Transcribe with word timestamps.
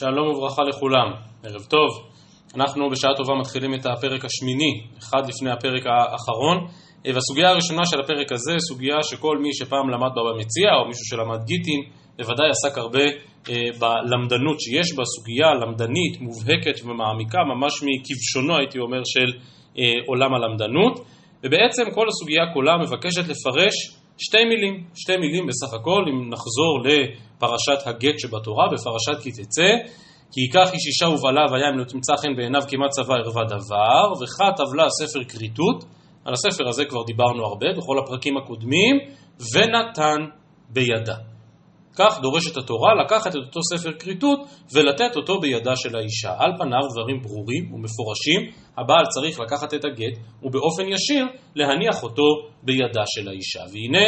שלום 0.00 0.28
וברכה 0.28 0.62
לכולם, 0.62 1.08
ערב 1.44 1.62
טוב. 1.62 1.88
אנחנו 2.54 2.90
בשעה 2.90 3.14
טובה 3.16 3.34
מתחילים 3.40 3.74
את 3.74 3.86
הפרק 3.86 4.24
השמיני, 4.24 4.72
אחד 4.98 5.22
לפני 5.28 5.50
הפרק 5.50 5.82
האחרון, 5.86 6.56
והסוגיה 7.14 7.48
הראשונה 7.50 7.86
של 7.86 8.00
הפרק 8.00 8.32
הזה, 8.32 8.52
סוגיה 8.58 9.02
שכל 9.02 9.38
מי 9.38 9.54
שפעם 9.54 9.88
למד 9.90 10.12
בה 10.14 10.22
במציע, 10.28 10.68
או 10.74 10.88
מישהו 10.88 11.04
שלמד 11.04 11.44
גיטין, 11.44 11.80
בוודאי 12.18 12.48
עסק 12.50 12.78
הרבה 12.78 13.04
אה, 13.48 13.54
בלמדנות 13.80 14.60
שיש 14.60 14.96
בה, 14.96 15.04
סוגיה 15.04 15.48
למדנית, 15.60 16.20
מובהקת 16.20 16.84
ומעמיקה, 16.84 17.38
ממש 17.54 17.72
מכבשונו 17.86 18.56
הייתי 18.58 18.78
אומר 18.78 19.02
של 19.04 19.28
אה, 19.78 19.92
עולם 20.06 20.34
הלמדנות, 20.34 20.94
ובעצם 21.44 21.82
כל 21.94 22.06
הסוגיה 22.08 22.42
כולה 22.54 22.78
מבקשת 22.78 23.24
לפרש 23.32 23.74
שתי 24.18 24.44
מילים, 24.44 24.84
שתי 24.94 25.16
מילים 25.16 25.46
בסך 25.46 25.74
הכל, 25.74 26.04
אם 26.10 26.30
נחזור 26.30 26.80
לפרשת 26.84 27.86
הגט 27.86 28.18
שבתורה, 28.18 28.66
בפרשת 28.72 29.22
כי 29.22 29.30
תצא, 29.30 29.70
כי 30.32 30.40
ייקח 30.40 30.72
איש 30.74 30.86
אישה 30.86 31.08
ובעלה 31.08 31.46
והיה 31.52 31.68
אם 31.70 31.78
לא 31.78 31.84
תמצא 31.84 32.12
חן 32.16 32.36
בעיניו 32.36 32.62
כמעט 32.68 32.90
צבא 32.90 33.14
ערווה 33.14 33.44
דבר, 33.44 34.12
וכת 34.20 34.60
עוולה 34.60 34.86
ספר 34.90 35.24
כריתות, 35.24 35.84
על 36.24 36.32
הספר 36.32 36.68
הזה 36.68 36.84
כבר 36.84 37.02
דיברנו 37.06 37.46
הרבה 37.46 37.66
בכל 37.76 37.98
הפרקים 37.98 38.36
הקודמים, 38.36 38.96
ונתן 39.54 40.20
בידה. 40.68 41.31
כך 41.96 42.20
דורשת 42.22 42.56
התורה 42.56 42.94
לקחת 43.04 43.30
את 43.30 43.34
אותו 43.46 43.60
ספר 43.62 43.92
כריתות 43.98 44.40
ולתת 44.74 45.16
אותו 45.16 45.40
בידה 45.40 45.76
של 45.76 45.96
האישה. 45.96 46.32
על 46.38 46.52
פניו 46.58 46.80
דברים 46.92 47.22
ברורים 47.22 47.74
ומפורשים, 47.74 48.40
הבעל 48.78 49.06
צריך 49.06 49.40
לקחת 49.40 49.74
את 49.74 49.84
הגט 49.84 50.18
ובאופן 50.42 50.82
ישיר 50.88 51.26
להניח 51.54 52.02
אותו 52.02 52.22
בידה 52.62 53.02
של 53.06 53.28
האישה. 53.28 53.60
והנה, 53.72 54.06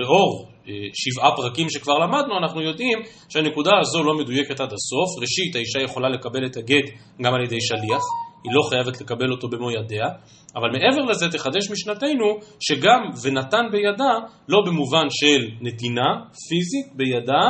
לאור 0.00 0.48
אה, 0.68 0.72
שבעה 0.94 1.36
פרקים 1.36 1.70
שכבר 1.70 1.98
למדנו, 1.98 2.38
אנחנו 2.38 2.62
יודעים 2.62 2.98
שהנקודה 3.28 3.70
הזו 3.80 4.02
לא 4.02 4.14
מדויקת 4.18 4.60
עד 4.60 4.72
הסוף. 4.72 5.22
ראשית, 5.22 5.56
האישה 5.56 5.80
יכולה 5.80 6.08
לקבל 6.08 6.46
את 6.46 6.56
הגט 6.56 6.86
גם 7.22 7.34
על 7.34 7.44
ידי 7.44 7.60
שליח, 7.60 8.02
היא 8.44 8.52
לא 8.52 8.62
חייבת 8.70 9.00
לקבל 9.00 9.30
אותו 9.30 9.48
במו 9.48 9.70
ידיה, 9.70 10.06
אבל 10.56 10.70
מעבר 10.72 11.04
לזה 11.10 11.26
תחדש 11.28 11.70
משנתנו 11.70 12.38
שגם 12.60 13.00
ונתן 13.22 13.66
בידה 13.72 14.14
לא 14.48 14.58
במובן 14.66 15.06
של 15.10 15.40
נתינה 15.60 16.10
פיזית 16.48 16.96
בידה, 16.96 17.44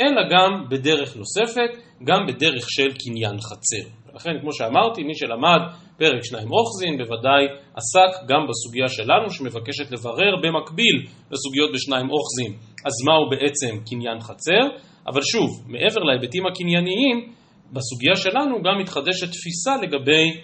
אלא 0.00 0.22
גם 0.30 0.68
בדרך 0.70 1.16
נוספת, 1.16 1.70
גם 2.04 2.26
בדרך 2.28 2.64
של 2.70 2.88
קניין 3.04 3.36
חצר. 3.40 3.88
לכן, 4.14 4.30
כמו 4.40 4.52
שאמרתי, 4.52 5.02
מי 5.02 5.14
שלמד 5.14 5.60
פרק 5.98 6.24
שניים 6.24 6.48
אוחזין 6.52 6.98
בוודאי 6.98 7.44
עסק 7.76 8.28
גם 8.28 8.46
בסוגיה 8.48 8.88
שלנו 8.88 9.30
שמבקשת 9.30 9.90
לברר 9.90 10.36
במקביל 10.42 10.96
לסוגיות 11.30 11.70
בשניים 11.74 12.06
אוחזין, 12.10 12.52
אז 12.86 12.92
מהו 13.06 13.30
בעצם 13.30 13.84
קניין 13.88 14.20
חצר, 14.20 14.64
אבל 15.08 15.20
שוב, 15.22 15.50
מעבר 15.66 16.00
להיבטים 16.00 16.46
הקנייניים, 16.46 17.32
בסוגיה 17.72 18.16
שלנו 18.16 18.62
גם 18.62 18.78
מתחדשת 18.80 19.28
תפיסה 19.32 19.76
לגבי 19.82 20.40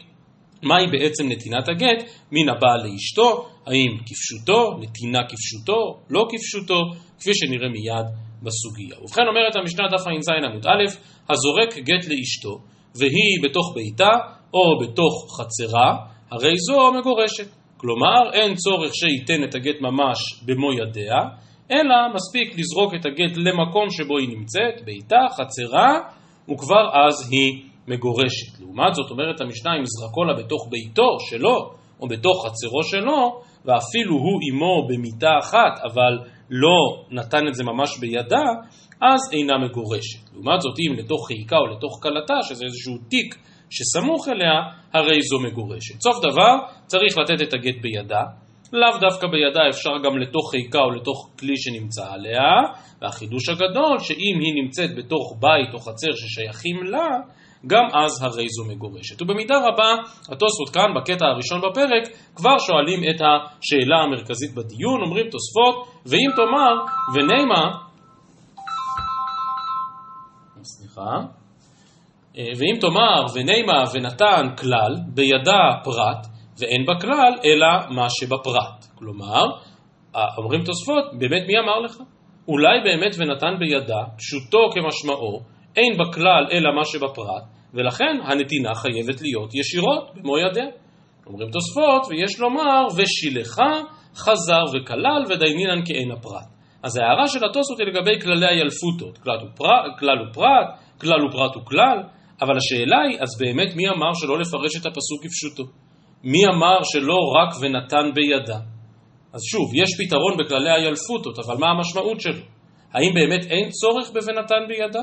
מהי 0.63 0.87
בעצם 0.87 1.29
נתינת 1.29 1.69
הגט 1.69 2.11
מן 2.33 2.49
הבעל 2.49 2.81
לאשתו, 2.87 3.49
האם 3.67 3.99
כפשוטו, 4.07 4.79
נתינה 4.81 5.21
כפשוטו, 5.29 5.99
לא 6.11 6.25
כפשוטו, 6.31 6.81
כפי 7.19 7.31
שנראה 7.35 7.69
מיד 7.69 8.07
בסוגיה. 8.43 8.97
ובכן 9.03 9.23
אומרת 9.29 9.57
המשנה 9.57 9.85
דף 9.93 10.07
ע"ז 10.07 10.29
עמוד 10.45 10.67
א', 10.67 10.85
הזורק 11.31 11.79
גט 11.79 12.05
לאשתו, 12.09 12.59
והיא 12.95 13.43
בתוך 13.43 13.73
ביתה 13.75 14.13
או 14.55 14.79
בתוך 14.81 15.41
חצרה, 15.41 15.97
הרי 16.31 16.57
זו 16.57 16.93
מגורשת. 16.99 17.49
כלומר, 17.77 18.33
אין 18.33 18.55
צורך 18.55 18.93
שייתן 18.95 19.45
את 19.45 19.55
הגט 19.55 19.81
ממש 19.81 20.19
במו 20.47 20.73
ידיה, 20.73 21.21
אלא 21.71 21.97
מספיק 22.15 22.59
לזרוק 22.59 22.95
את 22.95 23.07
הגט 23.07 23.37
למקום 23.37 23.91
שבו 23.91 24.19
היא 24.19 24.29
נמצאת, 24.29 24.85
ביתה, 24.85 25.21
חצרה, 25.31 26.01
וכבר 26.51 26.85
אז 27.07 27.31
היא 27.31 27.63
מגורשת. 27.89 28.61
לעומת 28.61 28.95
זאת 28.95 29.11
אומרת 29.11 29.41
המשנה 29.41 29.71
אם 29.79 29.85
זרקו 29.85 30.25
לה 30.25 30.35
בתוך 30.35 30.69
ביתו 30.71 31.21
שלו 31.21 31.71
או 32.01 32.09
בתוך 32.09 32.47
חצרו 32.47 32.83
שלו 32.83 33.41
ואפילו 33.65 34.15
הוא 34.15 34.41
עמו 34.49 34.89
במיטה 34.89 35.39
אחת 35.43 35.93
אבל 35.93 36.19
לא 36.51 37.05
נתן 37.11 37.49
את 37.49 37.55
זה 37.55 37.65
ממש 37.65 37.99
בידה 37.99 38.45
אז 39.01 39.21
אינה 39.33 39.59
מגורשת. 39.59 40.33
לעומת 40.33 40.61
זאת 40.61 40.75
אם 40.79 40.99
לתוך 40.99 41.27
חיקה 41.27 41.57
או 41.57 41.67
לתוך 41.67 41.99
כלתה 42.03 42.35
שזה 42.43 42.65
איזשהו 42.65 42.95
תיק 43.09 43.35
שסמוך 43.71 44.29
אליה 44.29 44.55
הרי 44.95 45.23
זו 45.23 45.41
מגורשת. 45.41 46.01
סוף 46.01 46.17
דבר 46.25 46.55
צריך 46.87 47.19
לתת 47.19 47.43
את 47.43 47.55
הגט 47.55 47.77
בידה 47.83 48.23
לאו 48.73 48.99
דווקא 49.01 49.27
בידה, 49.27 49.69
אפשר 49.69 49.91
גם 50.05 50.19
לתוך 50.19 50.51
חיקה 50.51 50.79
או 50.79 50.91
לתוך 50.91 51.31
כלי 51.39 51.57
שנמצא 51.57 52.13
עליה, 52.13 52.51
והחידוש 53.03 53.49
הגדול 53.49 53.99
שאם 53.99 54.41
היא 54.41 54.63
נמצאת 54.63 54.91
בתוך 54.97 55.37
בית 55.41 55.75
או 55.75 55.79
חצר 55.79 56.13
ששייכים 56.13 56.85
לה, 56.85 57.09
גם 57.67 57.85
אז 57.95 58.23
הרי 58.23 58.47
זו 58.49 58.65
מגורשת. 58.75 59.23
ובמידה 59.23 59.55
רבה, 59.59 59.93
התוספות 60.23 60.69
כאן, 60.75 60.95
בקטע 60.97 61.27
הראשון 61.27 61.61
בפרק, 61.61 62.03
כבר 62.35 62.59
שואלים 62.59 63.01
את 63.11 63.21
השאלה 63.21 63.97
המרכזית 64.03 64.55
בדיון, 64.55 65.03
אומרים 65.03 65.27
תוספות, 65.31 65.89
ואם 66.07 66.29
תאמר, 66.37 66.75
ונימה, 67.15 67.71
סליחה, 70.63 71.17
ואם 72.35 72.81
תאמר, 72.81 73.25
ונימה 73.35 73.85
ונתן 73.95 74.57
כלל, 74.57 74.95
בידה 75.15 75.63
פרט, 75.85 76.32
ואין 76.59 76.87
בה 76.87 76.93
כלל, 77.01 77.33
אלא 77.45 77.95
מה 77.97 78.07
שבפרט. 78.11 78.85
כלומר, 78.95 79.45
אומרים 80.39 80.65
תוספות, 80.65 81.05
באמת 81.19 81.43
מי 81.47 81.59
אמר 81.59 81.79
לך? 81.79 81.97
אולי 82.49 82.81
באמת 82.85 83.15
ונתן 83.19 83.55
בידה, 83.59 84.03
פשוטו 84.17 84.59
כמשמעו, 84.75 85.41
אין 85.77 85.99
בה 85.99 86.13
כלל 86.13 86.47
אלא 86.53 86.75
מה 86.77 86.85
שבפרט, 86.85 87.43
ולכן 87.75 88.17
הנתינה 88.25 88.75
חייבת 88.75 89.23
להיות 89.23 89.55
ישירות 89.55 90.11
במו 90.15 90.39
ידיה. 90.39 90.67
אומרים 91.27 91.51
תוספות, 91.51 92.03
ויש 92.11 92.41
לומר, 92.41 92.87
ושילחה, 92.97 93.73
חזר 94.17 94.65
וכלל, 94.73 95.23
ודיינינן 95.29 95.87
כאין 95.87 96.11
הפרט. 96.13 96.49
אז 96.83 96.97
ההערה 96.97 97.29
של 97.29 97.45
התוספות 97.45 97.79
היא 97.81 97.87
לגבי 97.87 98.21
כללי 98.21 98.47
הילפותות, 98.47 99.19
כלל 99.19 99.37
ופרט, 99.45 99.99
כלל 99.99 100.19
ופרט, 100.23 100.69
כלל 101.01 101.27
ופרט 101.27 101.57
וכלל, 101.57 101.99
אבל 102.43 102.57
השאלה 102.57 103.01
היא, 103.09 103.19
אז 103.21 103.29
באמת 103.41 103.77
מי 103.77 103.89
אמר 103.89 104.13
שלא 104.15 104.39
לפרש 104.39 104.77
את 104.81 104.87
הפסוק 104.87 105.25
כפשוטו? 105.25 105.63
מי 106.25 106.47
אמר 106.47 106.79
שלא 106.83 107.19
רק 107.37 107.55
ונתן 107.61 108.11
בידה? 108.15 108.59
אז 109.33 109.41
שוב, 109.51 109.71
יש 109.75 109.91
פתרון 109.99 110.37
בכללי 110.39 110.71
הילפותות, 110.71 111.39
אבל 111.39 111.57
מה 111.57 111.67
המשמעות 111.71 112.21
שלו? 112.21 112.43
האם 112.93 113.15
באמת 113.15 113.51
אין 113.51 113.69
צורך 113.71 114.11
ב"ונתן 114.11 114.65
בידה"? 114.69 115.01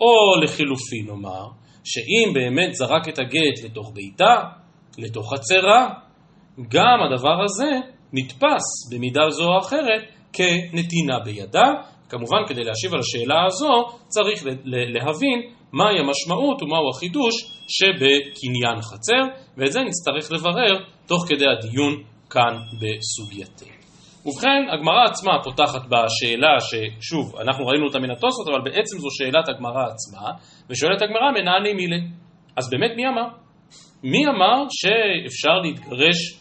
או 0.00 0.42
לחילופין 0.44 1.06
נאמר, 1.06 1.46
שאם 1.84 2.32
באמת 2.34 2.74
זרק 2.74 3.08
את 3.08 3.18
הגט 3.18 3.64
לתוך 3.64 3.92
ביתה, 3.94 4.34
לתוך 4.98 5.34
חצרה, 5.34 5.88
גם 6.68 6.98
הדבר 7.06 7.42
הזה 7.44 7.70
נתפס 8.12 8.92
במידה 8.92 9.30
זו 9.30 9.44
או 9.44 9.58
אחרת 9.58 10.02
כנתינה 10.32 11.18
בידה. 11.24 11.66
כמובן, 12.08 12.38
כדי 12.48 12.64
להשיב 12.64 12.94
על 12.94 13.00
השאלה 13.00 13.44
הזו, 13.46 13.98
צריך 14.06 14.44
להבין 14.64 15.40
מהי 15.72 15.98
המשמעות 15.98 16.62
ומהו 16.62 16.90
החידוש 16.90 17.34
שבקניין 17.68 18.80
חצר, 18.80 19.22
ואת 19.56 19.72
זה 19.72 19.80
נצטרך 19.80 20.32
לברר 20.32 20.84
תוך 21.06 21.24
כדי 21.28 21.44
הדיון 21.48 22.02
כאן 22.30 22.56
בסוגייתנו. 22.80 23.82
ובכן, 24.26 24.62
הגמרא 24.72 25.04
עצמה 25.04 25.32
פותחת 25.44 25.82
בשאלה 25.86 26.56
ששוב, 26.60 27.36
אנחנו 27.36 27.66
ראינו 27.66 27.86
אותה 27.86 27.98
מן 27.98 28.10
התוספות, 28.10 28.48
אבל 28.48 28.60
בעצם 28.64 28.98
זו 28.98 29.08
שאלת 29.10 29.48
הגמרא 29.48 29.84
עצמה, 29.92 30.30
ושואלת 30.70 31.02
הגמרא 31.02 31.30
מנעני 31.34 31.72
מילי. 31.72 32.00
אז 32.56 32.70
באמת 32.70 32.90
מי 32.96 33.08
אמר? 33.08 33.28
מי 34.02 34.26
אמר 34.26 34.64
שאפשר 34.70 35.58
להתגרש 35.62 36.40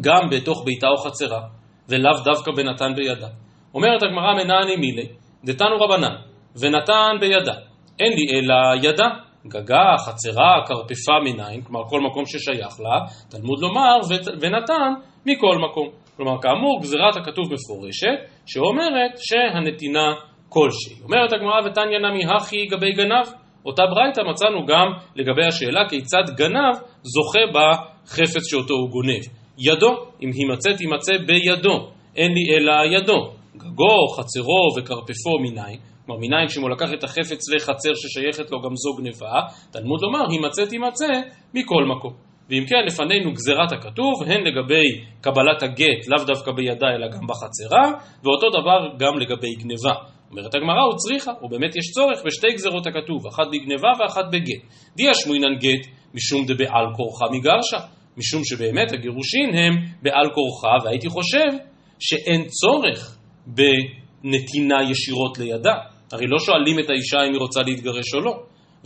גם 0.00 0.30
בתוך 0.30 0.64
ביתה 0.64 0.86
או 0.88 0.96
חצרה, 0.96 1.40
ולאו 1.88 2.24
דווקא 2.24 2.52
בנתן 2.56 2.94
בידה? 2.96 3.28
אומרת 3.74 4.02
הגמרא 4.02 4.34
מנעני 4.34 4.76
מילי, 4.76 5.08
דתנו 5.44 5.76
רבנן, 5.80 6.14
ונתן 6.60 7.16
בידה, 7.20 7.54
אין 8.00 8.12
לי 8.12 8.38
אלא 8.38 8.88
ידה. 8.88 9.08
גגה, 9.46 9.96
חצרה, 10.06 10.64
כרפפה 10.66 11.12
מניין, 11.24 11.62
כלומר 11.62 11.88
כל 11.88 12.00
מקום 12.00 12.24
ששייך 12.26 12.80
לה, 12.80 13.06
תלמוד 13.30 13.60
לומר 13.60 13.98
ונתן 14.40 14.92
מכל 15.26 15.58
מקום. 15.70 15.88
כלומר, 16.16 16.42
כאמור, 16.42 16.80
גזירת 16.82 17.16
הכתוב 17.16 17.44
מפורשת, 17.52 18.18
שאומרת 18.46 19.12
שהנתינה 19.16 20.12
כלשהי. 20.48 21.02
אומרת 21.04 21.32
הגמרא 21.32 21.60
ותניא 21.66 21.98
נמי 21.98 22.24
הכי 22.36 22.66
גבי 22.66 22.92
גנב. 22.92 23.26
אותה 23.66 23.82
ברייתא 23.86 24.20
מצאנו 24.30 24.66
גם 24.66 24.86
לגבי 25.16 25.46
השאלה 25.46 25.88
כיצד 25.88 26.24
גנב 26.36 26.74
זוכה 27.02 27.44
בחפץ 27.54 28.50
שאותו 28.50 28.74
הוא 28.74 28.90
גונב. 28.90 29.22
ידו, 29.58 29.92
אם 30.22 30.30
הימצא 30.34 30.70
תימצא 30.72 31.12
בידו, 31.26 31.90
אין 32.16 32.32
לי 32.32 32.56
אלא 32.56 32.96
ידו. 32.96 33.30
גגו, 33.56 34.08
חצרו 34.16 34.64
וכרפפו 34.76 35.38
מניין, 35.42 35.78
כלומר 36.10 36.26
מניין 36.26 36.48
שאם 36.48 36.62
הוא 36.62 36.70
לקח 36.70 36.88
את 36.98 37.04
החפץ 37.04 37.50
לחצר 37.54 37.94
ששייכת 37.94 38.50
לו 38.50 38.60
גם 38.62 38.76
זו 38.76 38.96
גניבה, 38.98 39.40
תלמוד 39.70 40.00
לומר 40.02 40.30
הימצא 40.30 40.64
תימצא 40.64 41.06
מכל 41.54 41.84
מקום. 41.96 42.12
ואם 42.48 42.64
כן, 42.68 42.82
לפנינו 42.86 43.32
גזירת 43.32 43.72
הכתוב, 43.72 44.12
הן 44.26 44.40
לגבי 44.40 44.86
קבלת 45.20 45.62
הגט, 45.62 46.08
לאו 46.08 46.24
דווקא 46.24 46.52
בידה 46.52 46.86
אלא 46.96 47.06
גם 47.08 47.26
בחצרה, 47.26 47.84
ואותו 48.24 48.46
דבר 48.60 48.96
גם 48.98 49.18
לגבי 49.18 49.54
גניבה. 49.54 49.94
אומרת 50.30 50.54
הגמרא, 50.54 50.82
הוא 50.82 50.96
צריכה, 50.96 51.32
ובאמת 51.42 51.76
יש 51.76 51.90
צורך 51.94 52.18
בשתי 52.26 52.52
גזרות 52.54 52.86
הכתוב, 52.86 53.26
אחת 53.26 53.46
בגניבה 53.52 53.88
ואחת 54.00 54.24
בגט. 54.32 54.62
דיה 54.96 55.14
שמואינן 55.14 55.54
גט, 55.58 55.86
משום 56.14 56.46
דבעל 56.46 56.86
כורחה 56.96 57.26
מגרשה, 57.32 57.78
משום 58.16 58.44
שבאמת 58.44 58.92
הגירושין 58.92 59.50
הם 59.54 59.74
בעל 60.02 60.28
כורחה, 60.34 60.84
והייתי 60.84 61.08
חושב 61.08 61.50
שאין 61.98 62.44
צורך 62.46 63.18
בנתינה 63.46 64.90
ישירות 64.90 65.38
לידה. 65.38 65.89
הרי 66.12 66.26
לא 66.26 66.38
שואלים 66.38 66.78
את 66.78 66.90
האישה 66.90 67.26
אם 67.26 67.32
היא 67.32 67.40
רוצה 67.40 67.62
להתגרש 67.62 68.14
או 68.14 68.20
לא. 68.20 68.42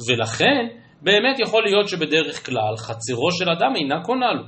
ולכן, 0.09 0.67
באמת 1.03 1.41
יכול 1.41 1.63
להיות 1.65 1.89
שבדרך 1.89 2.47
כלל 2.47 2.77
חצרו 2.77 3.31
של 3.33 3.51
אדם 3.51 3.73
אינה 3.77 4.03
קונה 4.05 4.33
לו. 4.33 4.45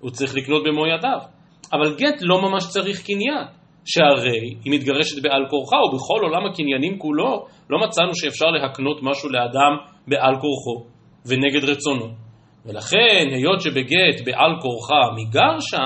הוא 0.00 0.10
צריך 0.10 0.36
לקנות 0.36 0.62
במו 0.64 0.86
ידיו. 0.86 1.18
אבל 1.72 1.94
גט 1.96 2.18
לא 2.20 2.42
ממש 2.42 2.64
צריך 2.68 3.06
קניין. 3.06 3.46
שהרי 3.86 4.56
היא 4.64 4.72
מתגרשת 4.72 5.22
בעל 5.22 5.42
כורחה, 5.50 5.76
ובכל 5.76 6.20
עולם 6.22 6.46
הקניינים 6.46 6.98
כולו 6.98 7.46
לא 7.70 7.78
מצאנו 7.86 8.14
שאפשר 8.14 8.46
להקנות 8.46 9.02
משהו 9.02 9.28
לאדם 9.28 9.72
בעל 10.08 10.34
כורחו 10.40 10.86
ונגד 11.26 11.64
רצונו. 11.64 12.06
ולכן, 12.66 13.26
היות 13.32 13.60
שבגט 13.60 14.24
בעל 14.24 14.52
כורחה 14.60 15.02
מגרשה, 15.16 15.84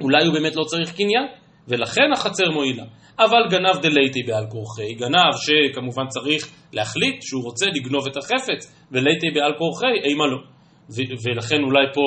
אולי 0.00 0.26
הוא 0.26 0.34
באמת 0.34 0.56
לא 0.56 0.64
צריך 0.64 0.96
קניין, 0.96 1.26
ולכן 1.68 2.12
החצר 2.12 2.50
מועילה. 2.50 2.84
אבל 3.20 3.42
גנב 3.50 3.82
דלייטי 3.82 4.22
בעל 4.22 4.46
כורחי, 4.50 4.94
גנב 4.94 5.32
שכמובן 5.44 6.06
צריך 6.06 6.50
להחליט 6.72 7.22
שהוא 7.22 7.44
רוצה 7.44 7.66
לגנוב 7.66 8.06
את 8.06 8.16
החפץ, 8.16 8.86
ולייטי 8.92 9.30
בעל 9.34 9.52
כורחי, 9.58 9.94
אימה 10.04 10.26
לא. 10.26 10.38
ולכן 11.24 11.60
אולי 11.66 11.86
פה 11.94 12.00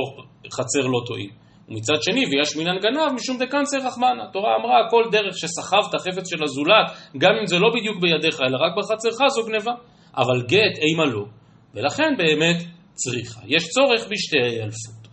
חצר 0.52 0.88
לא 0.88 1.02
תועיל. 1.08 1.30
ומצד 1.70 1.94
שני, 2.02 2.24
ויש 2.26 2.58
מינן 2.58 2.78
גנב 2.80 3.14
משום 3.16 3.38
דקנצר 3.38 3.78
רחמנה. 3.88 4.24
התורה 4.30 4.56
אמרה, 4.56 4.90
כל 4.90 5.04
דרך 5.12 5.38
שסחבת 5.38 6.02
חפץ 6.02 6.30
של 6.30 6.44
הזולת, 6.44 6.88
גם 7.18 7.32
אם 7.40 7.46
זה 7.46 7.60
לא 7.60 7.70
בדיוק 7.76 8.02
בידיך, 8.02 8.42
אלא 8.42 8.58
רק 8.58 8.72
בחצרך, 8.78 9.14
זו 9.36 9.46
גניבה. 9.48 9.72
אבל 10.18 10.42
גט 10.42 10.76
אימה 10.82 11.06
לא, 11.06 11.26
ולכן 11.74 12.18
באמת 12.18 12.64
צריכה. 12.94 13.42
יש 13.48 13.64
צורך 13.64 14.08
בשתי 14.10 14.38
הילפות. 14.44 15.04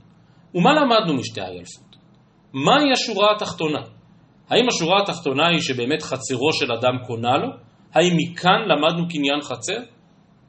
ומה 0.55 0.73
למדנו 0.73 1.14
משתי 1.14 1.41
הילפות? 1.41 1.96
מהי 2.53 2.93
השורה 2.93 3.32
התחתונה? 3.37 4.00
האם 4.50 4.69
השורה 4.69 5.02
התחתונה 5.02 5.49
היא 5.49 5.61
שבאמת 5.61 6.02
חצרו 6.02 6.52
של 6.52 6.73
אדם 6.73 6.94
קונה 7.06 7.38
לו? 7.38 7.49
האם 7.94 8.12
מכאן 8.17 8.61
למדנו 8.69 9.08
קניין 9.08 9.41
חצר? 9.41 9.81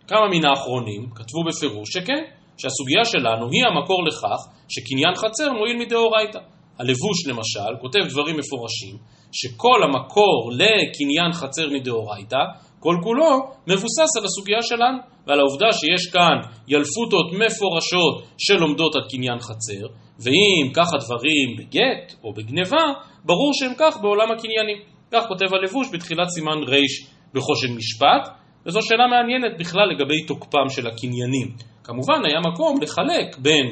כמה 0.08 0.28
מן 0.32 0.46
האחרונים 0.46 1.10
כתבו 1.16 1.44
בפירוש 1.48 1.90
שכן, 1.94 2.24
שהסוגיה 2.58 3.06
שלנו 3.06 3.50
היא 3.52 3.64
המקור 3.68 4.04
לכך 4.08 4.40
שקניין 4.70 5.16
חצר 5.16 5.54
מועיל 5.54 5.78
מדאורייתא. 5.78 6.40
הלבוש 6.80 7.28
למשל 7.28 7.72
כותב 7.82 8.00
דברים 8.10 8.38
מפורשים 8.38 8.96
שכל 9.32 9.80
המקור 9.84 10.52
לקניין 10.52 11.32
חצר 11.34 11.68
מדאורייתא 11.70 12.44
כל 12.80 12.96
כולו 13.04 13.32
מבוסס 13.68 14.12
על 14.18 14.26
הסוגיה 14.26 14.62
שלנו 14.62 14.98
ועל 15.28 15.40
העובדה 15.40 15.72
שיש 15.72 16.12
כאן 16.14 16.38
ילפותות 16.68 17.28
מפורשות 17.34 18.16
שלומדות 18.38 18.96
על 18.96 19.02
קניין 19.10 19.40
חצר 19.40 19.86
ואם 20.20 20.72
כך 20.74 20.94
הדברים 20.94 21.56
בגט 21.58 22.14
או 22.24 22.34
בגניבה 22.34 22.86
ברור 23.26 23.52
שהם 23.54 23.74
כך 23.78 23.98
בעולם 24.02 24.32
הקניינים. 24.32 24.78
כך 25.12 25.24
כותב 25.28 25.54
הלבוש 25.54 25.88
בתחילת 25.94 26.30
סימן 26.30 26.58
ר' 26.68 26.86
בחושן 27.34 27.74
משפט 27.78 28.30
וזו 28.66 28.80
שאלה 28.82 29.08
מעניינת 29.08 29.60
בכלל 29.60 29.88
לגבי 29.96 30.26
תוקפם 30.26 30.70
של 30.70 30.88
הקניינים. 30.88 31.48
כמובן 31.84 32.26
היה 32.26 32.40
מקום 32.52 32.82
לחלק 32.82 33.38
בין 33.38 33.66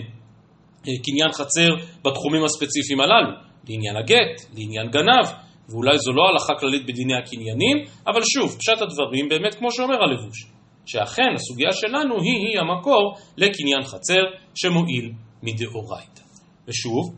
אה, 0.88 0.94
קניין 1.03 1.31
חצר 1.31 1.69
בתחומים 2.06 2.44
הספציפיים 2.44 3.00
הללו, 3.00 3.31
לעניין 3.69 3.95
הגט, 3.95 4.35
לעניין 4.57 4.88
גנב, 4.89 5.27
ואולי 5.69 5.97
זו 5.97 6.12
לא 6.13 6.24
הלכה 6.30 6.53
כללית 6.59 6.85
בדיני 6.85 7.15
הקניינים, 7.15 7.77
אבל 8.07 8.21
שוב, 8.33 8.57
פשט 8.57 8.81
הדברים 8.81 9.30
באמת 9.30 9.56
כמו 9.56 9.71
שאומר 9.71 10.03
הלבוש, 10.03 10.47
שאכן 10.85 11.31
הסוגיה 11.35 11.71
שלנו 11.71 12.21
היא-היא 12.21 12.59
המקור 12.59 13.15
לקניין 13.38 13.83
חצר 13.83 14.21
שמועיל 14.56 15.12
מדאורייתא. 15.44 16.28
ושוב, 16.69 17.16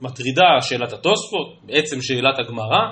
מטרידה 0.00 0.60
שאלת 0.60 0.92
התוספות, 0.92 1.48
בעצם 1.66 1.96
שאלת 2.02 2.38
הגמרא, 2.38 2.82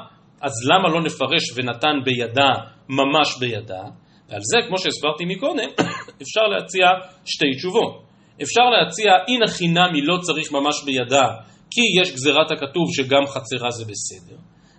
אז 0.41 0.53
למה 0.71 0.88
לא 0.88 1.00
נפרש 1.03 1.43
ונתן 1.55 1.97
בידה 2.05 2.50
ממש 2.88 3.38
בידה? 3.41 3.82
ועל 4.29 4.41
זה, 4.43 4.59
כמו 4.69 4.79
שהסברתי 4.79 5.25
מקודם, 5.25 5.71
אפשר 6.23 6.41
להציע 6.41 6.87
שתי 7.25 7.50
תשובות. 7.56 8.03
אפשר 8.43 8.62
להציע 8.75 9.11
אין 9.29 9.43
החינמי 9.43 10.00
לא 10.03 10.19
צריך 10.21 10.53
ממש 10.53 10.85
בידה, 10.85 11.27
כי 11.71 11.81
יש 12.03 12.12
גזירת 12.12 12.50
הכתוב 12.50 12.85
שגם 12.93 13.27
חצרה 13.27 13.71
זה 13.71 13.85
בסדר. 13.85 14.37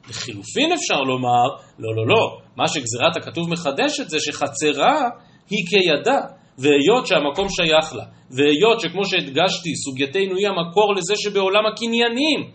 לחילופין 0.09 0.71
אפשר 0.71 0.99
לומר, 0.99 1.47
לא, 1.79 1.95
לא, 1.95 2.07
לא, 2.07 2.37
מה 2.55 2.67
שגזירת 2.67 3.17
הכתוב 3.17 3.49
מחדשת 3.49 4.09
זה 4.09 4.19
שחצרה 4.19 5.09
היא 5.49 5.65
כידה, 5.69 6.19
והיות 6.61 7.07
שהמקום 7.07 7.49
שייך 7.49 7.95
לה, 7.95 8.03
והיות 8.31 8.79
שכמו 8.79 9.05
שהדגשתי, 9.05 9.75
סוגייתנו 9.75 10.35
היא 10.37 10.47
המקור 10.47 10.95
לזה 10.95 11.13
שבעולם 11.17 11.65
הקניינים 11.65 12.51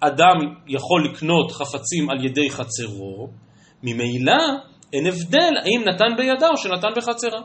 אדם 0.00 0.36
יכול 0.66 1.04
לקנות 1.10 1.52
חפצים 1.52 2.10
על 2.10 2.24
ידי 2.24 2.50
חצרו, 2.50 3.28
ממילא 3.82 4.42
אין 4.92 5.06
הבדל 5.06 5.52
האם 5.64 5.82
נתן 5.88 6.16
בידה 6.16 6.48
או 6.48 6.56
שנתן 6.56 6.88
בחצרה. 6.96 7.40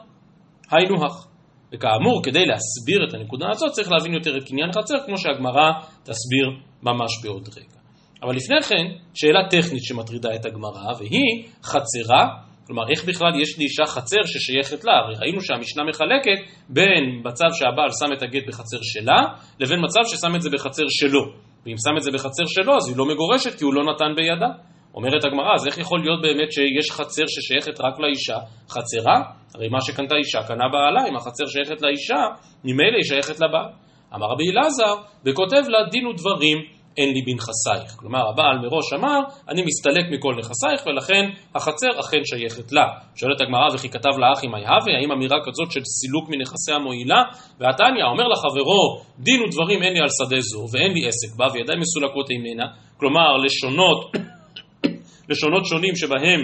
היינו 0.71 1.05
הך. 1.05 1.27
וכאמור, 1.73 2.23
כדי 2.23 2.45
להסביר 2.45 3.09
את 3.09 3.13
הנקודה 3.13 3.45
הזאת 3.51 3.71
צריך 3.71 3.91
להבין 3.91 4.13
יותר 4.13 4.37
את 4.37 4.43
קניין 4.43 4.71
חצר, 4.71 4.95
כמו 5.05 5.17
שהגמרא 5.17 5.71
תסביר 6.03 6.47
ממש 6.83 7.11
בעוד 7.23 7.49
רגע. 7.57 7.77
אבל 8.23 8.35
לפני 8.35 8.61
כן, 8.61 8.85
שאלה 9.13 9.39
טכנית 9.49 9.83
שמטרידה 9.83 10.35
את 10.35 10.45
הגמרא, 10.45 10.93
והיא 10.99 11.47
חצרה, 11.63 12.27
כלומר 12.67 12.83
איך 12.91 13.05
בכלל 13.05 13.41
יש 13.41 13.59
לאישה 13.59 13.85
חצר 13.85 14.21
ששייכת 14.25 14.83
לה, 14.85 14.93
הרי 14.93 15.15
ראינו 15.21 15.41
שהמשנה 15.41 15.83
מחלקת 15.83 16.39
בין 16.69 17.03
מצב 17.25 17.49
שהבעל 17.53 17.89
שם 17.99 18.13
את 18.17 18.21
הגט 18.23 18.47
בחצר 18.47 18.77
שלה, 18.81 19.19
לבין 19.59 19.79
מצב 19.85 19.99
ששם 20.03 20.35
את 20.35 20.41
זה 20.41 20.49
בחצר 20.49 20.83
שלו. 20.89 21.21
ואם 21.65 21.75
שם 21.77 21.97
את 21.97 22.03
זה 22.03 22.11
בחצר 22.11 22.43
שלו, 22.47 22.75
אז 22.77 22.87
היא 22.87 22.97
לא 22.97 23.05
מגורשת 23.05 23.57
כי 23.57 23.63
הוא 23.63 23.73
לא 23.73 23.83
נתן 23.93 24.11
בידה. 24.15 24.51
אומרת 24.95 25.25
הגמרא, 25.25 25.53
אז 25.55 25.67
איך 25.67 25.77
יכול 25.77 25.99
להיות 25.99 26.21
באמת 26.21 26.51
שיש 26.51 26.91
חצר 26.91 27.23
ששייכת 27.27 27.81
רק 27.81 27.99
לאישה? 27.99 28.37
חצרה? 28.69 29.17
הרי 29.55 29.69
מה 29.69 29.81
שקנתה 29.81 30.15
אישה 30.15 30.43
קנה 30.47 30.67
בעלה, 30.73 31.09
אם 31.09 31.15
החצר 31.15 31.45
שייכת 31.45 31.81
לאישה, 31.81 32.21
ממילא 32.63 32.97
היא 32.97 33.03
שייכת 33.03 33.39
לבעל. 33.39 33.69
אמר 34.15 34.27
רבי 34.33 34.51
אלעזר, 34.51 34.93
וכותב 35.25 35.63
לה 35.67 35.89
דין 35.91 36.07
ודברים 36.07 36.57
אין 36.97 37.13
לי 37.13 37.21
בנכסייך. 37.21 37.99
כלומר, 37.99 38.29
הבעל 38.29 38.57
מראש 38.59 38.93
אמר, 38.93 39.19
אני 39.49 39.61
מסתלק 39.61 40.05
מכל 40.11 40.33
נכסייך, 40.39 40.87
ולכן 40.87 41.23
החצר 41.55 41.99
אכן 41.99 42.21
שייכת 42.25 42.71
לה. 42.71 42.85
שואלת 43.15 43.41
הגמרא, 43.41 43.67
וכי 43.73 43.89
כתב 43.89 44.13
לאחי 44.17 44.47
מי 44.47 44.67
הווה, 44.67 44.93
האם 44.99 45.11
אמירה 45.11 45.37
כזאת 45.45 45.71
של 45.71 45.81
סילוק 45.85 46.29
מנכסיה 46.29 46.77
מועילה? 46.79 47.21
והתניא 47.59 48.03
אומר 48.11 48.27
לחברו, 48.27 49.01
דין 49.19 49.41
ודברים 49.41 49.83
אין 49.83 49.93
לי 49.93 49.99
על 49.99 50.11
שדה 50.17 50.41
זו, 50.41 50.65
ואין 50.71 50.91
לי 50.91 51.07
עסק 51.07 51.35
בה, 51.37 51.47
וידיי 51.53 51.77
מסולקות 51.79 52.29
איננה. 52.29 52.67
כלומר, 52.97 53.37
לשונות 53.37 53.99
לשונות 55.29 55.65
שונים 55.65 55.95
שבהם 55.95 56.41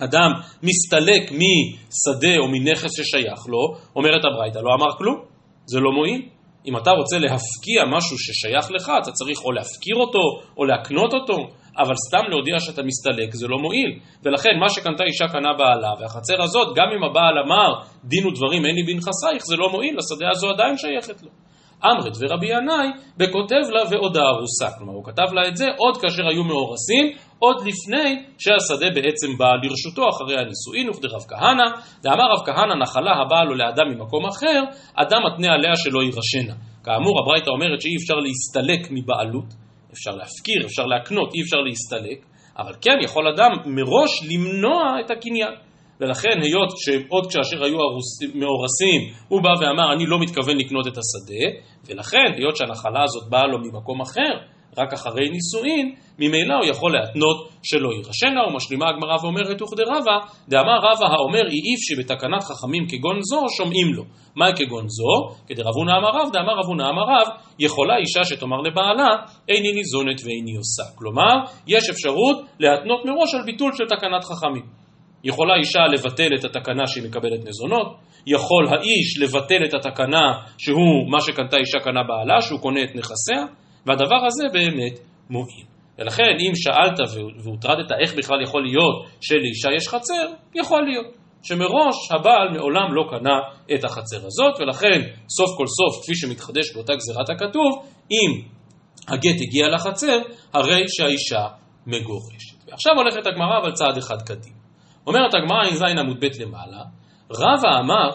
אדם 0.00 0.30
מסתלק 0.62 1.22
משדה 1.32 2.38
או 2.38 2.48
מנכס 2.48 2.90
ששייך 2.96 3.40
לו, 3.48 3.74
אומרת 3.96 4.24
הברייתא, 4.24 4.58
לא 4.58 4.74
אמר 4.74 4.96
כלום, 4.98 5.16
זה 5.66 5.80
לא 5.80 5.92
מועיל. 5.92 6.35
אם 6.66 6.76
אתה 6.76 6.90
רוצה 6.90 7.18
להפקיע 7.18 7.80
משהו 7.96 8.16
ששייך 8.18 8.70
לך, 8.70 8.92
אתה 9.02 9.12
צריך 9.12 9.38
או 9.44 9.52
להפקיר 9.52 9.96
אותו 9.96 10.24
או 10.56 10.64
להקנות 10.64 11.14
אותו, 11.14 11.36
אבל 11.78 11.94
סתם 12.08 12.30
להודיע 12.30 12.60
שאתה 12.60 12.82
מסתלק 12.82 13.34
זה 13.34 13.46
לא 13.48 13.58
מועיל. 13.58 13.98
ולכן 14.24 14.50
מה 14.60 14.68
שקנתה 14.68 15.04
אישה 15.04 15.28
קנה 15.28 15.52
בעלה, 15.58 15.92
והחצר 16.00 16.42
הזאת, 16.42 16.76
גם 16.76 16.88
אם 16.96 17.04
הבעל 17.04 17.38
אמר 17.46 17.70
דין 18.04 18.26
ודברים 18.26 18.66
אין 18.66 18.74
לי 18.74 18.82
בנכסייך, 18.82 19.42
זה 19.50 19.56
לא 19.56 19.68
מועיל, 19.70 19.96
השדה 19.98 20.26
הזו 20.30 20.48
עדיין 20.50 20.76
שייכת 20.76 21.22
לו. 21.22 21.30
אמרת 21.84 22.16
ורבי 22.20 22.46
ינאי, 22.46 22.88
וכותב 23.20 23.64
לה 23.74 23.82
ועודה 23.90 24.20
ארוסה. 24.20 24.68
כלומר, 24.78 24.92
הוא 24.92 25.04
כתב 25.04 25.32
לה 25.32 25.48
את 25.48 25.56
זה 25.56 25.66
עוד 25.76 25.96
כאשר 25.96 26.28
היו 26.28 26.44
מאורסים, 26.44 27.06
עוד 27.38 27.56
לפני 27.56 28.24
שהשדה 28.38 28.90
בעצם 28.94 29.38
בא 29.38 29.50
לרשותו 29.62 30.02
אחרי 30.08 30.34
הנישואין, 30.40 30.90
וכדרב 30.90 31.22
כהנא, 31.28 31.66
ואמר 32.04 32.24
רב 32.32 32.46
כהנא 32.46 32.74
נחלה 32.82 33.12
הבאה 33.22 33.44
לו 33.44 33.54
לאדם 33.54 33.88
ממקום 33.90 34.26
אחר, 34.26 34.62
אדם 34.94 35.20
מתנה 35.26 35.52
עליה 35.54 35.76
שלא 35.76 36.00
יירשנה. 36.02 36.54
כאמור, 36.84 37.20
הברייתא 37.20 37.50
אומרת 37.50 37.80
שאי 37.80 37.96
אפשר 38.00 38.14
להסתלק 38.14 38.90
מבעלות, 38.90 39.50
אפשר 39.92 40.10
להפקיר, 40.10 40.66
אפשר 40.66 40.86
להקנות, 40.86 41.34
אי 41.34 41.40
אפשר 41.42 41.56
להסתלק, 41.56 42.18
אבל 42.58 42.72
כן 42.80 42.96
יכול 43.04 43.28
אדם 43.28 43.50
מראש 43.66 44.12
למנוע 44.30 45.00
את 45.00 45.10
הקניין. 45.10 45.54
ולכן 46.00 46.42
היות 46.42 46.70
שעוד 46.76 47.24
כאשר 47.32 47.64
היו 47.64 47.78
מאורסים, 48.34 49.00
הוא 49.28 49.42
בא 49.42 49.48
ואמר 49.60 49.92
אני 49.92 50.06
לא 50.06 50.18
מתכוון 50.20 50.56
לקנות 50.56 50.86
את 50.86 50.96
השדה, 50.98 51.44
ולכן 51.86 52.32
היות 52.36 52.56
שהנחלה 52.56 53.02
הזאת 53.04 53.30
באה 53.30 53.46
לו 53.46 53.58
ממקום 53.58 54.00
אחר, 54.00 54.55
רק 54.78 54.92
אחרי 54.92 55.28
נישואין, 55.30 55.94
ממילא 56.18 56.54
הוא 56.54 56.66
יכול 56.66 56.92
להתנות 56.92 57.48
שלא 57.62 57.88
יירשם 57.92 58.32
לה, 58.34 58.46
ומשלימה 58.48 58.86
הגמרא 58.88 59.16
ואומרת 59.22 59.62
וכדרבה, 59.62 60.16
דאמר 60.48 60.78
רבא 60.78 61.06
האומר 61.06 61.44
אי 61.52 61.60
איפשי 61.70 61.94
בתקנת 61.98 62.42
חכמים 62.42 62.86
כגון 62.88 63.18
זו, 63.22 63.40
שומעים 63.56 63.94
לו. 63.94 64.04
מהי 64.36 64.52
כגון 64.56 64.88
זו? 64.88 65.36
כדרבונה 65.48 65.92
אמר 65.98 66.08
רב, 66.08 66.32
דאמר 66.32 66.54
רבונה 66.58 66.88
אמר 66.88 67.02
רב, 67.02 67.28
יכולה 67.58 67.96
אישה 67.96 68.24
שתאמר 68.24 68.56
לבעלה, 68.56 69.10
איני 69.48 69.72
ניזונת 69.72 70.20
ואיני 70.24 70.56
עושה. 70.56 70.82
כלומר, 70.94 71.34
יש 71.66 71.90
אפשרות 71.90 72.36
להתנות 72.60 73.04
מראש 73.04 73.34
על 73.34 73.44
ביטול 73.44 73.72
של 73.72 73.84
תקנת 73.84 74.24
חכמים. 74.24 74.66
יכולה 75.24 75.54
אישה 75.56 75.80
לבטל 75.92 76.34
את 76.38 76.44
התקנה 76.44 76.86
שהיא 76.86 77.04
מקבלת 77.08 77.40
מזונות, 77.48 77.96
יכול 78.26 78.68
האיש 78.68 79.18
לבטל 79.20 79.64
את 79.64 79.74
התקנה 79.74 80.32
שהוא, 80.58 81.10
מה 81.10 81.20
שקנתה 81.20 81.56
אישה 81.56 81.78
קנה 81.78 82.00
בעלה, 82.02 82.40
שהוא 82.40 82.60
קונה 82.60 82.80
את 82.84 82.96
נכסיה, 82.96 83.42
והדבר 83.86 84.26
הזה 84.26 84.44
באמת 84.52 84.98
מועיל. 85.30 85.66
ולכן 85.98 86.36
אם 86.40 86.52
שאלת 86.54 86.98
והוטרדת 87.44 87.92
איך 88.02 88.14
בכלל 88.14 88.42
יכול 88.42 88.62
להיות 88.62 89.06
שלאישה 89.20 89.68
יש 89.76 89.88
חצר, 89.88 90.26
יכול 90.54 90.84
להיות. 90.84 91.06
שמראש 91.42 92.12
הבעל 92.14 92.48
מעולם 92.52 92.94
לא 92.94 93.04
קנה 93.10 93.38
את 93.74 93.84
החצר 93.84 94.26
הזאת, 94.26 94.60
ולכן 94.60 95.00
סוף 95.28 95.50
כל 95.58 95.66
סוף, 95.66 96.02
כפי 96.02 96.14
שמתחדש 96.14 96.74
באותה 96.74 96.92
גזירת 96.94 97.30
הכתוב, 97.30 97.86
אם 98.10 98.42
הגט 99.08 99.40
הגיע 99.40 99.68
לחצר, 99.68 100.18
הרי 100.52 100.84
שהאישה 100.88 101.46
מגורשת. 101.86 102.68
ועכשיו 102.68 102.92
הולכת 102.96 103.26
הגמרא 103.26 103.58
אבל 103.62 103.72
צעד 103.72 103.96
אחד 103.98 104.22
קדימה. 104.22 104.56
אומרת 105.06 105.34
הגמרא 105.34 105.66
ע"ז 105.66 105.82
עמוד 105.82 106.20
ב' 106.20 106.42
למעלה, 106.42 106.82
רבא 107.30 107.78
אמר, 107.80 108.10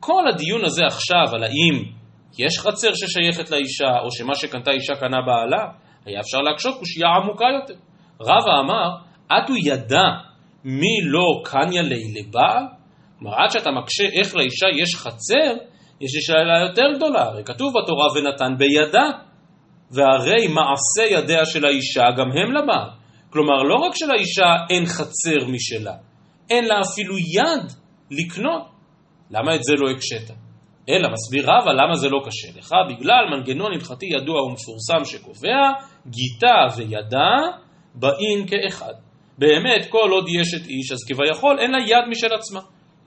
כל 0.00 0.28
הדיון 0.28 0.64
הזה 0.64 0.82
עכשיו 0.86 1.34
על 1.34 1.42
האם 1.42 1.99
יש 2.38 2.58
חצר 2.58 2.94
ששייכת 2.94 3.50
לאישה, 3.50 3.98
או 4.04 4.10
שמה 4.10 4.34
שקנתה 4.34 4.70
אישה 4.70 4.94
קנה 4.94 5.16
בעלה, 5.26 5.64
היה 6.06 6.20
אפשר 6.20 6.38
להקשות 6.38 6.78
קושייה 6.78 7.08
עמוקה 7.08 7.44
יותר. 7.60 7.80
רבא 8.20 8.60
אמר, 8.60 8.88
אטו 9.26 9.52
ידע 9.56 10.08
מי 10.64 11.00
לא 11.04 11.42
קניה 11.44 11.82
לי 11.82 12.02
לבעל? 12.14 12.64
כלומר, 13.18 13.34
עד 13.36 13.50
שאתה 13.50 13.70
מקשה 13.70 14.04
איך 14.04 14.36
לאישה 14.36 14.66
יש 14.76 14.94
חצר, 14.96 15.52
יש 16.00 16.14
לי 16.14 16.22
שאלה 16.22 16.68
יותר 16.68 16.96
גדולה, 16.96 17.22
הרי 17.22 17.44
כתוב 17.44 17.72
בתורה 17.82 18.06
ונתן 18.14 18.52
בידה, 18.58 19.10
והרי 19.90 20.48
מעשה 20.48 21.14
ידיה 21.14 21.44
של 21.44 21.64
האישה 21.64 22.04
גם 22.16 22.26
הם 22.26 22.52
לבעל. 22.52 22.90
כלומר, 23.30 23.62
לא 23.62 23.74
רק 23.74 23.92
שלאישה 23.94 24.54
אין 24.70 24.86
חצר 24.86 25.46
משלה, 25.46 25.94
אין 26.50 26.64
לה 26.64 26.80
אפילו 26.80 27.18
יד 27.18 27.72
לקנות. 28.10 28.62
למה 29.30 29.54
את 29.54 29.64
זה 29.64 29.74
לא 29.74 29.90
הקשית? 29.90 30.39
אלא 30.90 31.08
מסביר 31.12 31.44
רבא 31.44 31.72
למה 31.72 31.94
זה 31.94 32.08
לא 32.08 32.20
קשה 32.26 32.58
לך, 32.58 32.74
בגלל 32.88 33.24
מנגנון 33.30 33.72
הלכתי 33.72 34.06
ידוע 34.06 34.42
ומפורסם 34.42 35.04
שקובע, 35.04 35.72
גיטה 36.06 36.76
וידה 36.76 37.36
באים 37.94 38.46
כאחד. 38.46 38.92
באמת, 39.38 39.86
כל 39.88 40.08
עוד 40.10 40.24
יש 40.40 40.54
את 40.54 40.66
איש, 40.66 40.92
אז 40.92 40.98
כביכול 41.08 41.58
אין 41.58 41.70
לה 41.70 41.78
יד 41.86 42.04
משל 42.10 42.34
עצמה, 42.34 42.60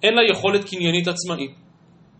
אין 0.03 0.13
לה 0.13 0.21
יכולת 0.31 0.69
קניינית 0.69 1.07
עצמאית. 1.07 1.51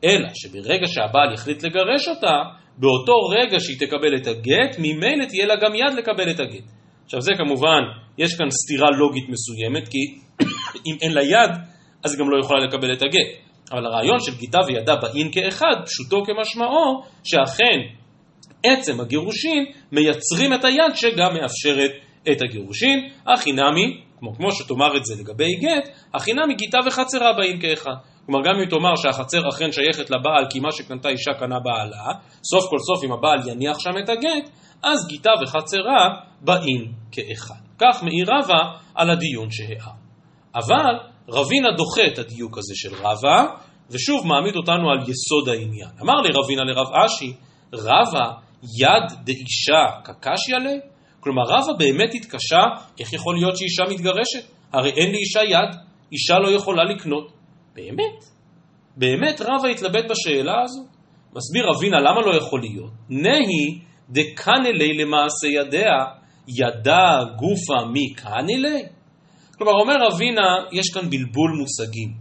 אלא 0.03 0.27
שברגע 0.33 0.87
שהבעל 0.87 1.33
יחליט 1.33 1.63
לגרש 1.63 2.07
אותה, 2.07 2.35
באותו 2.77 3.13
רגע 3.37 3.59
שהיא 3.59 3.79
תקבל 3.79 4.15
את 4.21 4.27
הגט, 4.27 4.75
ממילא 4.79 5.25
תהיה 5.25 5.45
לה 5.45 5.55
גם 5.55 5.75
יד 5.75 5.93
לקבל 5.97 6.31
את 6.31 6.39
הגט. 6.39 6.67
עכשיו 7.05 7.21
זה 7.21 7.31
כמובן, 7.37 7.81
יש 8.17 8.35
כאן 8.37 8.49
סתירה 8.49 8.89
לוגית 8.91 9.29
מסוימת, 9.29 9.87
כי 9.87 9.97
אם 10.87 10.95
אין 11.01 11.13
לה 11.13 11.23
יד, 11.23 11.51
אז 12.03 12.13
היא 12.13 12.19
גם 12.19 12.29
לא 12.29 12.39
יכולה 12.43 12.59
לקבל 12.65 12.93
את 12.93 13.01
הגט. 13.01 13.52
אבל 13.73 13.85
הרעיון 13.85 14.19
של 14.19 14.37
גידה 14.37 14.59
וידה 14.67 14.95
באין 14.95 15.31
כאחד, 15.31 15.75
פשוטו 15.85 16.23
כמשמעו, 16.25 17.03
שאכן 17.23 17.79
עצם 18.63 19.01
הגירושין 19.01 19.65
מייצרים 19.91 20.53
את 20.53 20.65
היד 20.65 20.95
שגם 20.95 21.33
מאפשרת 21.33 21.91
את 22.31 22.41
הגירושין. 22.41 23.09
הכי 23.27 23.51
נמי, 23.51 24.01
כמו, 24.19 24.33
כמו 24.33 24.51
שתאמר 24.51 24.97
את 24.97 25.05
זה 25.05 25.13
לגבי 25.19 25.55
גט, 25.55 25.89
הכי 26.13 26.33
נמי 26.33 26.55
גיתה 26.55 26.77
וחצרה 26.87 27.33
באין 27.33 27.61
כאחד. 27.61 27.91
כלומר, 28.25 28.39
גם 28.45 28.55
אם 28.59 28.69
תאמר 28.69 28.95
שהחצר 28.95 29.49
אכן 29.49 29.71
שייכת 29.71 30.09
לבעל 30.09 30.45
כי 30.49 30.59
מה 30.59 30.71
שקנתה 30.71 31.09
אישה 31.09 31.33
קנה 31.39 31.59
בעלה, 31.59 32.05
סוף 32.43 32.69
כל 32.69 32.77
סוף 32.79 33.03
אם 33.03 33.11
הבעל 33.11 33.49
יניח 33.49 33.79
שם 33.79 33.97
את 34.03 34.09
הגט, 34.09 34.49
אז 34.83 35.07
גיתה 35.07 35.29
וחצרה 35.43 36.09
באים 36.41 36.91
כאחד. 37.11 37.63
כך 37.79 38.03
מאיר 38.03 38.27
רבא 38.27 38.77
על 38.95 39.09
הדיון 39.09 39.51
שהער. 39.51 39.93
אבל 40.55 41.12
רבינה 41.29 41.67
דוחה 41.77 42.07
את 42.13 42.19
הדיוק 42.19 42.57
הזה 42.57 42.73
של 42.75 42.95
רבא, 42.95 43.45
ושוב 43.89 44.27
מעמיד 44.27 44.55
אותנו 44.55 44.91
על 44.91 44.99
יסוד 45.09 45.49
העניין. 45.49 45.89
אמר 46.01 46.21
לי 46.21 46.29
רבינה 46.43 46.63
לרב 46.63 46.87
אשי, 47.05 47.33
רבא 47.73 48.31
יד 48.79 49.19
דאישה 49.23 49.85
קקשיה 50.03 50.59
לה? 50.59 50.73
כלומר 51.19 51.43
רבא 51.43 51.73
באמת 51.79 52.13
התקשה, 52.13 52.61
איך 52.99 53.13
יכול 53.13 53.35
להיות 53.35 53.57
שאישה 53.57 53.83
מתגרשת? 53.89 54.45
הרי 54.73 54.89
אין 54.89 55.11
לאישה 55.11 55.43
יד, 55.43 55.79
אישה 56.11 56.39
לא 56.39 56.49
יכולה 56.51 56.83
לקנות. 56.83 57.31
באמת? 57.75 58.23
באמת 58.97 59.41
רבא 59.41 59.67
התלבט 59.67 60.05
בשאלה 60.09 60.61
הזו? 60.63 60.81
מסביר 61.35 61.65
רבינה 61.75 61.97
למה 61.99 62.21
לא 62.21 62.37
יכול 62.37 62.61
להיות. 62.61 62.91
נהי 63.09 63.79
דקנלי 64.09 64.93
למעשה 64.97 65.47
ידיה, 65.47 65.97
ידה 66.47 67.19
גופה 67.37 67.85
מי 67.93 68.13
קנלי? 68.13 68.83
כלומר, 69.57 69.73
אומר 69.81 70.07
אבינה, 70.13 70.49
יש 70.71 70.93
כאן 70.93 71.09
בלבול 71.09 71.51
מושגים. 71.59 72.13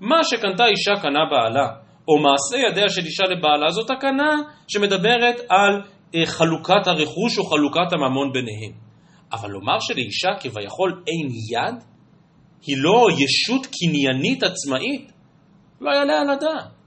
מה 0.00 0.24
שקנתה 0.24 0.66
אישה 0.66 1.02
קנה 1.02 1.24
בעלה, 1.30 1.68
או 2.08 2.18
מעשה 2.18 2.68
ידיה 2.68 2.88
של 2.88 3.04
אישה 3.04 3.24
לבעלה, 3.24 3.70
זאת 3.70 3.90
הקנה 3.90 4.30
שמדברת 4.68 5.36
על 5.48 5.82
אה, 6.14 6.26
חלוקת 6.26 6.86
הרכוש 6.86 7.38
או 7.38 7.44
חלוקת 7.44 7.92
הממון 7.92 8.32
ביניהם. 8.32 8.72
אבל 9.32 9.50
לומר 9.50 9.78
שלאישה 9.80 10.28
כביכול 10.40 11.02
אין 11.06 11.28
יד, 11.50 11.84
היא 12.66 12.76
לא 12.78 13.06
ישות 13.18 13.66
קניינית 13.66 14.42
עצמאית, 14.42 15.12
לא 15.80 15.90
יעלה 15.90 16.20
על 16.20 16.30
הדעת. 16.30 16.78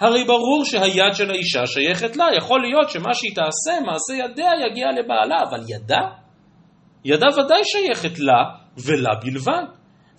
הרי 0.00 0.24
ברור 0.24 0.64
שהיד 0.64 1.14
של 1.14 1.30
האישה 1.30 1.66
שייכת 1.66 2.16
לה, 2.16 2.26
יכול 2.36 2.60
להיות 2.62 2.90
שמה 2.90 3.14
שהיא 3.14 3.34
תעשה, 3.34 3.80
מעשה 3.86 4.24
ידיה 4.24 4.50
יגיע 4.66 4.86
לבעלה, 4.92 5.36
אבל 5.50 5.60
ידה? 5.68 6.02
ידה 7.04 7.26
ודאי 7.26 7.60
שייכת 7.64 8.18
לה, 8.18 8.65
ולה 8.84 9.14
בלבד. 9.22 9.64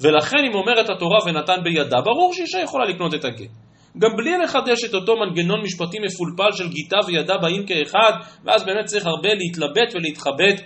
ולכן 0.02 0.38
אם 0.50 0.54
אומרת 0.56 0.90
התורה 0.90 1.20
ונתן 1.26 1.64
בידה, 1.64 2.02
ברור 2.02 2.34
שאישה 2.34 2.60
יכולה 2.60 2.86
לקנות 2.86 3.14
את 3.14 3.26
הגט. 3.26 3.52
גם 3.98 4.10
בלי 4.18 4.38
לחדש 4.38 4.84
את 4.84 4.94
אותו 4.94 5.14
מנגנון 5.16 5.62
משפטי 5.62 5.98
מפולפל 6.00 6.52
של 6.58 6.70
גיטה 6.70 6.98
וידה 7.08 7.38
באים 7.38 7.66
כאחד, 7.66 8.12
ואז 8.44 8.66
באמת 8.66 8.86
צריך 8.86 9.06
הרבה 9.06 9.30
להתלבט 9.34 9.96
ולהתחבט 9.96 10.62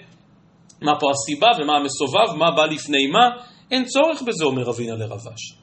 מה 0.81 0.99
פה 0.99 1.07
הסיבה 1.11 1.47
ומה 1.59 1.73
המסובב, 1.77 2.37
מה 2.37 2.51
בא 2.51 2.65
לפני 2.65 3.07
מה, 3.07 3.29
אין 3.71 3.85
צורך 3.85 4.21
בזה, 4.21 4.45
אומר 4.45 4.69
אבינה 4.69 4.95
לרבש. 4.95 5.53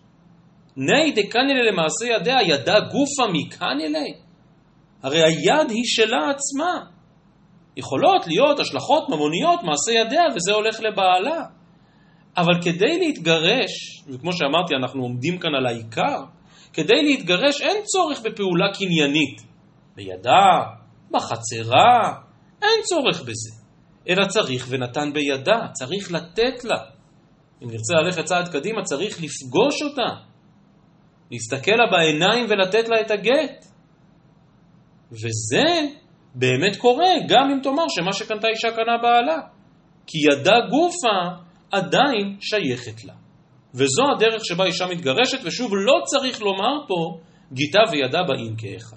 ני 0.77 1.13
דקניה 1.13 1.63
למעשה 1.73 2.07
ידיה, 2.07 2.37
ידה 2.43 2.81
גופה 2.81 3.33
מקניה 3.33 3.89
הרי 5.03 5.23
היד 5.23 5.71
היא 5.71 5.85
שלה 5.85 6.31
עצמה. 6.31 6.81
יכולות 7.77 8.27
להיות 8.27 8.61
השלכות 8.61 9.09
ממוניות, 9.09 9.61
מעשה 9.63 9.93
ידיה, 9.93 10.23
וזה 10.35 10.53
הולך 10.53 10.81
לבעלה. 10.81 11.58
אבל 12.39 12.63
כדי 12.63 12.99
להתגרש, 12.99 13.73
וכמו 14.09 14.33
שאמרתי, 14.33 14.75
אנחנו 14.75 15.03
עומדים 15.03 15.39
כאן 15.39 15.55
על 15.55 15.67
העיקר, 15.67 16.19
כדי 16.73 17.03
להתגרש 17.03 17.61
אין 17.61 17.83
צורך 17.85 18.21
בפעולה 18.21 18.67
קניינית. 18.75 19.43
בידה, 19.97 20.47
בחצרה, 21.11 22.15
אין 22.63 22.81
צורך 22.83 23.21
בזה. 23.23 23.51
אלא 24.09 24.27
צריך 24.27 24.67
ונתן 24.69 25.13
בידה, 25.13 25.59
צריך 25.73 26.13
לתת 26.13 26.65
לה. 26.65 26.79
אם 27.63 27.69
נרצה 27.71 27.95
ללכת 27.95 28.25
צעד 28.25 28.49
קדימה, 28.49 28.83
צריך 28.83 29.19
לפגוש 29.23 29.83
אותה. 29.83 30.15
להסתכל 31.31 31.73
לה 31.73 31.91
בעיניים 31.91 32.47
ולתת 32.49 32.89
לה 32.89 33.01
את 33.01 33.11
הגט. 33.11 33.67
וזה 35.13 35.87
באמת 36.35 36.77
קורה, 36.77 37.11
גם 37.29 37.51
אם 37.51 37.61
תאמר 37.63 37.85
שמה 37.89 38.13
שקנתה 38.13 38.49
אישה 38.49 38.71
קנה 38.71 38.99
בעלה. 39.03 39.37
כי 40.07 40.19
ידה 40.19 40.57
גופה 40.71 41.48
עדיין 41.71 42.37
שייכת 42.41 43.05
לה. 43.05 43.15
וזו 43.75 44.03
הדרך 44.17 44.45
שבה 44.45 44.65
אישה 44.65 44.87
מתגרשת, 44.87 45.39
ושוב, 45.45 45.71
לא 45.75 46.01
צריך 46.05 46.41
לומר 46.43 46.87
פה 46.89 47.19
גיטה 47.53 47.81
וידה 47.91 48.23
באים 48.23 48.57
כאחד. 48.57 48.97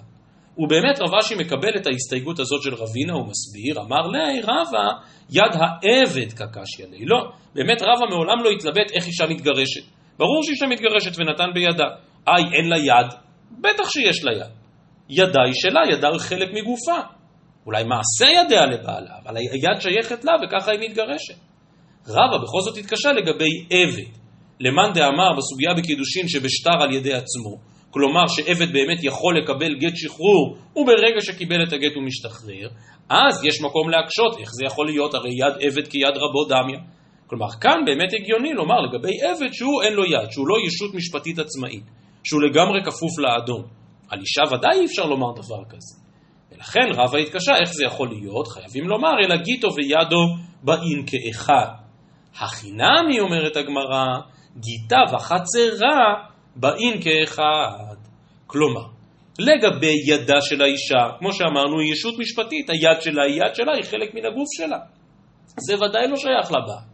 ובאמת 0.58 1.00
רב 1.00 1.14
אשי 1.14 1.34
מקבל 1.34 1.76
את 1.76 1.86
ההסתייגות 1.86 2.38
הזאת 2.38 2.62
של 2.62 2.74
רבינה, 2.74 3.12
הוא 3.12 3.26
מסביר, 3.26 3.80
אמר 3.86 4.06
לי 4.06 4.40
רבא, 4.40 4.88
יד 5.30 5.52
העבד 5.52 6.32
קקשיה 6.32 6.86
לי. 6.90 7.04
לא, 7.06 7.18
באמת 7.54 7.82
רבא 7.82 8.06
מעולם 8.10 8.44
לא 8.44 8.50
התלבט 8.50 8.90
איך 8.94 9.06
אישה 9.06 9.24
מתגרשת. 9.26 9.84
ברור 10.18 10.42
שאישה 10.42 10.66
מתגרשת 10.66 11.18
ונתן 11.18 11.50
בידה. 11.54 11.84
איי, 12.28 12.44
אין 12.52 12.68
לה 12.68 12.78
יד? 12.78 13.08
בטח 13.60 13.90
שיש 13.90 14.24
לה 14.24 14.32
יד. 14.32 14.52
ידה 15.08 15.42
היא 15.44 15.54
שלה, 15.54 15.80
ידה 15.92 16.08
היא 16.08 16.18
חלק 16.18 16.48
מגופה. 16.52 17.00
אולי 17.66 17.84
מעשה 17.84 18.40
ידיה 18.40 18.66
לבעלה, 18.66 19.10
אבל 19.22 19.36
היד 19.36 19.80
שייכת 19.80 20.24
לה 20.24 20.32
וככה 20.42 20.72
היא 20.72 20.80
מתגרשת. 20.80 21.51
רבא 22.08 22.38
בכל 22.42 22.60
זאת 22.60 22.76
התקשה 22.76 23.12
לגבי 23.12 23.66
עבד. 23.70 24.10
למאן 24.60 24.92
דאמר 24.94 25.30
בסוגיה 25.38 25.74
בקידושין 25.74 26.28
שבשטר 26.28 26.82
על 26.82 26.92
ידי 26.94 27.12
עצמו. 27.12 27.72
כלומר 27.90 28.26
שעבד 28.26 28.72
באמת 28.72 29.04
יכול 29.04 29.38
לקבל 29.38 29.74
גט 29.74 29.96
שחרור, 29.96 30.56
וברגע 30.76 31.20
שקיבל 31.20 31.62
את 31.68 31.72
הגט 31.72 31.94
הוא 31.94 32.02
משתחרר, 32.02 32.68
אז 33.08 33.44
יש 33.44 33.60
מקום 33.60 33.90
להקשות, 33.90 34.38
איך 34.38 34.48
זה 34.52 34.64
יכול 34.66 34.86
להיות? 34.86 35.14
הרי 35.14 35.30
יד 35.30 35.54
עבד 35.60 35.88
כיד 35.88 36.16
רבו 36.16 36.44
דמיה. 36.48 36.80
כלומר, 37.26 37.50
כאן 37.60 37.78
באמת 37.86 38.10
הגיוני 38.12 38.52
לומר 38.52 38.80
לגבי 38.80 39.22
עבד 39.22 39.52
שהוא 39.52 39.82
אין 39.82 39.92
לו 39.92 40.04
יד, 40.04 40.30
שהוא 40.30 40.48
לא 40.48 40.56
ישות 40.66 40.94
משפטית 40.94 41.38
עצמאית, 41.38 41.84
שהוא 42.24 42.42
לגמרי 42.42 42.80
כפוף 42.84 43.18
לאדון. 43.18 43.62
על 44.08 44.20
אישה 44.20 44.54
ודאי 44.54 44.80
אי 44.80 44.84
אפשר 44.84 45.06
לומר 45.06 45.32
דבר 45.32 45.64
כזה. 45.70 45.94
ולכן 46.52 46.88
רבא 46.94 47.18
התקשה, 47.18 47.52
איך 47.60 47.72
זה 47.72 47.84
יכול 47.84 48.08
להיות? 48.08 48.48
חייבים 48.48 48.88
לומר, 48.88 49.12
אלא 49.24 49.36
גיטו 49.36 49.68
וידו 49.76 50.22
באים 50.62 51.06
כאחד. 51.06 51.81
החינמי, 52.40 53.20
אומרת 53.20 53.56
הגמרא, 53.56 54.04
גיטה 54.56 55.00
וחצרה 55.14 56.14
באים 56.56 57.00
כאחד. 57.02 57.96
כלומר, 58.46 58.86
לגבי 59.38 59.94
ידה 60.08 60.40
של 60.40 60.62
האישה, 60.62 61.18
כמו 61.18 61.32
שאמרנו, 61.32 61.80
היא 61.80 61.92
ישות 61.92 62.14
משפטית, 62.18 62.70
היד 62.70 63.00
שלה 63.00 63.22
היא 63.24 63.34
יד 63.34 63.54
שלה, 63.54 63.72
היא 63.74 63.84
חלק 63.84 64.14
מן 64.14 64.26
הגוף 64.26 64.48
שלה. 64.56 64.78
זה 65.46 65.74
ודאי 65.74 66.08
לא 66.08 66.16
שייך 66.16 66.52
לבעל. 66.52 66.86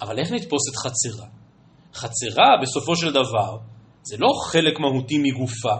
אבל 0.00 0.18
איך 0.18 0.32
נתפוס 0.32 0.62
את 0.70 0.76
חצרה? 0.76 1.26
חצרה, 1.94 2.48
בסופו 2.62 2.96
של 2.96 3.10
דבר, 3.10 3.56
זה 4.02 4.16
לא 4.18 4.28
חלק 4.52 4.80
מהותי 4.80 5.18
מגופה, 5.18 5.76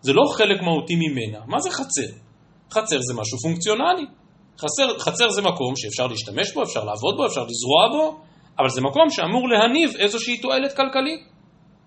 זה 0.00 0.12
לא 0.12 0.22
חלק 0.36 0.62
מהותי 0.62 0.96
ממנה. 0.96 1.38
מה 1.46 1.60
זה 1.60 1.70
חצר? 1.70 2.12
חצר 2.70 3.00
זה 3.00 3.14
משהו 3.14 3.38
פונקציונלי. 3.38 4.06
חצר, 4.62 4.98
חצר 4.98 5.30
זה 5.30 5.42
מקום 5.42 5.76
שאפשר 5.76 6.06
להשתמש 6.06 6.54
בו, 6.54 6.62
אפשר 6.62 6.84
לעבוד 6.84 7.16
בו, 7.16 7.26
אפשר 7.26 7.40
לזרוע 7.40 7.88
בו, 7.92 8.20
אבל 8.58 8.68
זה 8.68 8.80
מקום 8.80 9.10
שאמור 9.10 9.48
להניב 9.48 9.96
איזושהי 9.98 10.36
תועלת 10.36 10.76
כלכלית. 10.76 11.20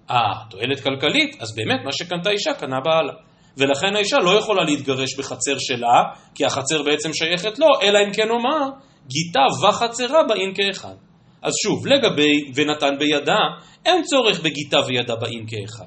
אה, 0.09 0.15
תועלת 0.49 0.79
כלכלית, 0.79 1.41
אז 1.41 1.55
באמת 1.55 1.79
מה 1.85 1.91
שקנתה 1.91 2.29
אישה 2.29 2.53
קנה 2.53 2.79
בעלה. 2.79 3.13
ולכן 3.57 3.95
האישה 3.95 4.17
לא 4.17 4.39
יכולה 4.39 4.63
להתגרש 4.63 5.19
בחצר 5.19 5.57
שלה, 5.59 6.03
כי 6.35 6.45
החצר 6.45 6.83
בעצם 6.83 7.13
שייכת 7.13 7.59
לו, 7.59 7.67
אלא 7.81 7.99
אם 8.07 8.13
כן 8.13 8.29
אומר, 8.29 8.61
גיתה 9.07 9.45
וחצרה 9.63 10.23
באים 10.23 10.53
כאחד. 10.53 10.95
אז 11.41 11.53
שוב, 11.63 11.87
לגבי 11.87 12.51
ונתן 12.55 12.97
בידה, 12.99 13.39
אין 13.85 14.03
צורך 14.03 14.39
בגיתה 14.39 14.77
וידה 14.87 15.15
באים 15.15 15.45
כאחד. 15.47 15.85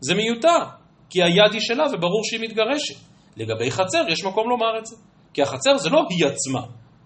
זה 0.00 0.14
מיותר, 0.14 0.58
כי 1.10 1.22
היד 1.22 1.52
היא 1.52 1.60
שלה 1.60 1.84
וברור 1.92 2.24
שהיא 2.24 2.40
מתגרשת. 2.40 2.94
לגבי 3.36 3.70
חצר, 3.70 4.04
יש 4.08 4.24
מקום 4.24 4.48
לומר 4.50 4.78
את 4.78 4.86
זה. 4.86 4.96
כי 5.36 5.42
החצר 5.42 5.76
זה 5.76 5.90
לא 5.90 6.02
היא 6.10 6.26
עצמה. 6.26 6.60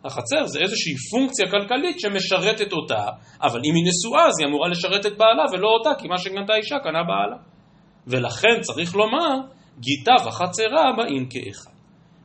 החצר 0.05 0.47
זה 0.47 0.59
איזושהי 0.61 0.95
פונקציה 1.11 1.47
כלכלית 1.51 2.01
שמשרתת 2.01 2.73
אותה, 2.73 3.05
אבל 3.43 3.61
אם 3.65 3.75
היא 3.75 3.85
נשואה 3.89 4.27
אז 4.27 4.35
היא 4.39 4.49
אמורה 4.49 4.69
לשרת 4.69 5.07
את 5.07 5.19
בעלה 5.19 5.45
ולא 5.53 5.69
אותה, 5.69 5.91
כי 6.01 6.09
מה 6.09 6.19
שקנתה 6.19 6.55
אישה 6.57 6.79
קנה 6.79 7.03
בעלה. 7.11 7.37
ולכן 8.07 8.61
צריך 8.61 8.95
לומר, 8.95 9.35
גיתה 9.81 10.13
וחצרה 10.27 10.85
באים 10.97 11.27
כאחד. 11.31 11.71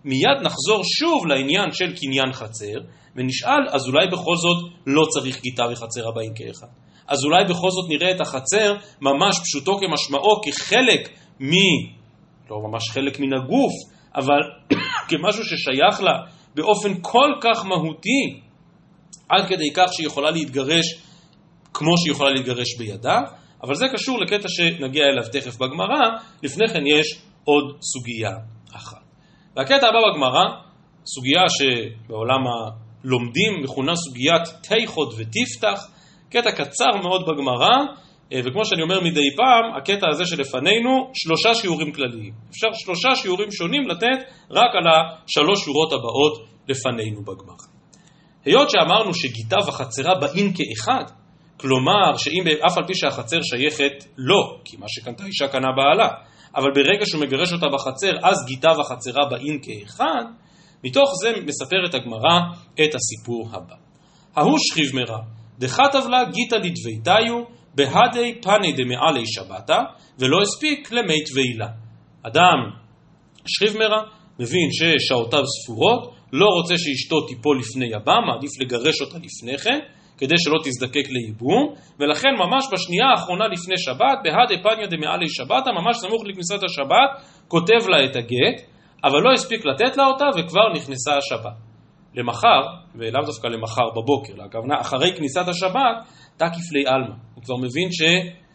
מיד 0.04 0.38
נחזור 0.44 0.82
שוב 0.84 1.28
לעניין 1.28 1.72
של 1.72 1.96
קניין 2.00 2.34
חצר, 2.34 2.78
ונשאל, 3.16 3.64
אז 3.72 3.88
אולי 3.88 4.08
בכל 4.08 4.36
זאת 4.36 4.72
לא 4.88 5.06
צריך 5.14 5.42
גיתה 5.42 5.64
וחצר 5.72 6.08
הבאים 6.08 6.34
כאחד. 6.36 6.68
אז 7.08 7.26
אולי 7.26 7.44
בכל 7.44 7.70
זאת 7.70 7.90
נראה 7.90 8.12
את 8.12 8.22
החצר 8.22 8.74
ממש 9.02 9.40
פשוטו 9.44 9.78
כמשמעו, 9.80 10.42
כחלק 10.46 11.10
מ... 11.42 11.52
לא 12.50 12.58
ממש 12.70 12.90
חלק 12.90 13.20
מן 13.20 13.34
הגוף, 13.34 13.95
אבל 14.16 14.42
כמשהו 15.08 15.44
ששייך 15.46 16.02
לה 16.02 16.12
באופן 16.56 16.94
כל 17.02 17.30
כך 17.42 17.66
מהותי, 17.66 18.40
עד 19.30 19.48
כדי 19.48 19.74
כך 19.74 19.94
שהיא 19.94 20.08
יכולה 20.08 20.32
להתגרש 20.32 20.86
כמו 21.74 21.98
שהיא 21.98 22.12
יכולה 22.12 22.30
להתגרש 22.30 22.78
בידה, 22.78 23.20
אבל 23.64 23.76
זה 23.76 23.86
קשור 23.94 24.20
לקטע 24.20 24.48
שנגיע 24.50 25.04
אליו 25.06 25.24
תכף 25.32 25.58
בגמרא, 25.58 26.10
לפני 26.44 26.68
כן 26.68 26.88
יש 26.88 27.22
עוד 27.44 27.78
סוגיה 27.82 28.32
אחת. 28.76 29.02
והקטע 29.56 29.88
הבא 29.88 30.00
בגמרא, 30.12 30.46
סוגיה 31.06 31.44
שבעולם 31.50 32.42
הלומדים 32.48 33.64
מכונה 33.64 33.96
סוגיית 33.96 34.44
תיכות 34.62 35.14
ותפתח, 35.18 35.88
קטע 36.30 36.52
קצר 36.52 36.98
מאוד 37.04 37.22
בגמרא, 37.28 37.78
וכמו 38.34 38.66
שאני 38.66 38.82
אומר 38.82 39.02
מדי 39.02 39.36
פעם, 39.36 39.78
הקטע 39.78 40.08
הזה 40.10 40.26
שלפנינו, 40.26 41.12
שלושה 41.14 41.56
שיעורים 41.56 41.92
כלליים. 41.92 42.34
אפשר 42.50 42.68
שלושה 42.74 43.16
שיעורים 43.16 43.52
שונים 43.52 43.88
לתת 43.88 44.20
רק 44.52 44.72
על 44.76 44.88
השלוש 44.88 45.66
שורות 45.66 45.94
הבאות 45.94 46.46
לפנינו 46.68 47.22
בגמרא. 47.22 47.56
היות 48.46 48.70
שאמרנו 48.70 49.14
שגיטה 49.14 49.58
וחצרה 49.68 50.16
באים 50.22 50.54
כאחד, 50.54 51.04
כלומר 51.58 52.18
שאם 52.18 52.44
אף 52.68 52.78
על 52.78 52.84
פי 52.88 52.94
שהחצר 52.96 53.42
שייכת 53.42 54.06
לו, 54.18 54.60
כי 54.66 54.78
מה 54.78 54.86
שקנתה 54.90 55.26
אישה 55.26 55.48
קנה 55.48 55.68
בעלה, 55.76 56.10
אבל 56.56 56.72
ברגע 56.76 57.06
שהוא 57.06 57.22
מגרש 57.22 57.54
אותה 57.54 57.66
בחצר, 57.74 58.12
אז 58.24 58.36
גיטה 58.48 58.72
וחצרה 58.80 59.26
באים 59.30 59.60
כאחד, 59.62 60.24
מתוך 60.84 61.10
זה 61.22 61.34
מספרת 61.46 61.94
הגמרא 61.94 62.40
את 62.74 62.96
הסיפור 62.96 63.50
הבא. 63.52 63.76
ההוא 64.36 64.58
שכיב 64.60 64.96
מרע, 64.96 65.20
דכתב 65.60 66.08
לה 66.10 66.24
גיטה 66.32 66.58
לדביתיו 66.58 67.55
בהדי 67.76 68.42
פני 68.42 68.72
דמעלי 68.72 69.24
שבתה, 69.26 69.80
ולא 70.20 70.42
הספיק 70.42 70.92
למי 70.92 71.24
טבילה. 71.24 71.68
אדם 72.24 72.60
שכיב 73.48 73.78
מרע, 73.78 74.02
מבין 74.40 74.70
ששעותיו 74.72 75.44
ספורות, 75.46 76.14
לא 76.34 76.46
רוצה 76.46 76.78
שאשתו 76.78 77.22
תיפול 77.22 77.60
לפני 77.60 77.96
הבא, 77.96 78.14
מעדיף 78.28 78.52
לגרש 78.62 79.02
אותה 79.02 79.18
לפני 79.18 79.58
כן, 79.58 79.80
כדי 80.18 80.36
שלא 80.38 80.58
תזדקק 80.64 81.10
לייבום, 81.10 81.74
ולכן 82.00 82.34
ממש 82.40 82.66
בשנייה 82.74 83.06
האחרונה 83.12 83.48
לפני 83.48 83.78
שבת, 83.78 84.18
בהדי 84.24 84.64
פניה 84.64 84.88
דמעלי 84.88 85.30
שבתה, 85.30 85.72
ממש 85.72 85.98
סמוך 85.98 86.22
לכניסת 86.26 86.64
השבת, 86.64 87.10
כותב 87.48 87.88
לה 87.88 88.06
את 88.06 88.16
הגט, 88.16 88.58
אבל 89.04 89.20
לא 89.22 89.34
הספיק 89.34 89.66
לתת 89.66 89.98
לה 89.98 90.06
אותה 90.06 90.26
וכבר 90.38 90.74
נכנסה 90.76 91.18
השבת. 91.18 91.56
למחר, 92.16 92.62
ולאו 92.96 93.22
דווקא 93.26 93.48
למחר 93.48 93.90
בבוקר, 93.90 94.44
הכוונה 94.46 94.76
אחרי 94.82 95.14
כניסת 95.18 95.48
השבת, 95.48 95.96
תקיף 96.38 96.72
לי 96.72 96.84
עלמא. 96.88 97.16
הוא 97.36 97.44
כבר 97.44 97.56
מבין 97.58 97.92
ש, 97.92 98.02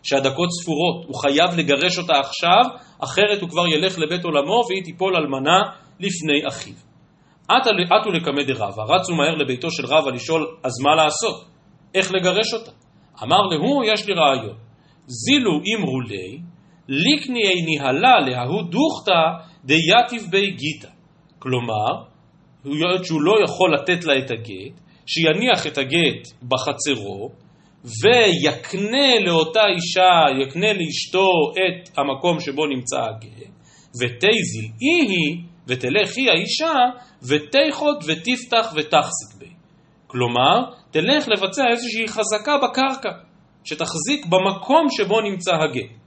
שהדקות 0.03 0.49
ספורות, 0.63 1.05
הוא 1.07 1.15
חייב 1.21 1.51
לגרש 1.59 1.99
אותה 1.99 2.13
עכשיו, 2.19 2.63
אחרת 3.05 3.41
הוא 3.41 3.49
כבר 3.51 3.67
ילך 3.67 3.99
לבית 3.99 4.25
עולמו 4.25 4.63
והיא 4.69 4.85
תיפול 4.85 5.17
אלמנה 5.17 5.61
לפני 6.01 6.49
אחיו. 6.49 6.75
עטו 7.49 8.11
לקמא 8.11 8.43
דרבה, 8.43 8.83
רצו 8.83 9.15
מהר 9.15 9.35
לביתו 9.35 9.71
של 9.71 9.87
רבא 9.87 10.11
לשאול 10.11 10.47
אז 10.63 10.81
מה 10.81 10.95
לעשות, 10.95 11.45
איך 11.95 12.13
לגרש 12.13 12.55
אותה. 12.55 12.71
אמר 13.23 13.43
להו, 13.51 13.85
יש 13.85 14.07
לי 14.07 14.15
רעיון. 14.15 14.57
זילו 15.07 15.51
אמרו 15.79 16.01
לי, 16.01 16.39
ליקני 16.89 17.63
ניהלה 17.67 18.21
להוא 18.21 18.63
דוכתא 18.63 19.23
דייתיב 19.65 20.31
בי 20.31 20.51
גיתא. 20.51 20.89
כלומר, 21.39 22.11
שהוא 23.05 23.23
לא 23.23 23.35
יכול 23.45 23.75
לתת 23.75 24.05
לה 24.05 24.19
את 24.19 24.31
הגט, 24.31 24.81
שיניח 25.07 25.67
את 25.67 25.79
הגט 25.79 26.29
בחצרו, 26.49 27.31
ויקנה 27.85 29.21
לאותה 29.27 29.67
אישה, 29.77 30.43
יקנה 30.43 30.73
לאשתו 30.73 31.29
את 31.53 31.99
המקום 31.99 32.41
שבו 32.41 32.67
נמצא 32.67 32.97
הגט, 32.97 33.49
ותזיל 34.01 34.71
היא, 34.81 35.43
ותלך 35.67 36.17
היא 36.17 36.31
האישה, 36.31 36.75
ותיכות 37.23 38.05
ותפתח 38.07 38.73
ותחזיק 38.77 39.35
בי. 39.39 39.53
כלומר, 40.07 40.57
תלך 40.91 41.29
לבצע 41.29 41.63
איזושהי 41.71 42.09
חזקה 42.09 42.57
בקרקע, 42.59 43.11
שתחזיק 43.65 44.27
במקום 44.27 44.87
שבו 44.91 45.21
נמצא 45.21 45.55
הגט. 45.55 46.01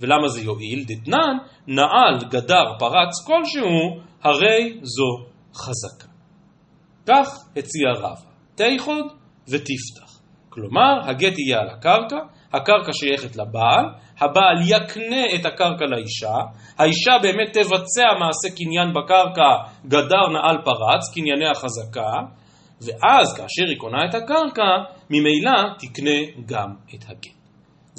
ולמה 0.00 0.28
זה 0.28 0.40
יועיל? 0.40 0.84
דתנן, 0.84 1.36
נעל, 1.66 2.28
גדר, 2.30 2.64
פרץ 2.78 3.26
כלשהו, 3.26 4.00
הרי 4.22 4.78
זו 4.82 5.26
חזקה. 5.54 6.08
כך 7.06 7.28
הציע 7.56 7.88
רבא, 7.96 8.30
תיכוד 8.54 9.06
ותפתח. 9.48 10.07
כלומר, 10.48 11.10
הגט 11.10 11.38
יהיה 11.38 11.60
על 11.60 11.68
הקרקע, 11.68 12.16
הקרקע 12.52 12.92
שייכת 12.92 13.36
לבעל, 13.36 13.84
הבעל 14.20 14.56
יקנה 14.68 15.24
את 15.34 15.46
הקרקע 15.46 15.84
לאישה, 15.84 16.36
האישה 16.78 17.12
באמת 17.22 17.52
תבצע 17.52 18.08
מעשה 18.20 18.56
קניין 18.56 18.88
בקרקע, 18.94 19.50
גדר 19.86 20.28
נעל 20.32 20.56
פרץ, 20.64 21.14
קנייני 21.14 21.48
החזקה, 21.50 22.12
ואז 22.80 23.36
כאשר 23.36 23.68
היא 23.68 23.78
קונה 23.78 24.04
את 24.08 24.14
הקרקע, 24.14 24.70
ממילא 25.10 25.74
תקנה 25.78 26.20
גם 26.46 26.68
את 26.94 27.04
הגט. 27.08 27.38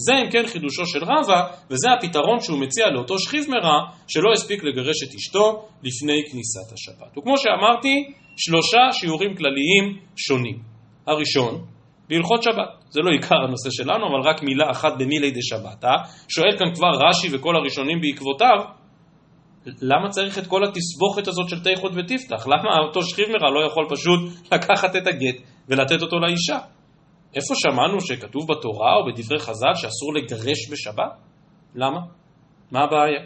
זה 0.06 0.14
אם 0.22 0.32
כן 0.32 0.48
חידושו 0.48 0.86
של 0.86 1.04
רבא, 1.04 1.48
וזה 1.70 1.88
הפתרון 1.92 2.40
שהוא 2.40 2.60
מציע 2.60 2.90
לאותו 2.90 3.20
שכיב 3.20 3.46
מרע, 3.50 3.80
שלא 4.08 4.32
הספיק 4.34 4.64
לגרש 4.64 5.04
את 5.04 5.16
אשתו 5.16 5.68
לפני 5.84 6.22
כניסת 6.32 6.74
השבת. 6.74 7.18
וכמו 7.18 7.38
שאמרתי, 7.38 8.14
שלושה 8.38 8.92
שיעורים 8.92 9.36
כלליים 9.36 10.00
שונים. 10.16 10.60
הראשון, 11.08 11.66
בהלכות 12.10 12.44
שבת. 12.44 12.70
זה 12.90 13.02
לא 13.02 13.10
עיקר 13.10 13.36
הנושא 13.48 13.70
שלנו, 13.70 14.08
אבל 14.08 14.30
רק 14.30 14.44
מילה 14.44 14.72
אחת 14.72 14.94
במילי 15.00 15.32
דה 15.32 15.40
שבתא. 15.42 15.94
שואל 16.30 16.58
כאן 16.58 16.74
כבר 16.76 16.92
רש"י 17.08 17.28
וכל 17.32 17.56
הראשונים 17.56 18.02
בעקבותיו, 18.02 18.58
למה 19.82 20.10
צריך 20.10 20.38
את 20.40 20.48
כל 20.48 20.64
התסבוכת 20.64 21.28
הזאת 21.28 21.50
של 21.50 21.64
תיכות 21.64 21.92
ותפתח? 21.96 22.48
למה 22.48 22.78
אותו 22.88 23.04
שכיב 23.04 23.26
מרע 23.30 23.52
לא 23.52 23.66
יכול 23.66 23.86
פשוט 23.90 24.20
לקחת 24.54 24.96
את 24.96 25.08
הגט 25.08 25.36
ולתת 25.68 26.02
אותו 26.02 26.20
לאישה? 26.20 26.58
איפה 27.36 27.54
שמענו 27.56 28.02
שכתוב 28.02 28.48
בתורה 28.52 28.96
או 28.96 29.06
בדברי 29.06 29.40
חז"ל 29.40 29.76
שאסור 29.76 30.14
לגרש 30.16 30.72
בשבת? 30.72 31.12
למה? 31.76 32.00
מה 32.72 32.80
הבעיה? 32.80 33.22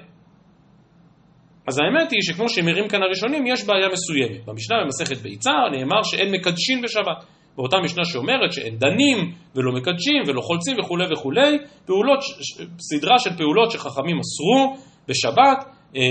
אז 1.68 1.80
האמת 1.80 2.12
היא 2.12 2.22
שכמו 2.22 2.50
שמרים 2.50 2.88
כאן 2.88 3.04
הראשונים, 3.04 3.48
יש 3.48 3.66
בעיה 3.66 3.88
מסוימת. 3.94 4.46
במשנה 4.46 4.78
במסכת 4.84 5.18
ביצה 5.18 5.52
נאמר 5.72 6.04
שאין 6.04 6.32
מקדשין 6.36 6.82
בשבת. 6.82 7.26
באותה 7.58 7.78
משנה 7.84 8.06
שאומרת 8.06 8.54
שאין 8.54 8.78
דנים 8.78 9.18
ולא 9.56 9.72
מקדשים 9.72 10.22
ולא 10.28 10.42
חולצים 10.42 10.80
וכולי 10.80 11.06
וכולי, 11.14 11.58
פעולות, 11.86 12.20
סדרה 12.80 13.20
של 13.20 13.38
פעולות 13.38 13.72
שחכמים 13.72 14.20
אסרו 14.20 14.78
בשבת, 15.08 15.66
אה, 15.96 16.02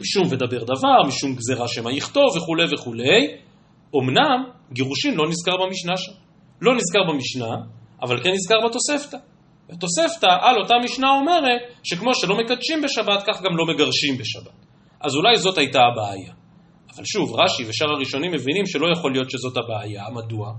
משום 0.00 0.26
ודבר 0.30 0.64
דבר, 0.64 1.08
משום 1.08 1.34
גזירה 1.34 1.68
שמא 1.68 1.90
יכתוב 1.90 2.36
וכולי 2.36 2.64
וכולי. 2.74 3.36
אמנם 3.96 4.44
גירושין 4.72 5.14
לא 5.14 5.28
נזכר 5.28 5.56
במשנה 5.66 5.96
שם. 5.96 6.12
לא 6.60 6.74
נזכר 6.74 7.12
במשנה, 7.12 7.54
אבל 8.02 8.22
כן 8.22 8.30
נזכר 8.30 8.56
בתוספתא. 8.68 9.16
התוספתא 9.72 10.26
על 10.40 10.56
אותה 10.62 10.74
משנה 10.84 11.10
אומרת 11.10 11.60
שכמו 11.82 12.14
שלא 12.14 12.36
מקדשים 12.36 12.82
בשבת, 12.82 13.22
כך 13.26 13.42
גם 13.42 13.56
לא 13.56 13.74
מגרשים 13.74 14.18
בשבת. 14.18 14.66
אז 15.00 15.14
אולי 15.14 15.38
זאת 15.38 15.58
הייתה 15.58 15.78
הבעיה. 15.78 16.39
אבל 16.94 17.04
שוב, 17.04 17.34
רש"י 17.40 17.64
ושאר 17.68 17.90
הראשונים 17.90 18.32
מבינים 18.32 18.66
שלא 18.66 18.86
יכול 18.92 19.12
להיות 19.12 19.30
שזאת 19.30 19.56
הבעיה. 19.56 20.04
מדוע? 20.10 20.52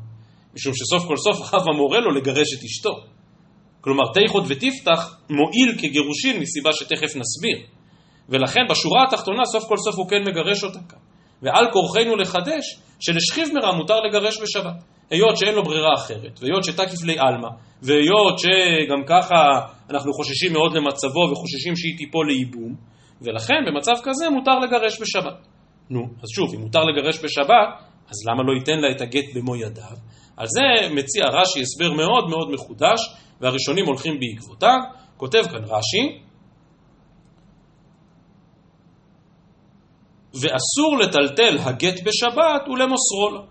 משום 0.54 0.74
שסוף 0.74 1.08
כל 1.08 1.18
סוף 1.18 1.38
חווה 1.50 1.74
מורה 1.78 2.00
לו 2.00 2.12
לגרש 2.12 2.48
את 2.54 2.64
אשתו. 2.64 2.96
כלומר, 3.82 4.04
תיכות 4.14 4.44
ותפתח 4.48 5.18
מועיל 5.30 5.78
כגירושין 5.80 6.40
מסיבה 6.40 6.70
שתכף 6.74 7.16
נסביר. 7.16 7.58
ולכן 8.30 8.62
בשורה 8.70 9.04
התחתונה 9.04 9.46
סוף 9.46 9.64
כל 9.68 9.78
סוף 9.78 9.96
הוא 9.96 10.10
כן 10.10 10.22
מגרש 10.28 10.64
אותה 10.64 10.80
כאן. 10.90 11.00
ועל 11.42 11.66
כורחנו 11.74 12.16
לחדש 12.16 12.80
שלשכיב 13.00 13.50
מרע 13.54 13.72
מותר 13.78 14.00
לגרש 14.00 14.42
בשבת. 14.42 14.84
היות 15.10 15.38
שאין 15.38 15.56
לו 15.56 15.64
ברירה 15.64 15.94
אחרת, 15.96 16.40
והיות 16.42 16.64
שתקיף 16.64 17.04
לי 17.04 17.16
עלמא, 17.20 17.50
והיות 17.82 18.40
שגם 18.40 19.04
ככה 19.08 19.36
אנחנו 19.90 20.14
חוששים 20.14 20.54
מאוד 20.54 20.74
למצבו 20.74 21.32
וחוששים 21.32 21.76
שהיא 21.76 21.98
תיפול 21.98 22.28
לייבום, 22.28 22.76
ולכן 23.22 23.60
במצב 23.68 23.92
כזה 24.04 24.30
מותר 24.30 24.60
לגרש 24.60 25.02
בשבת. 25.02 25.48
נו, 25.92 26.02
אז 26.24 26.30
שוב, 26.36 26.54
אם 26.56 26.62
מותר 26.62 26.84
לגרש 26.84 27.20
בשבת, 27.24 27.70
אז 28.10 28.18
למה 28.28 28.44
לא 28.44 28.54
ייתן 28.60 28.80
לה 28.80 28.92
את 28.92 29.02
הגט 29.02 29.26
במו 29.36 29.56
ידיו? 29.56 29.98
על 30.38 30.48
זה 30.48 30.94
מציע 30.96 31.24
רש"י 31.26 31.62
הסבר 31.62 31.94
מאוד 31.94 32.30
מאוד 32.30 32.52
מחודש, 32.52 33.00
והראשונים 33.42 33.86
הולכים 33.86 34.20
בעקבותיו. 34.20 34.80
כותב 35.18 35.44
כאן 35.52 35.64
רש"י, 35.64 36.22
ואסור 40.34 40.98
לטלטל 41.02 41.58
הגט 41.60 42.00
בשבת 42.04 42.68
ולמוסרו 42.68 43.30
לו. 43.32 43.42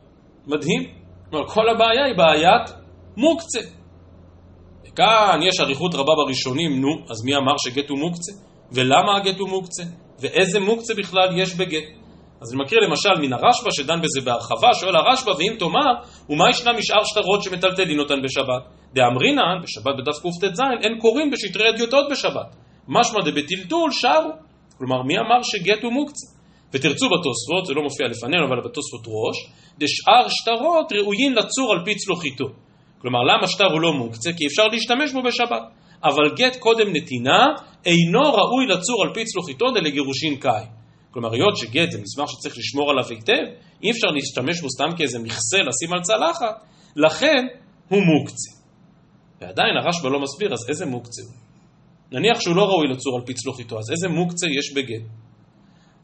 מדהים. 0.47 0.83
כלומר, 1.31 1.49
כל 1.49 1.69
הבעיה 1.69 2.05
היא 2.05 2.17
בעיית 2.17 2.71
מוקצה. 3.17 3.61
וכאן 4.87 5.41
יש 5.43 5.61
אריכות 5.61 5.95
רבה 5.95 6.13
בראשונים, 6.25 6.81
נו, 6.81 6.89
אז 7.11 7.25
מי 7.25 7.37
אמר 7.37 7.53
שגט 7.59 7.89
הוא 7.89 7.99
מוקצה? 7.99 8.33
ולמה 8.73 9.17
הגט 9.17 9.39
הוא 9.39 9.49
מוקצה? 9.49 9.83
ואיזה 10.21 10.61
מוקצה 10.61 10.95
בכלל 10.95 11.39
יש 11.39 11.55
בגט? 11.55 12.00
אז 12.41 12.53
אני 12.53 12.63
מקריא 12.63 12.81
למשל 12.81 13.15
מן 13.21 13.33
הרשב"א 13.33 13.71
שדן 13.71 14.01
בזה 14.03 14.21
בהרחבה, 14.25 14.69
שואל 14.81 14.97
הרשב"א, 14.97 15.31
ואם 15.31 15.55
תאמר, 15.59 15.93
ומה 16.31 16.51
ישנם 16.51 16.75
משאר 16.79 17.05
שטרות 17.05 17.43
שמטלטלין 17.43 18.01
אותן 18.01 18.23
בשבת? 18.25 18.63
דאמרינן, 18.95 19.57
בשבת 19.63 19.95
בדף 19.99 20.19
קט"ז, 20.19 20.61
אין 20.83 20.99
קוראים 20.99 21.31
בשטרי 21.31 21.71
אדיוטות 21.71 22.07
בשבת. 22.11 22.57
משמע 22.89 23.21
דבטלטול 23.21 23.91
שרו. 23.91 24.31
כלומר, 24.79 25.03
מי 25.03 25.15
אמר 25.19 25.43
שגט 25.43 25.83
הוא 25.83 25.93
מוקצה? 25.93 26.27
ותרצו 26.73 27.07
בתוספות, 27.07 27.67
זה 27.67 27.75
לא 27.75 27.83
מופיע 27.83 28.07
לפנינו, 28.07 28.47
אבל 28.49 28.61
בתוספות 28.65 29.05
ראש, 29.07 29.37
דשאר 29.79 30.29
שטרות 30.29 30.93
ראויים 30.93 31.33
לצור 31.33 31.73
על 31.73 31.85
פי 31.85 31.95
צלוחיתו. 31.95 32.45
כלומר, 32.99 33.19
למה 33.31 33.47
שטר 33.47 33.73
הוא 33.73 33.81
לא 33.81 33.93
מוקצה? 33.93 34.33
כי 34.33 34.47
אפשר 34.47 34.67
להשתמש 34.73 35.13
בו 35.13 35.23
בשבת. 35.23 35.63
אבל 36.05 36.35
גט 36.37 36.57
קודם 36.57 36.87
נתינה 36.97 37.47
אינו 37.87 38.23
ראוי 38.23 38.67
לצור 38.67 39.03
על 39.03 39.15
פי 39.15 39.25
צלוחיתו 39.25 39.67
דלגירושין 39.71 40.37
קאי. 40.37 40.80
כלומר, 41.11 41.33
היות 41.33 41.57
שגט 41.57 41.91
זה 41.91 41.99
מסמך 42.03 42.31
שצריך 42.31 42.59
לשמור 42.59 42.91
עליו 42.91 43.05
היטב, 43.11 43.45
אי 43.83 43.91
אפשר 43.91 44.07
להשתמש 44.07 44.61
בו 44.61 44.71
סתם 44.71 44.97
כאיזה 44.97 45.19
מכסה 45.19 45.59
לשים 45.59 45.93
על 45.93 46.01
צלחת, 46.03 46.65
לכן 46.97 47.47
הוא 47.89 48.03
מוקצה. 48.03 48.51
ועדיין 49.41 49.77
הרשב"א 49.77 50.09
לא 50.09 50.21
מסביר, 50.21 50.53
אז 50.53 50.69
איזה 50.69 50.87
מוקצה 50.87 51.23
הוא? 51.23 51.33
נניח 52.13 52.41
שהוא 52.41 52.57
לא 52.57 52.63
ראוי 52.63 52.89
לצור 52.89 53.17
על 53.17 53.27
פי 53.27 53.35
צלוחיתו, 53.35 53.79
אז 53.79 53.91
איזה 53.91 54.09
מוקצה 54.09 54.47
יש 54.47 54.73
בגט? 54.75 55.03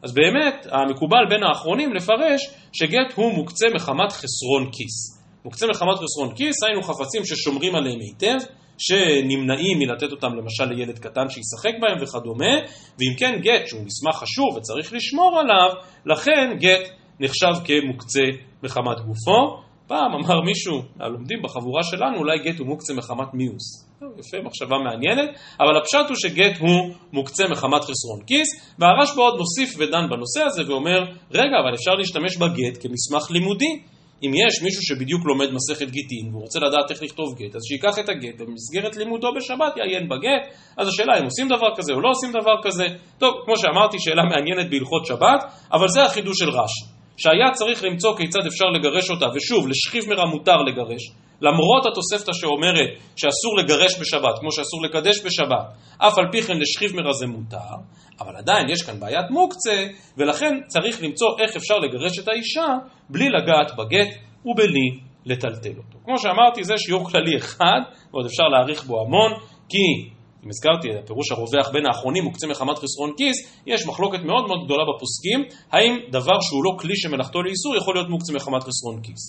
אז 0.03 0.13
באמת, 0.13 0.67
המקובל 0.71 1.25
בין 1.29 1.43
האחרונים 1.43 1.93
לפרש 1.93 2.41
שגט 2.73 3.13
הוא 3.15 3.33
מוקצה 3.33 3.67
מחמת 3.75 4.11
חסרון 4.11 4.71
כיס. 4.71 5.17
מוקצה 5.45 5.67
מחמת 5.67 5.97
חסרון 5.97 6.35
כיס, 6.35 6.63
היינו 6.63 6.81
חפצים 6.83 7.25
ששומרים 7.25 7.75
עליהם 7.75 7.99
היטב, 7.99 8.37
שנמנעים 8.77 9.79
מלתת 9.79 10.11
אותם 10.11 10.35
למשל 10.35 10.65
לילד 10.65 10.99
קטן 10.99 11.29
שישחק 11.29 11.73
בהם 11.81 11.97
וכדומה, 12.03 12.55
ואם 12.99 13.15
כן 13.17 13.39
גט 13.41 13.67
שהוא 13.67 13.81
מסמך 13.85 14.15
חשוב 14.15 14.57
וצריך 14.57 14.93
לשמור 14.93 15.39
עליו, 15.39 15.69
לכן 16.05 16.57
גט 16.59 16.89
נחשב 17.19 17.53
כמוקצה 17.65 18.23
מחמת 18.63 18.99
גופו. 18.99 19.67
פעם 19.87 20.11
אמר 20.13 20.41
מישהו, 20.41 20.81
הלומדים 20.99 21.41
בחבורה 21.43 21.83
שלנו, 21.83 22.17
אולי 22.17 22.39
גט 22.39 22.59
הוא 22.59 22.67
מוקצה 22.67 22.93
מחמת 22.93 23.33
מיוס. 23.33 23.87
יפה, 24.19 24.37
מחשבה 24.43 24.77
מעניינת, 24.77 25.29
אבל 25.59 25.77
הפשט 25.77 26.09
הוא 26.09 26.15
שגט 26.15 26.57
הוא 26.59 26.95
מוקצה 27.13 27.43
מחמת 27.51 27.81
חסרון 27.81 28.21
כיס, 28.27 28.47
והרשב"א 28.79 29.21
עוד 29.21 29.37
מוסיף 29.37 29.75
ודן 29.79 30.09
בנושא 30.09 30.41
הזה 30.45 30.71
ואומר, 30.71 30.99
רגע, 31.31 31.59
אבל 31.63 31.73
אפשר 31.73 31.91
להשתמש 31.91 32.37
בגט 32.37 32.77
כמסמך 32.81 33.31
לימודי. 33.31 33.81
אם 34.23 34.31
יש 34.33 34.61
מישהו 34.63 34.83
שבדיוק 34.83 35.25
לומד 35.25 35.47
מסכת 35.53 35.89
גיטין 35.89 36.29
והוא 36.31 36.41
רוצה 36.41 36.59
לדעת 36.59 36.91
איך 36.91 37.03
לכתוב 37.03 37.35
גט, 37.35 37.55
אז 37.55 37.61
שייקח 37.67 37.99
את 37.99 38.09
הגט 38.09 38.41
ובמסגרת 38.41 38.95
לימודו 38.95 39.27
בשבת 39.37 39.77
יעיין 39.77 40.09
בגט. 40.09 40.53
אז 40.77 40.87
השאלה 40.87 41.19
אם 41.19 41.23
עושים 41.23 41.47
דבר 41.47 41.75
כזה 41.75 41.93
או 41.93 42.01
לא 42.01 42.09
עושים 42.09 42.29
דבר 42.31 42.55
כזה. 42.63 42.85
טוב, 43.17 43.33
כמו 43.45 43.57
שאמרתי, 43.57 43.97
שאלה 43.99 44.23
מעניינת 44.23 44.69
בהלכות 44.69 45.05
שבת, 45.05 45.43
אבל 45.73 45.87
זה 45.87 46.03
החידוש 46.03 46.37
של 46.39 46.49
רש"י. 46.49 46.96
שהיה 47.17 47.51
צריך 47.53 47.83
למצוא 47.83 48.17
כיצד 48.17 48.45
אפשר 48.47 48.65
לגרש 48.65 49.09
אותה, 49.09 49.25
ושוב, 49.35 49.67
לשכיב 49.67 50.03
מרע 50.09 50.25
מותר 50.25 50.57
לגרש, 50.57 51.11
למרות 51.41 51.85
התוספתא 51.85 52.33
שאומרת 52.33 52.89
שאסור 53.15 53.57
לגרש 53.57 53.99
בשבת, 54.01 54.39
כמו 54.39 54.51
שאסור 54.51 54.83
לקדש 54.83 55.25
בשבת, 55.25 55.65
אף 55.97 56.17
על 56.17 56.25
פי 56.31 56.41
כן 56.41 56.57
לשכיב 56.57 56.95
מרע 56.95 57.13
זה 57.13 57.27
מותר, 57.27 57.75
אבל 58.19 58.35
עדיין 58.35 58.69
יש 58.69 58.81
כאן 58.81 58.99
בעיית 58.99 59.29
מוקצה, 59.29 59.87
ולכן 60.17 60.59
צריך 60.67 61.03
למצוא 61.03 61.27
איך 61.39 61.55
אפשר 61.55 61.79
לגרש 61.79 62.19
את 62.19 62.27
האישה 62.27 62.67
בלי 63.09 63.29
לגעת 63.29 63.71
בגט 63.77 64.07
ובלי 64.45 64.99
לטלטל 65.25 65.77
אותו. 65.77 65.97
כמו 66.05 66.17
שאמרתי, 66.17 66.63
זה 66.63 66.73
שיעור 66.77 67.09
כללי 67.09 67.37
אחד, 67.37 67.79
ועוד 68.13 68.25
אפשר 68.25 68.43
להעריך 68.43 68.83
בו 68.83 69.01
המון, 69.01 69.31
כי 69.69 70.09
אם 70.43 70.49
הזכרתי 70.49 70.87
הפירוש 71.03 71.31
הרווח 71.31 71.69
בין 71.73 71.85
האחרונים 71.85 72.23
מוקצה 72.23 72.47
מחמת 72.47 72.77
חסרון 72.77 73.11
כיס, 73.17 73.37
יש 73.67 73.87
מחלוקת 73.87 74.19
מאוד 74.19 74.47
מאוד 74.47 74.65
גדולה 74.65 74.83
בפוסקים, 74.89 75.39
האם 75.71 75.93
דבר 76.09 76.37
שהוא 76.41 76.63
לא 76.63 76.71
כלי 76.79 76.95
שמלאכתו 76.95 77.41
לאיסור 77.41 77.75
יכול 77.75 77.95
להיות 77.95 78.09
מוקצה 78.09 78.33
מחמת 78.33 78.63
חסרון 78.63 79.01
כיס. 79.01 79.21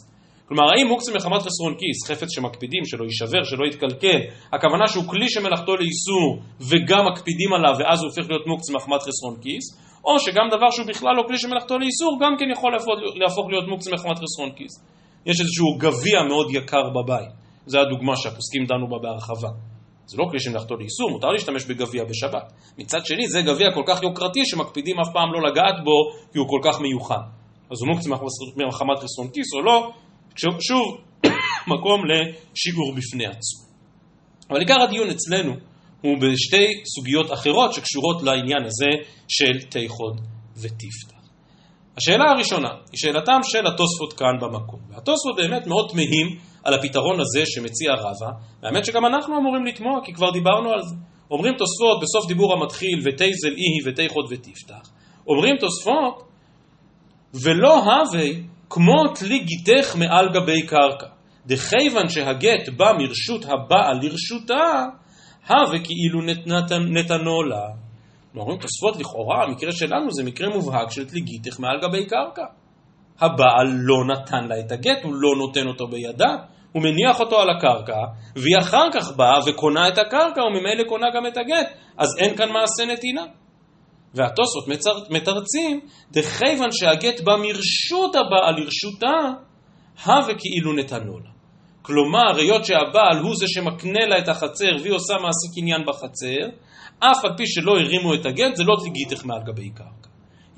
כלומר, 0.49 0.64
האם 0.73 0.87
מוקצה 0.88 1.12
מחמת 1.14 1.42
חסרון 1.42 1.75
כיס, 1.81 2.11
חפץ 2.11 2.29
שמקפידים, 2.35 2.85
שלא 2.85 3.05
יישבר, 3.05 3.42
שלא 3.44 3.64
יתקלקל, 3.66 4.21
הכוונה 4.53 4.87
שהוא 4.88 5.05
כלי 5.07 5.29
שמלאכתו 5.29 5.77
לאיסור 5.77 6.29
וגם 6.61 7.03
מקפידים 7.12 7.53
עליו 7.53 7.75
ואז 7.79 7.99
הוא 8.03 8.09
הופך 8.11 8.31
להיות 8.31 8.47
מוקצה 8.47 8.73
מחמת 8.73 9.03
חסרון 9.03 9.37
כיס, 9.42 9.64
או 10.05 10.18
שגם 10.18 10.47
דבר 10.55 10.71
שהוא 10.71 10.87
בכלל 10.87 11.14
לא 11.16 11.23
כלי 11.29 11.38
שמלאכתו 11.38 11.79
לאיסור, 11.79 12.18
גם 12.23 12.33
כן 12.38 12.49
יכול 12.53 12.73
להפוך 13.23 13.47
להיות 13.51 13.68
מוקצה 13.68 13.90
מחמת 13.94 14.18
חסרון 14.18 14.51
כיס. 14.57 14.73
יש 15.27 15.40
איזשהו 15.40 15.79
גביע 15.79 16.18
מאוד 16.29 16.47
יקר 16.51 16.85
בבית, 16.97 17.33
זו 17.66 17.79
הדוגמה 17.81 18.16
שהפוסקים 18.16 18.64
דנו 18.64 18.88
בה 18.90 18.99
בהרחבה. 19.03 19.68
זה 20.09 20.16
לא 20.16 20.25
כלי 20.31 20.40
שמלאכתו 20.40 20.77
לאיסור, 20.77 21.11
מותר 21.11 21.29
להשתמש 21.29 21.64
בגביע 21.64 22.05
בשבת. 22.05 22.53
מצד 22.79 23.07
שני, 23.07 23.29
זה 23.29 23.42
גביע 23.42 23.68
כל 23.75 23.83
כך 23.87 24.03
יוקרתי 24.03 24.40
שמקפידים 24.44 25.01
אף 25.01 25.09
פעם 25.12 25.33
לא 25.33 25.51
לגעת 25.51 25.85
בו 25.85 26.12
כי 26.33 26.38
הוא 26.38 26.49
כל 26.49 26.61
כך 26.64 26.81
מיוחד. 26.81 27.23
אז 27.71 27.77
הוא 27.81 27.88
מוקצה 27.88 28.11
מחמת 28.68 28.99
חסרון 28.99 29.29
כיס 29.35 29.55
או 29.55 29.62
לא, 29.62 29.90
שוב, 30.61 31.01
מקום 31.75 32.01
לשיעור 32.05 32.94
בפני 32.97 33.27
עצמו. 33.27 33.68
אבל 34.51 34.61
עיקר 34.61 34.83
הדיון 34.83 35.11
אצלנו 35.11 35.53
הוא 36.01 36.16
בשתי 36.21 36.66
סוגיות 36.94 37.33
אחרות 37.33 37.75
שקשורות 37.75 38.23
לעניין 38.23 38.64
הזה 38.64 38.90
של 39.29 39.68
תיחוד 39.68 40.21
ותפתח. 40.57 41.18
השאלה 41.97 42.25
הראשונה 42.31 42.68
היא 42.68 42.99
שאלתם 42.99 43.40
של 43.42 43.66
התוספות 43.66 44.12
כאן 44.12 44.35
במקום. 44.40 44.81
והתוספות 44.90 45.37
באמת 45.37 45.66
מאוד 45.66 45.90
תמהים 45.90 46.38
על 46.69 46.75
הפתרון 46.75 47.21
הזה 47.21 47.43
שמציע 47.45 47.93
רבא, 47.95 48.31
והאמת 48.63 48.85
שגם 48.85 49.07
אנחנו 49.07 49.39
אמורים 49.39 49.67
לתמוע, 49.67 50.01
כי 50.05 50.13
כבר 50.13 50.31
דיברנו 50.31 50.71
על 50.71 50.83
זה. 50.83 50.95
אומרים 51.31 51.55
תוספות 51.55 52.01
בסוף 52.03 52.29
דיבור 52.29 52.53
המתחיל, 52.53 52.99
ותזל 53.05 53.55
איהי 53.57 53.81
ותיחוד 53.87 54.25
ותפתח. 54.31 54.91
אומרים 55.27 55.57
תוספות, 55.57 56.23
ולא 57.45 57.75
הווה 57.85 58.29
כמו 58.71 59.15
תלי 59.15 59.39
גיתך 59.39 59.97
מעל 59.97 60.29
גבי 60.35 60.63
קרקע. 60.67 61.07
דכיוון 61.47 62.09
שהגט 62.09 62.69
בא 62.77 62.93
מרשות 62.99 63.45
הבעל 63.45 63.99
לרשותה, 64.03 64.85
הווה 65.49 65.79
כאילו 65.85 66.23
נתנו 66.93 67.43
לה. 67.43 67.67
אומרים 68.37 68.59
תוספות 68.59 68.97
לכאורה, 68.97 69.45
המקרה 69.45 69.73
שלנו 69.73 70.11
זה 70.11 70.25
מקרה 70.25 70.49
מובהק 70.49 70.91
של 70.91 71.09
תלי 71.09 71.21
גיתך 71.21 71.61
מעל 71.61 71.81
גבי 71.83 72.07
קרקע. 72.07 72.45
הבעל 73.21 73.67
לא 73.67 74.15
נתן 74.15 74.49
לה 74.49 74.61
את 74.61 74.73
הגט, 74.73 75.03
הוא 75.05 75.15
לא 75.15 75.31
נותן 75.39 75.67
אותו 75.67 75.87
בידה, 75.87 76.37
הוא 76.73 76.83
מניח 76.83 77.21
אותו 77.21 77.41
על 77.41 77.51
הקרקע, 77.51 77.99
והיא 78.37 78.59
אחר 78.59 78.87
כך 78.93 79.17
באה 79.17 79.39
וקונה 79.47 79.89
את 79.89 79.99
הקרקע, 79.99 80.41
וממילא 80.43 80.85
קונה 80.89 81.07
גם 81.15 81.27
את 81.27 81.37
הגט, 81.37 81.69
אז 81.99 82.09
אין 82.19 82.37
כאן 82.37 82.49
מעשה 82.53 82.93
נתינה. 82.93 83.23
והתוספות 84.15 84.69
מתרצים, 85.11 85.81
דכיוון 86.11 86.69
שהגט 86.73 87.21
בא 87.21 87.37
מרשות 87.37 88.17
הבעל 88.17 88.55
לרשותה, 88.57 89.17
הווה 90.05 90.35
כאילו 90.39 90.73
נתנו 90.73 91.19
לה. 91.19 91.31
כלומר, 91.83 92.37
היות 92.37 92.65
שהבעל 92.65 93.19
הוא 93.23 93.37
זה 93.37 93.45
שמקנה 93.49 94.07
לה 94.09 94.19
את 94.19 94.29
החצר 94.29 94.73
והיא 94.83 94.93
עושה 94.93 95.15
מעשה 95.15 95.55
קניין 95.55 95.83
בחצר, 95.87 96.49
אף 96.99 97.25
על 97.25 97.31
פי 97.37 97.47
שלא 97.47 97.73
הרימו 97.73 98.15
את 98.15 98.27
הגט, 98.27 98.57
זה 98.57 98.65
לא 98.65 98.75
תגיתך 98.85 99.25
מעל 99.25 99.41
גבי 99.47 99.71
קרקע. 99.71 100.09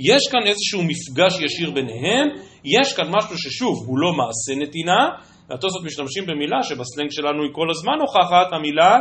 יש 0.01 0.29
כאן 0.33 0.47
איזשהו 0.47 0.83
מפגש 0.83 1.41
ישיר 1.41 1.71
ביניהם, 1.71 2.29
יש 2.65 2.93
כאן 2.93 3.07
משהו 3.09 3.39
ששוב, 3.39 3.87
הוא 3.87 3.99
לא 3.99 4.13
מעשה 4.13 4.63
נתינה, 4.63 5.09
והתוספות 5.51 5.85
משתמשים 5.85 6.27
במילה 6.27 6.63
שבסלנג 6.63 7.11
שלנו 7.11 7.43
היא 7.43 7.53
כל 7.53 7.71
הזמן 7.71 7.99
הוכחת, 8.01 8.53
המילה 8.53 8.99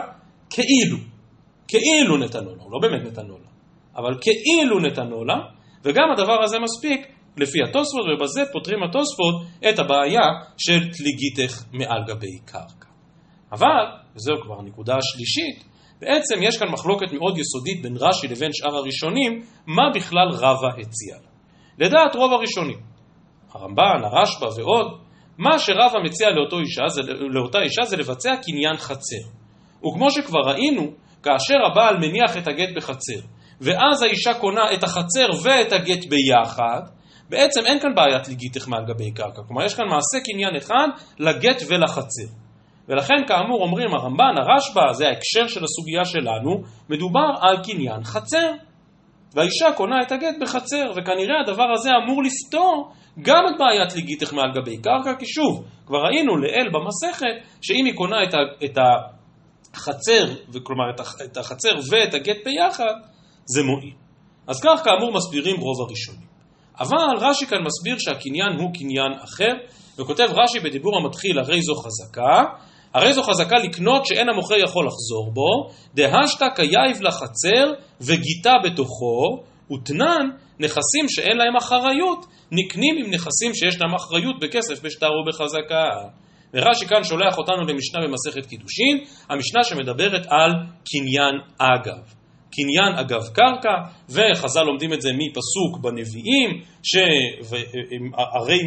כאילו. 0.49 0.97
כאילו 1.67 2.17
נתנו 2.17 2.55
לה, 2.55 2.63
הוא 2.63 2.71
לא 2.71 2.79
באמת 2.81 3.01
נתנו 3.11 3.37
לה, 3.37 3.49
אבל 3.95 4.17
כאילו 4.21 4.79
נתנו 4.79 5.25
לה, 5.25 5.35
וגם 5.83 6.03
הדבר 6.13 6.43
הזה 6.43 6.57
מספיק 6.59 7.07
לפי 7.37 7.59
התוספות, 7.63 8.05
ובזה 8.13 8.41
פותרים 8.53 8.83
התוספות 8.83 9.35
את 9.69 9.79
הבעיה 9.79 10.27
של 10.57 10.79
תליגיתך 10.91 11.63
מעל 11.73 12.03
גבי 12.07 12.39
קרקע. 12.45 12.89
אבל, 13.51 13.85
וזהו 14.15 14.35
כבר 14.41 14.59
הנקודה 14.59 14.97
השלישית, 14.97 15.63
בעצם 16.01 16.35
יש 16.41 16.57
כאן 16.57 16.67
מחלוקת 16.71 17.11
מאוד 17.13 17.37
יסודית 17.37 17.81
בין 17.81 17.93
רש"י 17.97 18.27
לבין 18.27 18.49
שאר 18.53 18.75
הראשונים, 18.75 19.41
מה 19.67 19.83
בכלל 19.95 20.27
רבה 20.31 20.67
הציע 20.67 21.15
לה. 21.15 21.29
לדעת 21.85 22.15
רוב 22.15 22.33
הראשונים, 22.33 22.79
הרמב"ן, 23.51 24.03
הרשב"א 24.03 24.61
ועוד, 24.61 25.08
מה 25.39 25.59
שרבא 25.59 25.99
מציע 26.03 26.27
אישה, 26.59 26.87
זה, 26.87 27.01
לאותה 27.19 27.59
אישה 27.59 27.81
זה 27.85 27.97
לבצע 27.97 28.35
קניין 28.43 28.77
חצר. 28.77 29.29
וכמו 29.87 30.11
שכבר 30.11 30.39
ראינו, 30.39 30.91
כאשר 31.23 31.55
הבעל 31.71 31.97
מניח 31.97 32.37
את 32.37 32.47
הגט 32.47 32.69
בחצר, 32.75 33.27
ואז 33.61 34.03
האישה 34.03 34.33
קונה 34.33 34.73
את 34.73 34.83
החצר 34.83 35.27
ואת 35.43 35.71
הגט 35.73 36.05
ביחד, 36.09 36.81
בעצם 37.29 37.61
אין 37.65 37.79
כאן 37.79 37.95
בעיית 37.95 38.27
ליגיתך 38.27 38.67
מעל 38.67 38.85
גבי 38.85 39.11
קרקע. 39.11 39.41
כלומר, 39.47 39.65
יש 39.65 39.73
כאן 39.73 39.85
מעשה 39.85 40.25
קניין 40.25 40.55
אחד 40.55 40.87
לגט 41.19 41.61
ולחצר. 41.67 42.29
ולכן, 42.87 43.27
כאמור, 43.27 43.61
אומרים 43.61 43.93
הרמב"ן, 43.93 44.35
הרשב"א, 44.37 44.93
זה 44.93 45.07
ההקשר 45.07 45.47
של 45.47 45.63
הסוגיה 45.63 46.05
שלנו, 46.05 46.61
מדובר 46.89 47.29
על 47.41 47.63
קניין 47.63 48.03
חצר. 48.03 48.51
והאישה 49.35 49.71
קונה 49.77 49.95
את 50.01 50.11
הגט 50.11 50.35
בחצר, 50.41 50.91
וכנראה 50.91 51.41
הדבר 51.43 51.67
הזה 51.73 51.89
אמור 52.03 52.23
לפתור 52.23 52.91
גם 53.21 53.43
את 53.49 53.57
בעיית 53.59 53.95
ליגיתך 53.95 54.33
מעל 54.33 54.51
גבי 54.55 54.77
קרקע, 54.77 55.15
כי 55.19 55.25
שוב, 55.25 55.63
כבר 55.85 55.97
ראינו 55.97 56.37
לעיל 56.37 56.69
במסכת, 56.73 57.35
שאם 57.61 57.85
היא 57.85 57.93
קונה 57.93 58.23
את, 58.23 58.33
ה, 58.33 58.37
את 58.65 58.77
החצר, 59.73 60.25
כלומר 60.63 60.83
את 61.25 61.37
החצר 61.37 61.69
ואת 61.91 62.13
הגט 62.13 62.37
ביחד, 62.45 62.93
זה 63.45 63.63
מועיל. 63.63 63.93
אז 64.47 64.61
כך 64.63 64.83
כאמור 64.83 65.13
מסבירים 65.13 65.55
רוב 65.59 65.81
הראשונים. 65.87 66.29
אבל 66.79 67.17
רש"י 67.19 67.45
כאן 67.45 67.57
מסביר 67.63 67.95
שהקניין 67.99 68.51
הוא 68.59 68.73
קניין 68.73 69.11
אחר, 69.23 69.53
וכותב 69.99 70.27
רש"י 70.29 70.59
בדיבור 70.59 70.97
המתחיל, 70.97 71.39
הרי 71.39 71.61
זו 71.61 71.75
חזקה, 71.75 72.43
הרי 72.93 73.13
זו 73.13 73.23
חזקה 73.23 73.55
לקנות 73.55 74.05
שאין 74.05 74.29
המוכר 74.29 74.55
יכול 74.55 74.87
לחזור 74.87 75.31
בו, 75.33 75.69
דהשתא 75.93 76.45
כיייב 76.55 77.01
לחצר 77.01 77.73
וגיתה 78.01 78.53
בתוכו, 78.63 79.43
ותנן 79.71 80.29
נכסים 80.59 81.05
שאין 81.09 81.37
להם 81.37 81.55
אחריות, 81.55 82.25
נקנים 82.51 82.95
עם 82.97 83.13
נכסים 83.13 83.53
שיש 83.53 83.81
להם 83.81 83.95
אחריות 83.95 84.39
בכסף, 84.41 84.81
בשטר 84.81 85.09
ובחזקה. 85.11 85.89
ורש"י 86.53 86.85
כאן 86.85 87.03
שולח 87.03 87.37
אותנו 87.37 87.61
למשנה 87.61 88.01
במסכת 88.07 88.45
קידושין, 88.49 88.97
המשנה 89.29 89.63
שמדברת 89.63 90.25
על 90.29 90.51
קניין 90.85 91.35
אגב. 91.57 92.13
קניין 92.51 92.93
אגב 92.95 93.21
קרקע, 93.33 93.75
וחז"ל 94.09 94.63
לומדים 94.63 94.93
את 94.93 95.01
זה 95.01 95.09
מפסוק 95.13 95.83
בנביאים, 95.83 96.61
שערי 96.83 98.59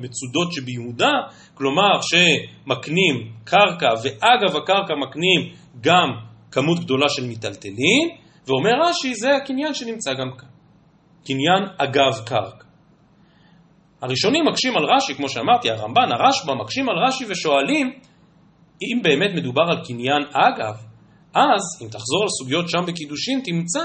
מצודות 0.00 0.52
שביהודה, 0.52 1.12
כלומר 1.54 2.00
שמקנים 2.00 3.32
קרקע, 3.44 3.88
ואגב 4.02 4.56
הקרקע 4.56 4.94
מקנים 5.08 5.52
גם 5.80 6.08
כמות 6.50 6.80
גדולה 6.80 7.08
של 7.08 7.26
מיטלטלין, 7.26 8.08
ואומר 8.46 8.88
רש"י, 8.88 9.14
זה 9.14 9.36
הקניין 9.36 9.74
שנמצא 9.74 10.12
גם 10.12 10.30
כאן. 10.38 10.55
קניין 11.26 11.62
אגב 11.78 12.24
קרקע. 12.26 12.64
הראשונים 14.02 14.44
מקשים 14.44 14.76
על 14.76 14.84
רש"י, 14.84 15.14
כמו 15.14 15.28
שאמרתי, 15.28 15.70
הרמב"ן, 15.70 16.08
הרשב"א, 16.12 16.54
מקשים 16.54 16.88
על 16.88 16.96
רש"י 17.06 17.24
ושואלים, 17.28 17.86
אם 18.82 19.02
באמת 19.02 19.30
מדובר 19.34 19.62
על 19.70 19.84
קניין 19.84 20.22
אגב, 20.32 20.74
אז, 21.34 21.82
אם 21.82 21.88
תחזור 21.88 22.24
לסוגיות 22.24 22.68
שם 22.68 22.78
בקידושין, 22.86 23.40
תמצא 23.44 23.84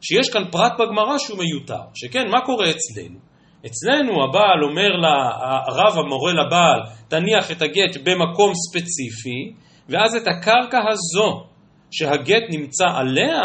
שיש 0.00 0.30
כאן 0.32 0.44
פרט 0.50 0.72
בגמרא 0.78 1.18
שהוא 1.18 1.38
מיותר. 1.38 1.82
שכן, 1.94 2.28
מה 2.30 2.40
קורה 2.46 2.70
אצלנו? 2.70 3.18
אצלנו 3.66 4.24
הבעל 4.24 4.64
אומר 4.68 4.88
לה, 4.88 5.14
הרב 5.68 5.98
המורה 5.98 6.32
לבעל, 6.32 6.80
תניח 7.08 7.50
את 7.50 7.62
הגט 7.62 7.96
במקום 8.04 8.52
ספציפי, 8.54 9.54
ואז 9.88 10.16
את 10.16 10.28
הקרקע 10.28 10.78
הזו 10.88 11.44
שהגט 11.90 12.42
נמצא 12.50 12.86
עליה, 12.94 13.40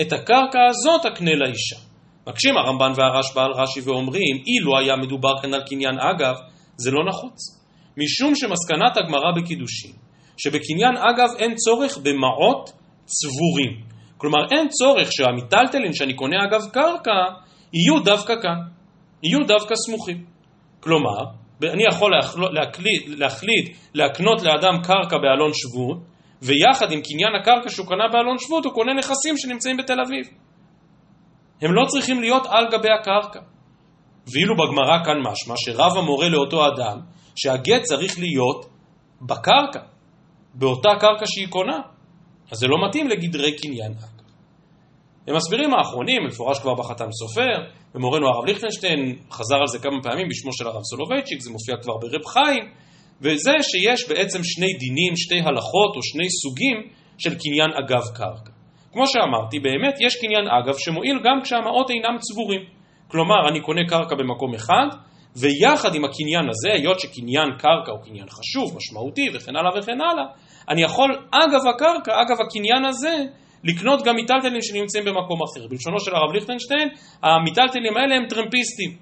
את 0.00 0.12
הקרקע 0.12 0.58
הזו 0.68 0.98
תקנה 0.98 1.30
לאישה. 1.34 1.93
מקשים 2.26 2.56
הרמב"ן 2.56 2.92
והרשב"א 2.96 3.40
על 3.40 3.52
רש"י 3.52 3.80
ואומרים, 3.80 4.36
אילו 4.46 4.78
היה 4.78 4.96
מדובר 4.96 5.32
כאן 5.42 5.54
על 5.54 5.62
קניין 5.68 5.98
אגב, 5.98 6.34
זה 6.76 6.90
לא 6.90 7.08
נחוץ. 7.08 7.64
משום 7.96 8.34
שמסקנת 8.34 8.96
הגמרא 8.96 9.32
בקידושין, 9.36 9.92
שבקניין 10.36 10.96
אגב 10.96 11.28
אין 11.38 11.54
צורך 11.54 11.98
במעות 11.98 12.72
צבורים. 13.04 13.80
כלומר, 14.18 14.38
אין 14.52 14.68
צורך 14.68 15.12
שהמיטלטלין 15.12 15.92
שאני 15.92 16.14
קונה 16.14 16.36
אגב 16.48 16.60
קרקע 16.72 17.10
יהיו 17.72 18.00
דווקא 18.04 18.34
כאן, 18.42 18.58
יהיו 19.22 19.46
דווקא 19.46 19.74
סמוכים. 19.74 20.24
כלומר, 20.80 21.24
אני 21.62 21.82
יכול 21.92 22.12
להחליט, 22.52 23.08
להחליט 23.08 23.76
להקנות 23.94 24.42
לאדם 24.42 24.82
קרקע 24.82 25.16
באלון 25.18 25.50
שבות, 25.54 25.98
ויחד 26.42 26.92
עם 26.92 27.00
קניין 27.00 27.34
הקרקע 27.40 27.68
שהוא 27.70 27.86
קנה 27.86 28.08
באלון 28.12 28.38
שבות, 28.38 28.64
הוא 28.64 28.72
קונה 28.72 28.94
נכסים 28.94 29.36
שנמצאים 29.36 29.76
בתל 29.76 30.00
אביב. 30.06 30.43
הם 31.64 31.72
לא 31.72 31.86
צריכים 31.86 32.20
להיות 32.20 32.46
על 32.46 32.64
גבי 32.72 32.88
הקרקע. 33.00 33.40
ואילו 34.26 34.54
בגמרא 34.56 35.04
כאן 35.04 35.16
משמע 35.22 35.54
שרב 35.56 35.96
המורה 35.96 36.28
לאותו 36.28 36.66
אדם, 36.66 36.98
שהגט 37.36 37.82
צריך 37.82 38.18
להיות 38.18 38.66
בקרקע, 39.22 39.80
באותה 40.54 40.88
קרקע 41.00 41.26
שהיא 41.26 41.48
קונה. 41.48 41.80
אז 42.50 42.58
זה 42.58 42.66
לא 42.66 42.76
מתאים 42.88 43.08
לגדרי 43.08 43.56
קניין 43.56 43.92
אגב. 43.92 44.14
ומסבירים 45.28 45.74
האחרונים, 45.74 46.26
מפורש 46.26 46.58
כבר 46.58 46.74
בחתם 46.74 47.12
סופר, 47.12 47.56
ומורנו 47.94 48.26
הרב 48.28 48.44
ליכטנשטיין 48.44 49.18
חזר 49.30 49.56
על 49.56 49.66
זה 49.66 49.78
כמה 49.78 50.02
פעמים 50.02 50.28
בשמו 50.28 50.52
של 50.52 50.66
הרב 50.66 50.82
סולובייצ'יק, 50.82 51.40
זה 51.40 51.50
מופיע 51.50 51.74
כבר 51.82 51.94
ברב 52.00 52.24
חיים, 52.24 52.64
וזה 53.20 53.52
שיש 53.62 54.08
בעצם 54.08 54.40
שני 54.42 54.72
דינים, 54.78 55.16
שתי 55.16 55.38
הלכות 55.38 55.96
או 55.96 56.02
שני 56.02 56.30
סוגים 56.30 56.76
של 57.18 57.34
קניין 57.38 57.70
אגב 57.84 58.02
קרקע. 58.14 58.53
כמו 58.94 59.06
שאמרתי, 59.06 59.60
באמת 59.60 59.94
יש 60.00 60.16
קניין 60.16 60.48
אגב 60.48 60.74
שמועיל 60.78 61.18
גם 61.24 61.42
כשהמעות 61.42 61.90
אינם 61.90 62.16
צבורים. 62.18 62.60
כלומר, 63.08 63.48
אני 63.48 63.60
קונה 63.60 63.80
קרקע 63.88 64.14
במקום 64.16 64.54
אחד, 64.54 64.86
ויחד 65.36 65.94
עם 65.94 66.04
הקניין 66.04 66.48
הזה, 66.50 66.72
היות 66.72 67.00
שקניין 67.00 67.48
קרקע 67.58 67.92
הוא 67.92 68.00
קניין 68.04 68.28
חשוב, 68.28 68.76
משמעותי 68.76 69.26
וכן 69.34 69.56
הלאה 69.56 69.78
וכן 69.78 69.98
הלאה, 70.00 70.24
אני 70.68 70.82
יכול 70.82 71.10
אגב 71.30 71.60
הקרקע, 71.74 72.12
אגב 72.22 72.36
הקניין 72.46 72.84
הזה, 72.84 73.14
לקנות 73.64 74.02
גם 74.04 74.14
מיטלטלים 74.14 74.62
שנמצאים 74.62 75.04
במקום 75.04 75.38
אחר. 75.42 75.66
בלשונו 75.70 76.00
של 76.00 76.14
הרב 76.14 76.32
ליכטנשטיין, 76.34 76.88
המיטלטלים 77.22 77.96
האלה 77.96 78.14
הם 78.14 78.26
טרמפיסטים. 78.28 78.96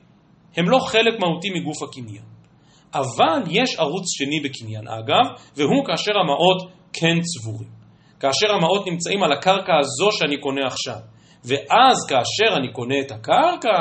הם 0.56 0.68
לא 0.68 0.78
חלק 0.78 1.20
מהותי 1.20 1.50
מגוף 1.50 1.82
הקניין. 1.82 2.24
אבל 2.94 3.42
יש 3.50 3.78
ערוץ 3.78 4.04
שני 4.06 4.40
בקניין 4.40 4.88
אגב, 4.88 5.26
והוא 5.56 5.86
כאשר 5.86 6.12
המעות 6.18 6.72
כן 6.92 7.20
צבורים. 7.20 7.81
כאשר 8.22 8.54
המעות 8.54 8.86
נמצאים 8.86 9.22
על 9.22 9.32
הקרקע 9.32 9.72
הזו 9.80 10.08
שאני 10.18 10.40
קונה 10.40 10.66
עכשיו. 10.66 10.96
ואז 11.44 11.96
כאשר 12.08 12.56
אני 12.56 12.72
קונה 12.72 12.94
את 13.00 13.10
הקרקע, 13.10 13.78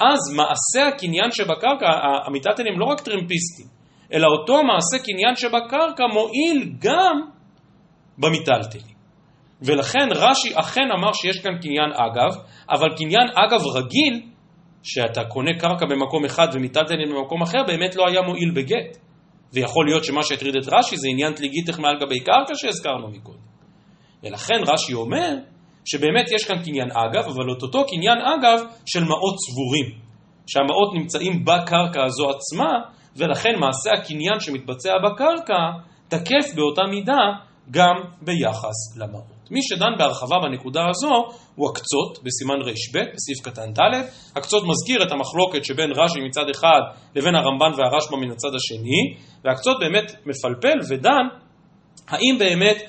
אז 0.00 0.20
מעשה 0.36 0.88
הקניין 0.88 1.30
שבקרקע, 1.30 1.86
המיטלטלים 2.26 2.78
לא 2.78 2.84
רק 2.84 3.00
טרמפיסטים, 3.00 3.66
אלא 4.12 4.26
אותו 4.26 4.62
מעשה 4.62 5.04
קניין 5.04 5.34
שבקרקע 5.36 6.04
מועיל 6.12 6.72
גם 6.78 7.20
במיטלטלים. 8.18 8.94
ולכן 9.62 10.08
רש"י 10.10 10.52
אכן 10.54 10.88
אמר 10.98 11.12
שיש 11.12 11.40
כאן 11.40 11.58
קניין 11.62 11.90
אגב, 11.92 12.42
אבל 12.70 12.88
קניין 12.96 13.28
אגב 13.34 13.60
רגיל, 13.74 14.22
שאתה 14.82 15.24
קונה 15.24 15.50
קרקע 15.58 15.86
במקום 15.86 16.24
אחד 16.24 16.48
ומיטלטלים 16.52 17.08
במקום 17.08 17.42
אחר, 17.42 17.58
באמת 17.66 17.96
לא 17.96 18.04
היה 18.08 18.22
מועיל 18.22 18.50
בגט. 18.50 18.98
ויכול 19.52 19.86
להיות 19.86 20.04
שמה 20.04 20.22
שהטריד 20.22 20.56
את 20.56 20.66
רש"י 20.66 20.96
זה 20.96 21.08
עניין 21.10 21.32
תליגיתך 21.32 21.78
מעל 21.78 21.96
גבי 22.00 22.20
קרקע 22.20 22.54
שהזכרנו 22.54 23.08
מקודם. 23.08 23.53
ולכן 24.24 24.60
רש"י 24.66 24.94
אומר 24.94 25.36
שבאמת 25.84 26.30
יש 26.30 26.44
כאן 26.44 26.62
קניין 26.64 26.88
אגב, 26.90 27.24
אבל 27.24 27.52
את 27.58 27.62
אותו 27.62 27.84
קניין 27.86 28.18
אגב 28.18 28.58
של 28.86 29.04
מעות 29.04 29.34
צבורים, 29.36 29.98
שהמעות 30.46 30.94
נמצאים 30.94 31.44
בקרקע 31.44 32.04
הזו 32.04 32.30
עצמה, 32.30 32.72
ולכן 33.16 33.58
מעשה 33.60 33.90
הקניין 33.98 34.40
שמתבצע 34.40 34.92
בקרקע 35.04 35.60
תקף 36.08 36.54
באותה 36.54 36.82
מידה 36.90 37.22
גם 37.70 37.94
ביחס 38.22 38.96
למעות. 38.96 39.34
מי 39.50 39.62
שדן 39.62 39.92
בהרחבה 39.98 40.36
בנקודה 40.42 40.80
הזו 40.90 41.14
הוא 41.54 41.70
הקצות 41.70 42.18
בסימן 42.24 42.60
רב, 42.60 42.74
בסעיף 43.14 43.40
קטן 43.42 43.72
ד', 43.72 44.06
הקצות 44.36 44.64
מזכיר 44.68 45.02
את 45.02 45.12
המחלוקת 45.12 45.64
שבין 45.64 45.90
רש"י 45.96 46.20
מצד 46.20 46.44
אחד 46.50 46.80
לבין 47.16 47.34
הרמב"ן 47.34 47.70
והרשב"א 47.76 48.16
מן 48.16 48.30
הצד 48.30 48.54
השני, 48.54 49.14
והקצות 49.44 49.76
באמת 49.80 50.12
מפלפל 50.26 50.78
ודן 50.88 51.24
האם 52.08 52.36
באמת, 52.38 52.82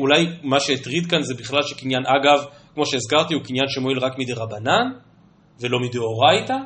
אולי 0.00 0.26
מה 0.42 0.60
שהטריד 0.60 1.06
כאן 1.06 1.22
זה 1.22 1.34
בכלל 1.34 1.62
שקניין 1.62 2.02
אגב, 2.06 2.44
כמו 2.74 2.86
שהזכרתי, 2.86 3.34
הוא 3.34 3.42
קניין 3.42 3.68
שמועיל 3.68 3.98
רק 3.98 4.18
מדי 4.18 4.32
רבנן 4.32 4.86
ולא 5.60 5.78
מדאורייתא? 5.78 6.56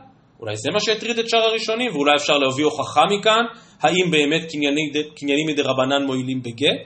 אולי 0.40 0.56
זה 0.56 0.70
מה 0.72 0.80
שהטריד 0.80 1.18
את 1.18 1.28
שאר 1.28 1.38
הראשונים, 1.38 1.90
ואולי 1.92 2.12
אפשר 2.16 2.38
להביא 2.38 2.64
הוכחה 2.64 3.00
מכאן, 3.18 3.44
האם 3.80 4.10
באמת 4.10 4.42
קניינים 5.16 5.46
מדי 5.46 5.62
רבנן 5.62 6.06
מועילים 6.06 6.42
בגט? 6.42 6.80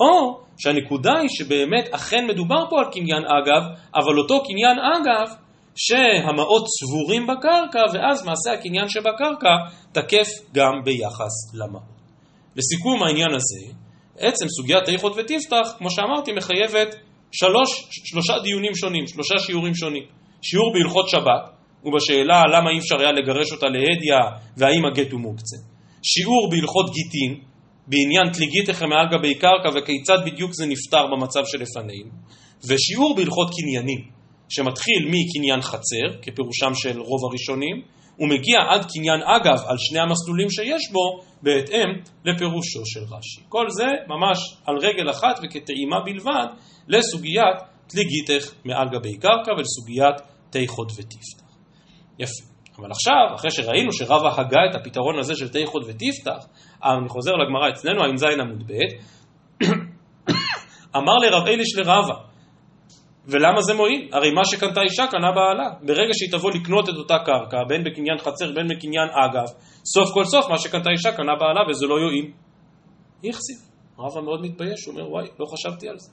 או 0.00 0.40
שהנקודה 0.58 1.12
היא 1.20 1.28
שבאמת 1.28 1.88
אכן 1.90 2.26
מדובר 2.28 2.64
פה 2.70 2.78
על 2.78 2.86
קניין 2.92 3.22
אגב, 3.24 3.62
אבל 3.94 4.18
אותו 4.18 4.42
קניין 4.44 4.78
אגב 4.78 5.34
שהמעות 5.76 6.64
צבורים 6.66 7.26
בקרקע, 7.26 7.82
ואז 7.94 8.26
מעשה 8.26 8.52
הקניין 8.52 8.88
שבקרקע 8.88 9.54
תקף 9.92 10.28
גם 10.52 10.72
ביחס 10.84 11.54
למעות. 11.54 11.98
לסיכום 12.56 13.02
העניין 13.02 13.30
הזה, 13.34 13.72
עצם 14.18 14.46
סוגיית 14.48 14.88
איכות 14.88 15.12
ותפתח, 15.16 15.74
כמו 15.78 15.90
שאמרתי, 15.90 16.32
מחייבת 16.32 16.94
שלוש, 17.32 17.88
שלושה 17.90 18.38
דיונים 18.38 18.74
שונים, 18.74 19.06
שלושה 19.06 19.38
שיעורים 19.38 19.74
שונים. 19.74 20.02
שיעור 20.42 20.72
בהלכות 20.72 21.08
שבת, 21.08 21.44
ובשאלה 21.84 22.42
למה 22.54 22.70
אי 22.70 22.78
אפשר 22.78 23.00
היה 23.00 23.12
לגרש 23.12 23.52
אותה 23.52 23.66
להדיא 23.66 24.14
והאם 24.56 24.84
הגט 24.84 25.12
הוא 25.12 25.20
מוקצה. 25.20 25.56
שיעור 26.02 26.50
בהלכות 26.50 26.86
גיטין, 26.92 27.40
בעניין 27.86 28.32
תליגיתכם 28.32 28.88
מעל 28.88 29.06
גבי 29.12 29.34
קרקע 29.34 29.68
וכיצד 29.74 30.18
בדיוק 30.26 30.50
זה 30.54 30.66
נפתר 30.66 31.06
במצב 31.12 31.42
שלפנינו. 31.46 32.10
ושיעור 32.68 33.16
בהלכות 33.16 33.50
קניינים, 33.56 34.00
שמתחיל 34.48 35.08
מקניין 35.08 35.62
חצר, 35.62 36.06
כפירושם 36.22 36.74
של 36.74 37.00
רוב 37.00 37.20
הראשונים, 37.30 37.82
ומגיע 38.18 38.58
עד 38.70 38.86
קניין 38.92 39.20
אגב 39.22 39.58
על 39.68 39.76
שני 39.78 40.00
המסלולים 40.00 40.50
שיש 40.50 40.92
בו, 40.92 41.22
בהתאם 41.42 41.88
לפירושו 42.24 42.86
של 42.86 43.00
רש"י. 43.00 43.40
כל 43.48 43.66
זה 43.70 43.86
ממש 44.08 44.38
על 44.66 44.76
רגל 44.76 45.10
אחת 45.10 45.40
וכטעימה 45.42 45.96
בלבד 46.04 46.46
לסוגיית 46.88 47.56
תליגיתך 47.86 48.52
מעל 48.64 48.88
גבי 48.88 49.16
קרקע 49.16 49.52
ולסוגיית 49.58 50.16
תיכות 50.50 50.92
ותפתח. 50.92 51.48
יפה. 52.18 52.58
אבל 52.78 52.90
עכשיו, 52.90 53.34
אחרי 53.34 53.50
שראינו 53.50 53.92
שרבא 53.92 54.40
הגה 54.40 54.60
את 54.70 54.74
הפתרון 54.74 55.18
הזה 55.18 55.34
של 55.36 55.48
תיכות 55.48 55.82
ותפתח, 55.86 56.46
אני 56.84 57.08
חוזר 57.08 57.32
לגמרא 57.32 57.68
אצלנו, 57.68 58.04
ע"ז 58.04 58.22
עמוד 58.22 58.62
ב', 58.66 58.72
אמר 60.96 61.16
לרב 61.22 61.46
אליש 61.46 61.76
לרבא, 61.76 62.14
ולמה 63.28 63.62
זה 63.62 63.74
מועיל? 63.74 64.08
הרי 64.12 64.30
מה 64.30 64.44
שקנתה 64.44 64.80
אישה 64.80 65.06
קנה 65.06 65.32
בעלה. 65.32 65.68
ברגע 65.82 66.12
שהיא 66.12 66.30
תבוא 66.32 66.50
לקנות 66.50 66.88
את 66.88 66.94
אותה 66.94 67.18
קרקע, 67.18 67.56
בין 67.68 67.84
בקניין 67.84 68.18
חצר 68.18 68.52
בין 68.52 68.68
בקניין 68.68 69.08
אגב, 69.24 69.46
סוף 69.84 70.14
כל 70.14 70.24
סוף 70.24 70.50
מה 70.50 70.58
שקנתה 70.58 70.90
אישה 70.90 71.12
קנה 71.12 71.32
בעלה 71.40 71.70
וזה 71.70 71.86
לא 71.86 71.94
יועיל. 71.94 72.30
יחסיב. 73.22 73.56
רבא 73.98 74.20
מאוד 74.20 74.40
מתבייש, 74.42 74.86
הוא 74.86 74.94
אומר, 74.94 75.10
וואי, 75.10 75.26
לא 75.40 75.46
חשבתי 75.46 75.88
על 75.88 75.98
זה. 75.98 76.10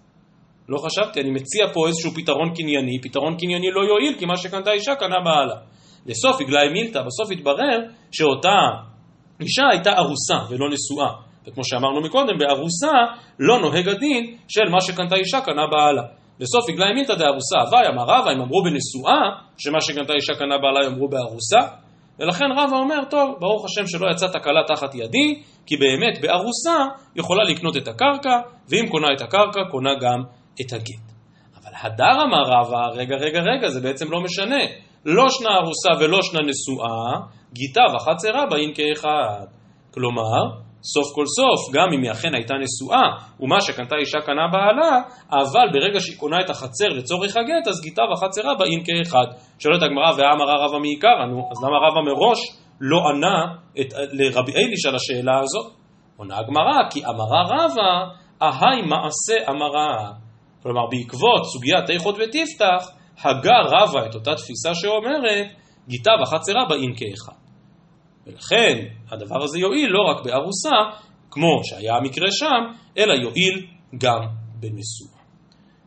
לא 0.69 0.77
חשבתי, 0.77 1.21
אני 1.21 1.31
מציע 1.31 1.73
פה 1.73 1.87
איזשהו 1.87 2.11
פתרון 2.11 2.53
קנייני, 2.55 3.01
פתרון 3.01 3.37
קנייני 3.37 3.71
לא 3.71 3.81
יועיל, 3.81 4.19
כי 4.19 4.25
מה 4.25 4.37
שקנתה 4.37 4.71
אישה 4.71 4.95
קנה 4.95 5.15
בעלה. 5.25 5.55
לסוף 6.05 6.41
הגלה 6.41 6.69
מילתא, 6.73 6.99
בסוף 7.01 7.31
התברר 7.31 7.79
שאותה 8.11 8.57
אישה 9.41 9.63
הייתה 9.71 9.91
ארוסה 9.97 10.37
ולא 10.49 10.69
נשואה. 10.69 11.11
וכמו 11.47 11.63
שאמרנו 11.63 12.01
מקודם, 12.01 12.37
בארוסה 12.39 12.91
לא 13.39 13.59
נוהג 13.59 13.89
הדין 13.89 14.37
של 14.47 14.69
מה 14.71 14.81
שקנתה 14.81 15.15
אישה 15.15 15.41
קנה 15.41 15.67
בעלה. 15.71 16.03
בסוף 16.39 16.69
הגלה 16.69 16.93
מילתא 16.93 17.15
דארוסה 17.15 17.57
הווי, 17.59 17.87
אמר 17.87 18.03
רבא, 18.03 18.31
אם 18.31 18.41
אמרו 18.41 18.63
בנשואה, 18.63 19.21
שמה 19.57 19.81
שקנתה 19.81 20.13
אישה 20.13 20.33
קנה 20.33 20.57
בעלה 20.57 20.85
יאמרו 20.85 21.09
בארוסה, 21.09 21.59
ולכן 22.19 22.45
רבא 22.57 22.77
אומר, 22.77 23.03
טוב, 23.09 23.35
ברוך 23.39 23.65
השם 23.65 23.87
שלא 23.87 24.07
יצאה 24.11 24.29
תקלה 24.29 24.61
תחת 24.67 24.95
ידי, 24.95 25.41
כי 25.65 25.77
באמת 25.77 26.21
בארוסה 26.21 26.77
יכולה 27.15 27.43
לקנות 27.43 27.77
את 27.77 27.87
הקרקע, 27.87 28.39
ואם 28.69 28.85
קונה 28.91 29.07
את 29.17 29.21
הקרקע, 29.21 29.59
קונה 29.71 29.93
גם 30.01 30.23
את 30.61 30.73
הגט. 30.73 31.05
אבל 31.55 31.71
הדר 31.81 32.23
אמר 32.23 32.43
רבא, 32.47 32.87
רגע, 32.93 33.15
רגע, 33.15 33.39
רגע, 33.39 33.69
זה 33.69 33.81
בעצם 33.81 34.11
לא 34.11 34.21
משנה. 34.21 34.63
לא 35.05 35.25
שנה 35.29 35.49
ארוסה 35.55 35.89
ולא 35.99 36.21
שנה 36.21 36.39
נשואה, 36.41 37.27
גיתה 37.53 37.81
וחצרה 37.95 38.45
באין 38.49 38.71
כאחד. 38.75 39.45
כלומר, 39.93 40.64
סוף 40.93 41.07
כל 41.15 41.25
סוף, 41.37 41.59
גם 41.75 41.87
אם 41.93 42.01
היא 42.03 42.11
אכן 42.11 42.35
הייתה 42.35 42.53
נשואה, 42.63 43.07
ומה 43.39 43.61
שקנתה 43.61 43.95
אישה 43.95 44.19
קנה 44.27 44.47
בעלה, 44.53 44.91
אבל 45.31 45.67
ברגע 45.73 45.99
שהיא 45.99 46.17
קונה 46.17 46.41
את 46.41 46.49
החצר 46.49 46.89
לצורך 46.89 47.37
הגט, 47.37 47.67
אז 47.67 47.81
גיתה 47.81 48.01
וחצרה 48.11 48.53
באין 48.59 48.81
כאחד. 48.85 49.27
שואלת 49.59 49.83
הגמרא, 49.83 50.11
ואמרה 50.17 50.65
רבא 50.65 50.79
מעיקרא, 50.79 51.25
נו, 51.31 51.49
אז 51.51 51.63
למה 51.63 51.77
רבא 51.87 52.01
מראש 52.09 52.39
לא 52.81 52.99
ענה 53.09 53.37
את, 53.79 53.93
לרבי 54.11 54.53
אליש 54.55 54.85
על 54.85 54.95
השאלה 54.95 55.39
הזאת? 55.43 55.73
עונה 56.17 56.37
הגמרא, 56.37 56.89
כי 56.91 57.05
אמרה 57.05 57.41
רבא, 57.49 57.91
אהי 58.41 58.81
מעשה 58.81 59.37
אמרה. 59.49 60.11
כלומר, 60.63 60.85
בעקבות 60.91 61.45
סוגיית 61.53 61.89
איכות 61.89 62.15
ותפתח, 62.15 62.91
הגה 63.23 63.59
רבה 63.65 64.05
את 64.05 64.15
אותה 64.15 64.35
תפיסה 64.35 64.73
שאומרת, 64.73 65.47
גיתה 65.87 66.11
וחצרה 66.21 66.65
באין 66.69 66.93
כאחד. 66.95 67.44
ולכן 68.27 68.85
הדבר 69.11 69.43
הזה 69.43 69.59
יועיל 69.59 69.89
לא 69.89 70.01
רק 70.09 70.25
בארוסה, 70.25 70.75
כמו 71.31 71.61
שהיה 71.63 71.95
המקרה 71.95 72.27
שם, 72.31 72.79
אלא 72.97 73.13
יועיל 73.13 73.65
גם 73.97 74.19
בנשואה. 74.59 75.19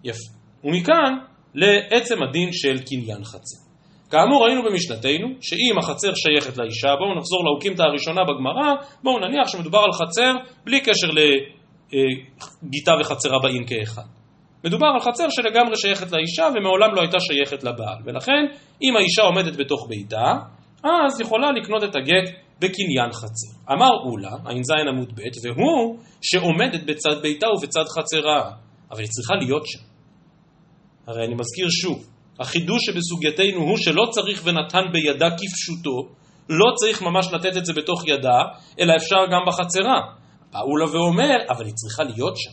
יפה. 0.04 0.32
ומכאן 0.64 1.18
לעצם 1.54 2.22
הדין 2.22 2.48
של 2.52 2.78
קניין 2.78 3.24
חצר. 3.24 3.68
כאמור 4.10 4.44
ראינו 4.46 4.62
במשנתנו 4.62 5.28
שאם 5.40 5.78
החצר 5.78 6.14
שייכת 6.14 6.56
לאישה, 6.56 6.88
בואו 6.98 7.18
נחזור 7.18 7.44
לאוקימתא 7.44 7.82
הראשונה 7.82 8.20
בגמרא, 8.24 8.74
בואו 9.02 9.18
נניח 9.18 9.48
שמדובר 9.48 9.78
על 9.78 9.92
חצר 9.92 10.32
בלי 10.64 10.80
קשר 10.80 11.08
לגיתה 12.62 12.92
וחצרה 13.00 13.38
באין 13.42 13.64
כאחד. 13.66 14.02
מדובר 14.64 14.86
על 14.86 15.00
חצר 15.00 15.26
שלגמרי 15.30 15.76
שייכת 15.76 16.12
לאישה 16.12 16.48
ומעולם 16.54 16.94
לא 16.94 17.00
הייתה 17.00 17.20
שייכת 17.20 17.64
לבעל. 17.64 17.96
ולכן, 18.04 18.46
אם 18.82 18.96
האישה 18.96 19.22
עומדת 19.22 19.56
בתוך 19.56 19.86
ביתה, 19.88 20.32
אז 20.84 21.20
יכולה 21.20 21.52
לקנות 21.52 21.84
את 21.84 21.96
הגט 21.96 22.30
בקניין 22.60 23.12
חצר. 23.12 23.72
אמר 23.72 23.90
אולה, 24.06 24.28
ע"ז 24.28 24.70
עמוד 24.88 25.12
ב', 25.14 25.20
והוא 25.44 25.98
שעומדת 26.22 26.82
בצד 26.86 27.22
ביתה 27.22 27.46
ובצד 27.48 27.84
חצרה. 27.98 28.50
אבל 28.90 29.00
היא 29.00 29.08
צריכה 29.08 29.34
להיות 29.34 29.66
שם. 29.66 29.78
הרי 31.06 31.24
אני 31.24 31.34
מזכיר 31.34 31.66
שוב, 31.70 32.08
החידוש 32.40 32.80
שבסוגייתנו 32.86 33.60
הוא 33.60 33.76
שלא 33.76 34.04
צריך 34.10 34.42
ונתן 34.44 34.92
בידה 34.92 35.30
כפשוטו, 35.30 36.08
לא 36.48 36.74
צריך 36.74 37.02
ממש 37.02 37.26
לתת 37.32 37.56
את 37.56 37.66
זה 37.66 37.72
בתוך 37.72 38.02
ידה, 38.06 38.38
אלא 38.80 38.92
אפשר 38.96 39.16
גם 39.32 39.40
בחצרה. 39.48 40.00
בא 40.52 40.60
אולה 40.60 40.84
ואומר, 40.84 41.36
אבל 41.50 41.64
היא 41.64 41.74
צריכה 41.74 42.02
להיות 42.02 42.36
שם. 42.36 42.50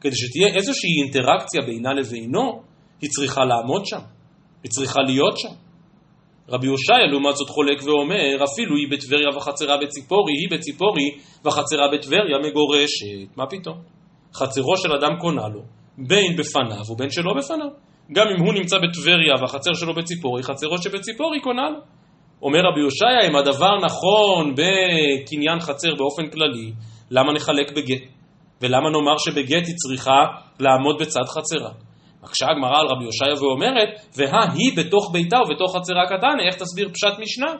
כדי 0.00 0.16
שתהיה 0.16 0.48
איזושהי 0.56 1.02
אינטראקציה 1.02 1.62
בינה 1.66 1.94
לבינו, 1.94 2.62
היא 3.00 3.10
צריכה 3.10 3.40
לעמוד 3.44 3.86
שם, 3.86 4.00
היא 4.62 4.70
צריכה 4.70 5.00
להיות 5.06 5.38
שם. 5.38 5.67
רבי 6.48 6.66
הושעיה 6.66 7.06
לעומת 7.06 7.36
זאת 7.36 7.48
חולק 7.48 7.82
ואומר, 7.82 8.44
אפילו 8.44 8.76
היא 8.76 8.88
בטבריה 8.90 9.36
וחצרה 9.36 9.76
בציפורי, 9.82 10.32
היא 10.32 10.58
בציפורי 10.58 11.10
וחצרה 11.44 11.88
בטבריה 11.92 12.38
מגורשת. 12.44 13.36
מה 13.36 13.46
פתאום? 13.46 13.76
חצרו 14.34 14.76
של 14.76 14.92
אדם 14.92 15.16
קונה 15.20 15.48
לו, 15.48 15.60
בין 15.98 16.36
בפניו 16.36 16.90
ובין 16.90 17.10
שלא 17.10 17.32
בפניו. 17.38 17.68
גם 18.12 18.26
אם 18.28 18.44
הוא 18.44 18.54
נמצא 18.54 18.76
בטבריה 18.78 19.34
והחצר 19.40 19.74
שלו 19.74 19.94
בציפורי, 19.94 20.42
חצרו 20.42 20.78
שבציפורי 20.78 21.40
קונה 21.40 21.70
לו. 21.70 21.78
אומר 22.42 22.58
רבי 22.58 22.80
הושעיה, 22.80 23.30
אם 23.30 23.36
הדבר 23.36 23.78
נכון 23.84 24.54
בקניין 24.54 25.60
חצר 25.60 25.94
באופן 25.98 26.30
כללי, 26.30 26.72
למה 27.10 27.32
נחלק 27.32 27.72
בגט? 27.76 28.02
ולמה 28.62 28.90
נאמר 28.90 29.18
שבגט 29.18 29.66
היא 29.66 29.74
צריכה 29.76 30.24
לעמוד 30.60 30.96
בצד 31.00 31.24
חצרה? 31.24 31.70
מקשה 32.28 32.46
הגמרא 32.50 32.80
על 32.80 32.86
רבי 32.86 33.04
יושעיה 33.04 33.34
ואומרת, 33.42 33.88
והא 34.16 34.52
היא 34.54 34.76
בתוך 34.76 35.10
ביתה 35.12 35.36
ובתוך 35.46 35.76
חצרה 35.76 36.06
קטנה, 36.06 36.42
איך 36.46 36.54
תסביר 36.54 36.88
פשט 36.94 37.18
משנה? 37.20 37.52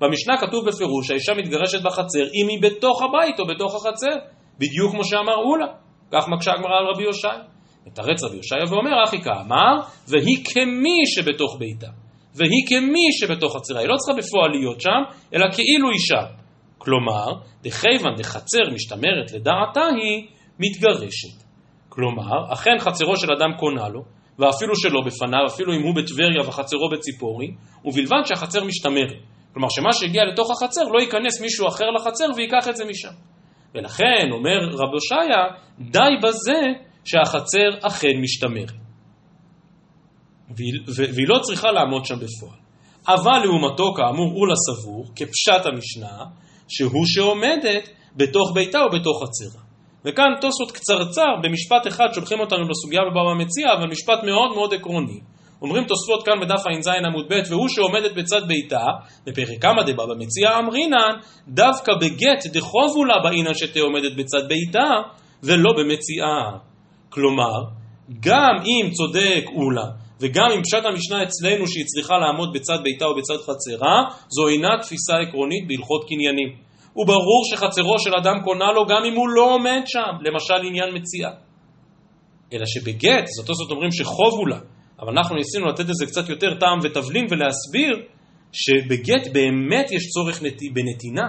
במשנה 0.00 0.36
כתוב 0.36 0.68
בפירוש 0.68 1.08
שהאישה 1.08 1.32
מתגרשת 1.34 1.82
בחצר 1.82 2.24
אם 2.24 2.46
היא 2.48 2.62
בתוך 2.62 3.02
הבית 3.02 3.40
או 3.40 3.46
בתוך 3.46 3.74
החצר, 3.74 4.16
בדיוק 4.58 4.90
כמו 4.90 5.04
שאמר 5.04 5.36
אולה. 5.36 5.66
כך 6.12 6.28
מקשה 6.28 6.52
הגמרא 6.52 6.78
על 6.78 6.86
רבי 6.94 7.02
יושעיה. 7.02 7.42
מתרץ 7.86 8.24
רבי 8.24 8.36
יושעיה 8.36 8.64
ואומר, 8.70 9.04
אחי 9.04 9.22
כאמר, 9.22 9.74
והיא 10.08 10.44
כמי 10.44 10.98
שבתוך 11.06 11.56
ביתה, 11.58 11.90
והיא 12.34 12.64
כמי 12.68 13.06
שבתוך 13.20 13.56
חצרה. 13.56 13.80
היא 13.80 13.88
לא 13.88 13.96
צריכה 13.96 14.22
בפועל 14.22 14.50
להיות 14.50 14.80
שם, 14.80 15.00
אלא 15.34 15.44
כאילו 15.52 15.90
אישה. 15.90 16.26
כלומר, 16.78 17.26
דכיוון 17.62 18.14
דחצר 18.18 18.70
משתמרת 18.74 19.32
לדעתה 19.34 19.80
היא 20.00 20.26
מתגרשת. 20.58 21.44
כלומר, 21.88 22.52
אכן 22.52 22.78
חצרו 22.78 23.16
של 23.16 23.32
אדם 23.32 23.50
קונה 23.58 23.88
לו, 23.88 24.02
ואפילו 24.38 24.76
שלא 24.76 25.00
בפניו, 25.06 25.46
אפילו 25.46 25.74
אם 25.74 25.82
הוא 25.82 25.94
בטבריה 25.94 26.48
וחצרו 26.48 26.88
בציפורי, 26.92 27.46
ובלבד 27.84 28.22
שהחצר 28.24 28.64
משתמרת. 28.64 29.12
כלומר, 29.52 29.68
שמה 29.68 29.92
שהגיע 29.92 30.24
לתוך 30.24 30.50
החצר 30.50 30.82
לא 30.82 31.00
ייכנס 31.00 31.40
מישהו 31.40 31.68
אחר 31.68 31.84
לחצר 31.90 32.24
ויקח 32.36 32.68
את 32.68 32.76
זה 32.76 32.84
משם. 32.84 33.14
ולכן, 33.74 34.28
אומר 34.32 34.68
רב 34.72 34.92
הושעיה, 34.92 35.42
די 35.78 36.16
בזה 36.22 36.60
שהחצר 37.04 37.86
אכן 37.86 38.20
משתמרת. 38.22 38.72
והיא, 40.56 41.28
לא 41.28 41.38
צריכה 41.38 41.72
לעמוד 41.72 42.04
שם 42.04 42.14
בפועל. 42.14 42.58
אבל 43.08 43.38
לעומתו, 43.44 43.94
כאמור, 43.96 44.32
אולה 44.34 44.54
סבור, 44.56 45.06
כפשט 45.16 45.66
המשנה, 45.66 46.24
שהוא 46.68 47.06
שעומדת 47.06 47.88
בתוך 48.16 48.52
ביתה 48.54 48.78
או 48.80 48.90
בתוך 48.90 49.22
חצרה. 49.22 49.63
וכאן 50.04 50.24
תוספות 50.40 50.70
קצרצר, 50.70 51.30
במשפט 51.42 51.86
אחד 51.86 52.06
שולחים 52.14 52.40
אותנו 52.40 52.68
לסוגיה 52.68 53.00
בבבא 53.10 53.34
מציע, 53.44 53.72
אבל 53.72 53.86
משפט 53.90 54.24
מאוד 54.24 54.54
מאוד 54.54 54.74
עקרוני. 54.74 55.20
אומרים 55.62 55.84
תוספות 55.84 56.26
כאן 56.26 56.40
בדף 56.40 56.66
ע"ז 56.66 56.88
עמוד 56.88 57.26
ב', 57.28 57.40
והוא 57.50 57.68
שעומדת 57.68 58.12
בצד 58.16 58.48
ביתה, 58.48 58.84
בפרק 59.26 59.62
כמה 59.62 59.82
דבבא 59.82 60.14
מציע 60.18 60.58
אמרינן, 60.58 61.14
דווקא 61.48 61.92
בגט 62.00 62.46
דחובו 62.52 63.04
לה 63.04 63.14
באינן 63.22 63.54
שתהיה 63.54 63.84
עומדת 63.84 64.16
בצד 64.16 64.48
ביתה, 64.48 64.90
ולא 65.42 65.72
במציאה. 65.72 66.58
כלומר, 67.08 67.62
גם 68.20 68.54
אם 68.64 68.90
צודק 68.90 69.44
אולה, 69.56 69.86
וגם 70.20 70.48
אם 70.54 70.62
פשט 70.62 70.84
המשנה 70.84 71.22
אצלנו 71.22 71.66
שהיא 71.68 71.84
צריכה 71.84 72.14
לעמוד 72.18 72.52
בצד 72.52 72.78
ביתה 72.82 73.04
או 73.04 73.16
בצד 73.16 73.36
חצרה, 73.46 74.02
זו 74.28 74.48
אינה 74.48 74.68
תפיסה 74.82 75.14
עקרונית 75.28 75.68
בהלכות 75.68 76.04
קניינים. 76.08 76.48
וברור 76.96 77.42
שחצרו 77.50 77.98
של 77.98 78.10
אדם 78.22 78.34
קונה 78.44 78.72
לו 78.72 78.86
גם 78.86 79.02
אם 79.08 79.16
הוא 79.16 79.28
לא 79.28 79.54
עומד 79.54 79.82
שם, 79.86 80.12
למשל 80.20 80.66
עניין 80.68 80.94
מציאה. 80.94 81.30
אלא 82.52 82.66
שבגט, 82.66 83.26
זאת 83.26 83.48
אומרת 83.48 83.70
אומרים 83.70 83.92
שחובו 83.92 84.46
לה, 84.46 84.58
אבל 85.00 85.12
אנחנו 85.18 85.36
ניסינו 85.36 85.66
לתת 85.66 85.84
לזה 85.88 86.06
קצת 86.06 86.28
יותר 86.28 86.54
טעם 86.60 86.78
ותבלין 86.82 87.26
ולהסביר 87.30 88.06
שבגט 88.52 89.32
באמת 89.32 89.92
יש 89.92 90.08
צורך 90.08 90.42
נת... 90.42 90.58
בנתינה, 90.74 91.28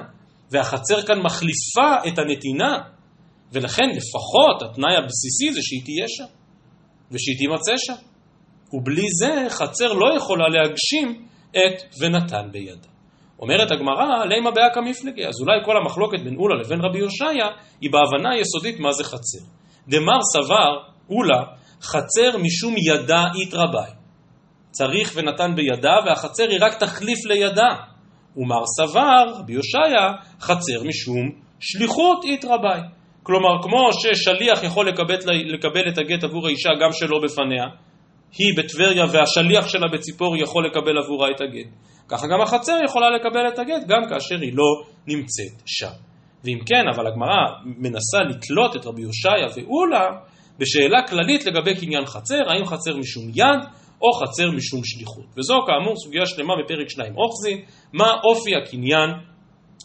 והחצר 0.51 1.01
כאן 1.01 1.19
מחליפה 1.19 2.07
את 2.07 2.19
הנתינה, 2.19 2.77
ולכן 3.51 3.89
לפחות 3.89 4.61
התנאי 4.61 4.95
הבסיסי 4.97 5.53
זה 5.53 5.59
שהיא 5.61 5.81
תהיה 5.83 6.07
שם, 6.07 6.31
ושהיא 7.11 7.37
תימצא 7.37 7.73
שם. 7.77 8.01
ובלי 8.73 9.07
זה 9.19 9.45
חצר 9.49 9.93
לא 9.93 10.17
יכולה 10.17 10.45
להגשים 10.49 11.27
את 11.51 12.01
ונתן 12.01 12.51
בידה. 12.51 12.94
אומרת 13.39 13.71
הגמרא, 13.71 14.25
לימה 14.25 14.51
באקא 14.51 14.79
מפלגי, 14.79 15.27
אז 15.27 15.41
אולי 15.41 15.59
כל 15.65 15.77
המחלוקת 15.77 16.19
בין 16.23 16.35
אולה 16.35 16.55
לבין 16.55 16.81
רבי 16.81 16.99
הושעיה 16.99 17.47
היא 17.81 17.91
בהבנה 17.91 18.35
היסודית 18.35 18.79
מה 18.79 18.91
זה 18.91 19.03
חצר. 19.03 19.45
דמר 19.87 20.19
סבר, 20.33 20.77
אולה, 21.09 21.43
חצר 21.81 22.37
משום 22.37 22.75
ידה 22.77 23.23
יתרבי. 23.41 23.91
צריך 24.71 25.11
ונתן 25.15 25.55
בידה, 25.55 25.95
והחצר 26.05 26.49
היא 26.49 26.59
רק 26.61 26.73
תחליף 26.79 27.25
לידה. 27.25 27.75
ומר 28.37 28.63
סבר, 28.77 29.39
רבי 29.39 29.53
הושעיה, 29.53 30.11
חצר 30.41 30.83
משום 30.83 31.31
שליחות 31.59 32.25
יתרבי. 32.25 32.79
כלומר, 33.23 33.63
כמו 33.63 33.89
ששליח 33.93 34.63
יכול 34.63 34.87
לקבל, 34.89 35.15
לקבל 35.53 35.89
את 35.89 35.97
הגט 35.97 36.23
עבור 36.23 36.47
האישה 36.47 36.69
גם 36.81 36.91
שלא 36.91 37.19
בפניה, 37.23 37.65
היא 38.37 38.57
בטבריה 38.57 39.05
והשליח 39.11 39.67
שלה 39.67 39.87
בציפור 39.93 40.37
יכול 40.37 40.65
לקבל 40.65 40.97
עבורה 40.97 41.27
את 41.31 41.41
הגט. 41.41 41.67
ככה 42.07 42.27
גם 42.27 42.41
החצר 42.41 42.77
יכולה 42.85 43.09
לקבל 43.09 43.47
את 43.53 43.59
הגט 43.59 43.87
גם 43.87 44.01
כאשר 44.09 44.35
היא 44.41 44.53
לא 44.53 44.83
נמצאת 45.07 45.61
שם. 45.65 45.91
ואם 46.43 46.59
כן, 46.65 46.85
אבל 46.95 47.07
הגמרא 47.07 47.37
מנסה 47.63 48.17
לתלות 48.29 48.75
את 48.75 48.85
רבי 48.85 49.03
הושעיה 49.03 49.47
ואולה 49.55 50.05
בשאלה 50.59 51.07
כללית 51.07 51.45
לגבי 51.45 51.75
קניין 51.75 52.05
חצר, 52.05 52.49
האם 52.49 52.65
חצר 52.65 52.97
משום 52.97 53.23
יד 53.29 53.61
או 54.01 54.13
חצר 54.13 54.51
משום 54.51 54.81
שליחות. 54.83 55.25
וזו 55.37 55.53
כאמור 55.67 55.95
סוגיה 55.95 56.25
שלמה 56.25 56.53
בפרק 56.63 56.89
2 56.89 57.13
אוחזי, 57.17 57.61
מה 57.93 58.11
אופי 58.23 58.51
הקניין 58.55 59.09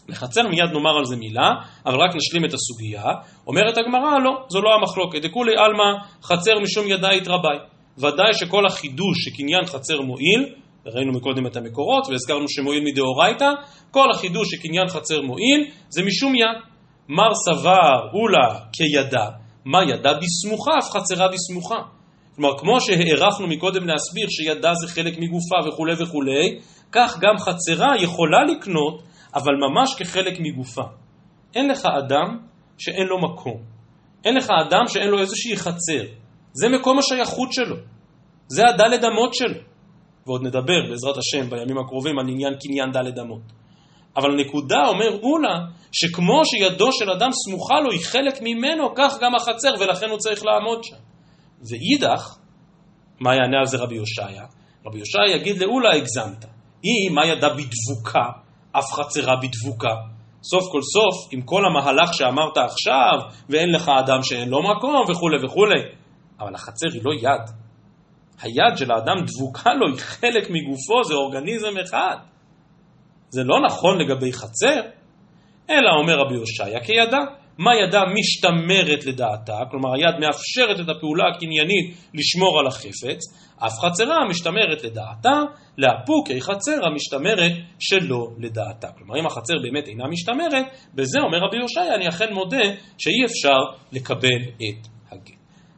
לחצר, 0.09 0.49
מיד 0.49 0.71
נאמר 0.73 0.99
על 0.99 1.05
זה 1.05 1.17
מילה, 1.17 1.51
אבל 1.87 1.95
רק 1.95 2.17
נשלים 2.17 2.45
את 2.45 2.55
הסוגיה. 2.55 3.03
אומרת 3.47 3.79
הגמרא, 3.79 4.19
לא, 4.25 4.45
זו 4.49 4.61
לא 4.61 4.75
המחלוקת. 4.75 5.23
דכולי 5.23 5.53
עלמא 5.57 5.93
חצר 6.23 6.59
משום 6.63 6.89
ידית 6.89 7.29
רבי. 7.29 7.70
ודאי 8.01 8.35
שכל 8.35 8.67
החידוש 8.67 9.17
שקניין 9.19 9.67
חצר 9.67 10.01
מועיל, 10.01 10.55
ראינו 10.87 11.13
מקודם 11.13 11.47
את 11.47 11.57
המקורות 11.57 12.09
והזכרנו 12.09 12.49
שמועיל 12.49 12.85
מדאורייתא, 12.85 13.51
כל 13.91 14.11
החידוש 14.15 14.49
שקניין 14.51 14.89
חצר 14.89 15.23
מועיל 15.23 15.71
זה 15.89 16.03
משום 16.03 16.35
יד. 16.35 16.71
מר 17.09 17.35
סבר 17.35 18.09
אולה 18.13 18.59
כידה, 18.73 19.31
מה 19.65 19.79
ידה 19.85 20.13
בסמוכה, 20.15 20.71
אף 20.79 20.91
חצרה 20.91 21.29
בסמוכה. 21.29 21.83
כלומר, 22.37 22.59
כמו 22.59 22.81
שהערכנו 22.81 23.47
מקודם 23.47 23.87
להסביר 23.87 24.27
שידה 24.29 24.75
זה 24.75 24.89
חלק 24.89 25.19
מגופה 25.19 25.69
וכולי 25.69 25.93
וכולי, 26.03 26.59
כך 26.93 27.19
גם 27.21 27.39
חצרה 27.39 28.03
יכולה 28.03 28.45
לקנות, 28.45 29.03
אבל 29.35 29.53
ממש 29.69 29.95
כחלק 29.99 30.39
מגופה. 30.41 30.83
אין 31.55 31.69
לך 31.69 31.87
אדם 31.99 32.39
שאין 32.79 33.07
לו 33.07 33.19
מקום. 33.19 33.63
אין 34.25 34.37
לך 34.37 34.49
אדם 34.67 34.83
שאין 34.89 35.09
לו 35.09 35.19
איזושהי 35.19 35.57
חצר. 35.57 36.05
זה 36.53 36.69
מקום 36.69 36.99
השייכות 36.99 37.53
שלו. 37.53 37.77
זה 38.49 38.63
הדלת 38.69 39.05
אמות 39.05 39.35
שלו. 39.35 39.61
ועוד 40.27 40.43
נדבר 40.43 40.91
בעזרת 40.91 41.17
השם 41.17 41.51
בימים 41.51 41.79
הקרובים 41.79 42.19
על 42.19 42.29
עניין 42.29 42.55
קניין 42.61 42.93
דלת 42.93 43.19
אמות. 43.19 43.43
אבל 44.17 44.31
הנקודה, 44.33 44.87
אומר 44.89 45.19
אולה, 45.23 45.59
שכמו 45.93 46.43
שידו 46.45 46.93
של 46.93 47.11
אדם 47.11 47.29
סמוכה 47.33 47.81
לו, 47.81 47.91
היא 47.91 48.01
חלק 48.01 48.39
ממנו, 48.43 48.95
כך 48.97 49.19
גם 49.21 49.35
החצר, 49.35 49.75
ולכן 49.81 50.11
הוא 50.11 50.19
צריך 50.19 50.45
לעמוד 50.45 50.85
שם. 50.85 50.97
ואידך, 51.69 52.37
מה 53.21 53.35
יענה 53.35 53.59
על 53.61 53.67
זה 53.67 53.77
רבי 53.77 53.97
הושעיה? 53.97 54.45
רבי 54.87 54.99
הושעיה 54.99 55.37
יגיד 55.37 55.59
לאולה, 55.59 55.95
הגזמת. 55.97 56.45
היא, 56.83 57.11
מה 57.11 57.27
ידע 57.27 57.49
בדבוקה, 57.49 58.27
אף 58.73 58.93
חצרה 58.93 59.35
בדבוקה. 59.37 59.95
סוף 60.43 60.73
כל 60.73 60.83
סוף, 60.83 61.33
עם 61.33 61.43
כל 61.43 61.63
המהלך 61.65 62.15
שאמרת 62.15 62.57
עכשיו, 62.57 63.19
ואין 63.49 63.73
לך 63.73 63.91
אדם 64.05 64.23
שאין 64.23 64.49
לו 64.49 64.59
מקום, 64.63 65.11
וכולי 65.11 65.45
וכולי, 65.45 65.83
אבל 66.41 66.55
החצר 66.55 66.87
היא 66.93 67.03
לא 67.05 67.13
יד. 67.15 67.51
היד 68.43 68.77
של 68.77 68.91
האדם 68.91 69.25
דבוקה 69.27 69.75
לו, 69.75 69.87
היא 69.87 69.99
חלק 69.99 70.51
מגופו, 70.51 71.05
זה 71.05 71.15
אורגניזם 71.15 71.79
אחד. 71.85 72.17
זה 73.29 73.45
לא 73.45 73.61
נכון 73.67 74.01
לגבי 74.01 74.33
חצר, 74.33 74.81
אלא 75.71 75.91
אומר 76.01 76.15
רבי 76.15 76.35
הושעיה 76.35 76.81
כידה. 76.81 77.19
מה 77.59 77.71
ידה 77.77 78.03
משתמרת 78.15 79.07
לדעתה, 79.07 79.59
כלומר 79.71 79.95
היד 79.95 80.21
מאפשרת 80.21 80.81
את 80.81 80.97
הפעולה 80.97 81.25
הקניינית 81.29 81.97
לשמור 82.15 82.61
על 82.61 82.67
החפץ, 82.67 83.21
אף 83.67 83.73
חצרה 83.79 84.29
משתמרת 84.29 84.85
לדעתה, 84.85 85.43
לאפוקי 85.79 86.41
חצר 86.41 86.87
המשתמרת 86.87 87.53
שלא 87.79 88.27
לדעתה. 88.39 88.89
כלומר 88.99 89.21
אם 89.21 89.27
החצר 89.27 89.55
באמת 89.63 89.89
אינה 89.89 90.05
משתמרת, 90.07 90.67
בזה 90.95 91.19
אומר 91.21 91.39
רבי 91.39 91.59
הושעיה, 91.59 91.95
אני 91.95 92.09
אכן 92.09 92.35
מודה 92.35 92.65
שאי 92.99 93.25
אפשר 93.25 93.59
לקבל 93.93 94.43
את. 94.57 95.00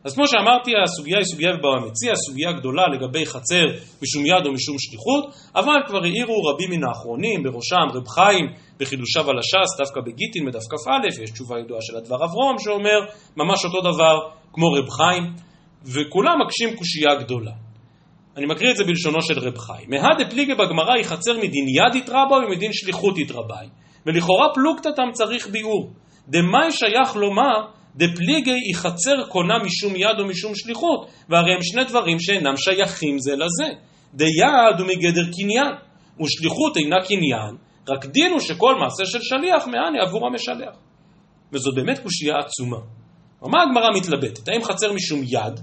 אז 0.05 0.15
כמו 0.15 0.27
שאמרתי, 0.27 0.71
הסוגיה 0.85 1.19
היא 1.19 1.25
סוגיה 1.25 1.53
בבבא 1.53 1.87
מציע, 1.87 2.13
סוגיה 2.15 2.53
גדולה 2.53 2.83
לגבי 2.95 3.27
חצר 3.27 3.65
משום 4.03 4.27
יד 4.27 4.47
או 4.47 4.53
משום 4.53 4.77
שליחות, 4.79 5.25
אבל 5.55 5.79
כבר 5.87 6.03
העירו 6.05 6.45
רבים 6.45 6.71
מן 6.71 6.85
האחרונים, 6.89 7.43
בראשם 7.43 7.87
רב 7.95 8.09
חיים 8.09 8.47
בחידושיו 8.81 9.31
על 9.31 9.39
הש"ס, 9.39 9.79
דווקא 9.79 10.01
בגיטין 10.01 10.47
בדף 10.47 10.65
כ"א, 10.71 11.23
יש 11.23 11.31
תשובה 11.31 11.59
ידועה 11.59 11.81
של 11.83 11.97
הדבר 11.97 12.25
אברום 12.25 12.59
שאומר 12.59 12.99
ממש 13.37 13.65
אותו 13.65 13.81
דבר 13.81 14.17
כמו 14.53 14.67
רב 14.73 14.89
חיים, 14.91 15.25
וכולם 15.85 16.37
מקשים 16.47 16.77
קושייה 16.77 17.15
גדולה. 17.15 17.53
אני 18.37 18.47
מקריא 18.47 18.71
את 18.71 18.77
זה 18.77 18.85
בלשונו 18.85 19.23
של 19.23 19.39
רב 19.39 19.59
חיים. 19.59 19.91
מהדה 19.91 20.31
פליגי 20.31 20.55
בגמרא 20.55 20.95
היא 20.95 21.05
חצר 21.05 21.39
מדין 21.39 21.69
יד 21.69 21.95
יתרבה 21.95 22.37
ומדין 22.37 22.73
שליחות 22.73 23.19
יתרבה. 23.19 23.57
ולכאורה 24.07 24.47
פלוגתתם 24.55 25.13
צריך 25.13 25.49
ביאור. 25.49 25.91
דמאי 26.29 26.73
שייך 26.73 27.17
לומר 27.17 27.67
דפליגי 27.97 28.51
היא 28.51 28.75
חצר 28.75 29.25
קונה 29.29 29.55
משום 29.65 29.97
יד 29.97 30.19
או 30.19 30.27
משום 30.27 30.55
שליחות, 30.55 31.09
והרי 31.29 31.55
הם 31.55 31.63
שני 31.63 31.85
דברים 31.85 32.21
שאינם 32.21 32.57
שייכים 32.57 33.19
זה 33.19 33.33
לזה. 33.37 33.73
דיד 34.15 34.79
הוא 34.79 34.87
מגדר 34.87 35.25
קניין, 35.37 35.73
ושליחות 36.21 36.77
אינה 36.77 36.97
קניין, 37.09 37.57
רק 37.89 38.07
דין 38.07 38.33
הוא 38.33 38.41
שכל 38.41 38.75
מעשה 38.75 39.05
של 39.07 39.19
שליח 39.23 39.67
מעני 39.67 40.01
עבור 40.07 40.27
המשלח. 40.27 40.75
וזאת 41.53 41.75
באמת 41.75 41.99
קושייה 41.99 42.35
עצומה. 42.39 42.77
מה 43.43 43.63
הגמרא 43.63 43.89
מתלבטת? 43.97 44.49
האם 44.49 44.65
חצר 44.65 44.93
משום 44.93 45.21
יד? 45.23 45.61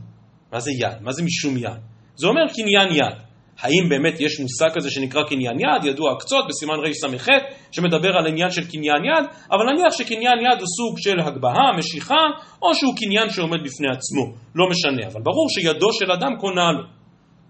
מה 0.51 0.59
זה 0.59 0.71
יד? 0.71 1.01
מה 1.01 1.11
זה 1.11 1.23
משום 1.23 1.57
יד? 1.57 1.79
זה 2.15 2.27
אומר 2.27 2.41
קניין 2.53 2.95
יד. 2.95 3.28
האם 3.61 3.89
באמת 3.89 4.19
יש 4.19 4.39
מושג 4.39 4.69
כזה 4.75 4.91
שנקרא 4.91 5.23
קניין 5.23 5.59
יד, 5.59 5.83
ידוע 5.83 6.11
הקצות 6.11 6.45
בסימן 6.49 6.73
רס"ח, 6.73 7.27
שמדבר 7.71 8.09
על 8.17 8.27
עניין 8.27 8.51
של 8.51 8.67
קניין 8.71 9.05
יד, 9.05 9.25
אבל 9.51 9.65
נניח 9.73 9.93
שקניין 9.97 10.39
יד 10.39 10.59
הוא 10.59 10.67
סוג 10.77 10.97
של 10.97 11.19
הגבהה, 11.19 11.77
משיכה, 11.77 12.23
או 12.61 12.75
שהוא 12.75 12.93
קניין 12.97 13.29
שעומד 13.29 13.59
בפני 13.63 13.87
עצמו, 13.87 14.23
לא 14.55 14.69
משנה, 14.69 15.07
אבל 15.07 15.21
ברור 15.21 15.49
שידו 15.49 15.93
של 15.93 16.11
אדם 16.11 16.31
קונה 16.39 16.71
לו. 16.71 16.83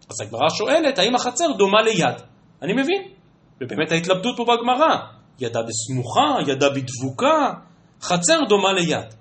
אז 0.09 0.21
הגמרא 0.21 0.49
שואלת, 0.49 0.99
האם 0.99 1.15
החצר 1.15 1.45
דומה 1.57 1.81
ליד? 1.81 2.15
אני 2.61 2.73
מבין, 2.73 3.01
ובאמת 3.61 3.91
ההתלבטות 3.91 4.37
פה 4.37 4.43
בגמרא, 4.43 4.95
ידה 5.39 5.59
בסמוכה, 5.61 6.51
ידה 6.51 6.69
בדבוקה, 6.69 7.53
חצר 8.01 8.39
דומה 8.49 8.73
ליד. 8.73 9.13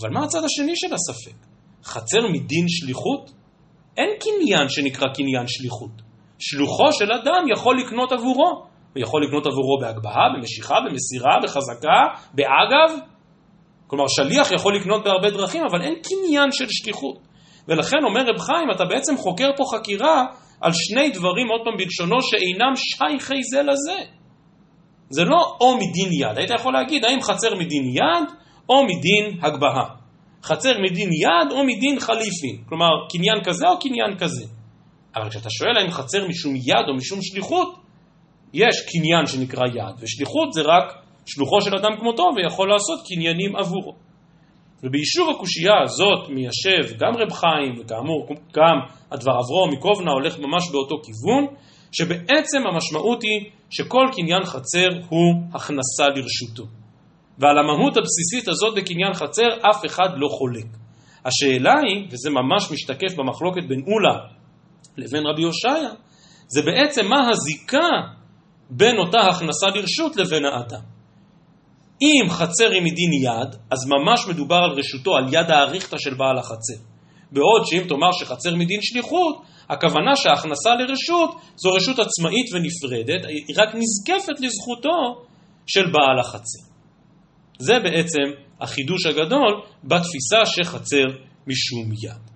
אבל 0.00 0.10
מה 0.10 0.24
הצד 0.24 0.44
השני 0.44 0.72
של 0.76 0.94
הספק? 0.94 1.46
חצר 1.84 2.20
מדין 2.32 2.64
שליחות? 2.68 3.30
אין 3.96 4.08
קניין 4.20 4.68
שנקרא 4.68 5.08
קניין 5.14 5.46
שליחות. 5.46 6.09
שלוחו 6.40 6.92
של 6.92 7.12
אדם 7.12 7.44
יכול 7.52 7.78
לקנות 7.78 8.12
עבורו. 8.12 8.50
הוא 8.94 9.02
יכול 9.02 9.24
לקנות 9.24 9.46
עבורו 9.46 9.78
בהגבהה, 9.80 10.28
במשיכה, 10.36 10.74
במסירה, 10.86 11.32
בחזקה, 11.42 11.98
באגב. 12.34 12.98
כלומר, 13.86 14.04
שליח 14.08 14.52
יכול 14.52 14.76
לקנות 14.76 15.04
בהרבה 15.04 15.30
דרכים, 15.30 15.62
אבל 15.70 15.82
אין 15.82 15.94
קניין 15.94 16.52
של 16.52 16.66
שליחות. 16.68 17.18
ולכן 17.68 17.96
אומר 18.04 18.20
רב 18.20 18.38
חיים, 18.38 18.70
אתה 18.74 18.84
בעצם 18.84 19.16
חוקר 19.16 19.48
פה 19.56 19.64
חקירה 19.72 20.24
על 20.60 20.70
שני 20.74 21.10
דברים, 21.10 21.48
עוד 21.48 21.60
פעם 21.64 21.76
בלשונו, 21.76 22.22
שאינם 22.22 22.72
שייכי 22.76 23.42
זה 23.42 23.62
לזה. 23.62 23.98
זה 25.08 25.24
לא 25.24 25.56
או 25.60 25.76
מדין 25.76 26.12
יד. 26.12 26.38
היית 26.38 26.50
יכול 26.60 26.72
להגיד, 26.72 27.04
האם 27.04 27.20
חצר 27.20 27.54
מדין 27.54 27.84
יד 27.84 28.28
או 28.68 28.84
מדין 28.84 29.38
הגבהה. 29.42 29.88
חצר 30.42 30.72
מדין 30.78 31.10
יד 31.12 31.52
או 31.52 31.64
מדין 31.64 32.00
חליפין. 32.00 32.56
כלומר, 32.68 32.88
קניין 33.10 33.44
כזה 33.44 33.68
או 33.68 33.78
קניין 33.78 34.18
כזה. 34.18 34.59
אבל 35.16 35.30
כשאתה 35.30 35.50
שואל 35.50 35.76
האם 35.76 35.90
חצר 35.90 36.28
משום 36.28 36.56
יד 36.56 36.84
או 36.88 36.94
משום 36.94 37.18
שליחות, 37.22 37.74
יש 38.52 38.76
קניין 38.92 39.26
שנקרא 39.26 39.66
יד, 39.66 39.94
ושליחות 40.00 40.52
זה 40.52 40.62
רק 40.62 40.84
שלוחו 41.26 41.60
של 41.60 41.76
אדם 41.76 41.96
כמותו 42.00 42.24
ויכול 42.36 42.68
לעשות 42.68 43.06
קניינים 43.06 43.56
עבורו. 43.56 43.94
וביישוב 44.82 45.30
הקושייה 45.30 45.72
הזאת 45.82 46.28
מיישב 46.28 46.96
גם 46.98 47.12
רב 47.16 47.32
חיים, 47.32 47.80
וכאמור 47.80 48.26
גם 48.56 48.76
הדבר 49.10 49.32
אברום 49.32 49.72
מקובנה 49.72 50.10
הולך 50.10 50.38
ממש 50.38 50.70
באותו 50.72 50.96
כיוון, 51.04 51.46
שבעצם 51.92 52.58
המשמעות 52.72 53.22
היא 53.22 53.50
שכל 53.70 54.06
קניין 54.16 54.44
חצר 54.44 54.88
הוא 55.08 55.34
הכנסה 55.54 56.08
לרשותו. 56.08 56.64
ועל 57.38 57.58
המהות 57.58 57.96
הבסיסית 57.96 58.48
הזאת 58.48 58.74
בקניין 58.76 59.12
חצר 59.12 59.48
אף 59.70 59.86
אחד 59.86 60.08
לא 60.16 60.28
חולק. 60.28 60.66
השאלה 61.24 61.74
היא, 61.86 62.06
וזה 62.10 62.30
ממש 62.30 62.72
משתקף 62.72 63.16
במחלוקת 63.16 63.62
בין 63.68 63.80
אולה 63.86 64.18
לבין 65.00 65.26
רבי 65.26 65.42
הושעיה, 65.42 65.90
זה 66.48 66.62
בעצם 66.62 67.06
מה 67.06 67.28
הזיקה 67.30 67.88
בין 68.70 68.98
אותה 68.98 69.20
הכנסה 69.20 69.66
לרשות 69.66 70.16
לבין 70.16 70.44
האדם. 70.44 70.82
אם 72.02 72.30
חצר 72.30 72.70
היא 72.70 72.82
מדין 72.82 73.12
יד, 73.12 73.56
אז 73.70 73.78
ממש 73.86 74.26
מדובר 74.28 74.56
על 74.56 74.70
רשותו, 74.70 75.16
על 75.16 75.24
יד 75.34 75.50
האריכתא 75.50 75.98
של 75.98 76.14
בעל 76.14 76.38
החצר. 76.38 76.82
בעוד 77.32 77.62
שאם 77.66 77.88
תאמר 77.88 78.12
שחצר 78.12 78.56
מדין 78.56 78.78
שליחות, 78.82 79.42
הכוונה 79.68 80.16
שההכנסה 80.16 80.70
לרשות 80.74 81.30
זו 81.56 81.70
רשות 81.72 81.98
עצמאית 81.98 82.46
ונפרדת, 82.52 83.24
היא 83.28 83.54
רק 83.56 83.68
נזקפת 83.74 84.40
לזכותו 84.40 85.24
של 85.66 85.90
בעל 85.92 86.18
החצר. 86.20 86.62
זה 87.58 87.74
בעצם 87.82 88.22
החידוש 88.60 89.06
הגדול 89.06 89.62
בתפיסה 89.84 90.46
שחצר 90.46 91.06
משום 91.46 91.92
יד. 91.92 92.30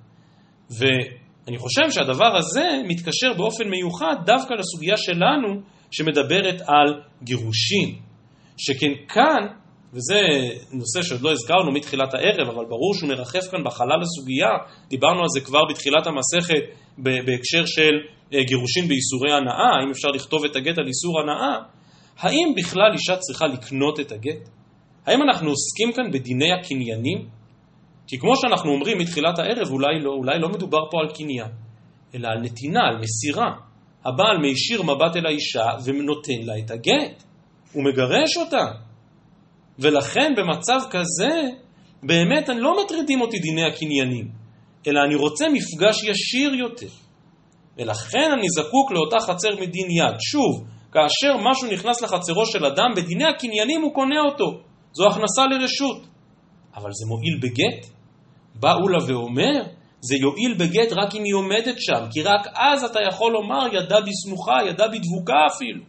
ואני 1.47 1.59
חושב 1.59 1.91
שהדבר 1.91 2.37
הזה 2.37 2.69
מתקשר 2.89 3.33
באופן 3.37 3.69
מיוחד 3.69 4.15
דווקא 4.27 4.55
לסוגיה 4.55 4.97
שלנו 4.97 5.61
שמדברת 5.91 6.61
על 6.67 7.01
גירושין. 7.23 7.95
שכן 8.57 8.93
כאן, 9.09 9.47
וזה 9.93 10.21
נושא 10.73 11.03
שעוד 11.03 11.21
לא 11.21 11.33
הזכרנו 11.33 11.73
מתחילת 11.73 12.15
הערב, 12.15 12.49
אבל 12.49 12.65
ברור 12.65 12.95
שהוא 12.95 13.09
מרחף 13.09 13.51
כאן 13.51 13.65
בחלל 13.65 14.03
הסוגיה, 14.03 14.51
דיברנו 14.89 15.21
על 15.21 15.29
זה 15.35 15.41
כבר 15.41 15.61
בתחילת 15.71 16.07
המסכת 16.07 16.65
בהקשר 16.99 17.67
של 17.67 17.93
אה, 18.35 18.45
גירושין 18.45 18.89
באיסורי 18.89 19.33
הנאה, 19.33 19.81
האם 19.81 19.91
אפשר 19.91 20.09
לכתוב 20.09 20.45
את 20.45 20.57
הגט 20.57 20.79
על 20.79 20.87
איסור 20.87 21.21
הנאה, 21.21 21.59
האם 22.19 22.55
בכלל 22.57 22.93
אישה 22.93 23.17
צריכה 23.17 23.47
לקנות 23.47 24.01
את 24.01 24.13
הגט? 24.13 24.49
האם 25.07 25.23
אנחנו 25.23 25.51
עוסקים 25.51 25.93
כאן 25.93 26.11
בדיני 26.13 26.53
הקניינים? 26.53 27.29
כי 28.07 28.19
כמו 28.19 28.37
שאנחנו 28.37 28.71
אומרים 28.71 28.99
מתחילת 28.99 29.39
הערב, 29.39 29.71
אולי 29.71 30.01
לא, 30.01 30.11
אולי 30.11 30.39
לא 30.39 30.49
מדובר 30.49 30.91
פה 30.91 30.99
על 31.01 31.15
קניין, 31.15 31.51
אלא 32.15 32.29
על 32.29 32.41
נתינה, 32.41 32.81
על 32.81 32.99
מסירה. 32.99 33.51
הבעל 34.05 34.39
מישיר 34.39 34.83
מבט 34.83 35.17
אל 35.17 35.27
האישה 35.27 35.67
ונותן 35.85 36.43
לה 36.43 36.59
את 36.59 36.71
הגט. 36.71 37.23
הוא 37.73 37.85
מגרש 37.85 38.37
אותה. 38.37 38.67
ולכן 39.79 40.33
במצב 40.37 40.81
כזה, 40.91 41.41
באמת 42.03 42.51
אני 42.51 42.61
לא 42.61 42.85
מטרידים 42.85 43.21
אותי 43.21 43.39
דיני 43.39 43.65
הקניינים, 43.65 44.29
אלא 44.87 45.01
אני 45.07 45.15
רוצה 45.15 45.45
מפגש 45.49 46.03
ישיר 46.03 46.55
יותר. 46.55 46.89
ולכן 47.79 48.31
אני 48.39 48.47
זקוק 48.49 48.93
לאותה 48.93 49.17
חצר 49.21 49.55
מדין 49.55 49.91
יד. 49.91 50.17
שוב, 50.21 50.65
כאשר 50.93 51.37
משהו 51.51 51.71
נכנס 51.73 52.03
לחצרו 52.03 52.47
של 52.47 52.67
אדם, 52.67 52.91
בדיני 52.97 53.25
הקניינים 53.25 53.83
הוא 53.83 53.95
קונה 53.95 54.21
אותו. 54.21 54.61
זו 54.93 55.07
הכנסה 55.07 55.43
לרשות. 55.47 56.14
אבל 56.77 56.91
זה 56.93 57.07
מועיל 57.09 57.39
בגט? 57.43 57.87
בא 58.55 58.75
אולה 58.75 58.99
ואומר, 59.09 59.63
זה 60.01 60.17
יועיל 60.17 60.55
בגט 60.59 60.93
רק 60.93 61.15
אם 61.15 61.25
היא 61.25 61.35
עומדת 61.35 61.75
שם, 61.79 62.07
כי 62.13 62.23
רק 62.23 62.47
אז 62.55 62.85
אתה 62.85 62.99
יכול 63.09 63.33
לומר 63.33 63.67
ידה 63.73 63.99
בסמוכה, 64.01 64.59
ידה 64.69 64.89
בדבוקה 64.89 65.47
אפילו. 65.55 65.83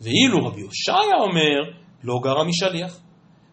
ואילו 0.00 0.46
רבי 0.46 0.60
הושעיה 0.60 1.16
אומר, 1.20 1.72
לא 2.04 2.14
גרה 2.22 2.44
משליח. 2.44 3.00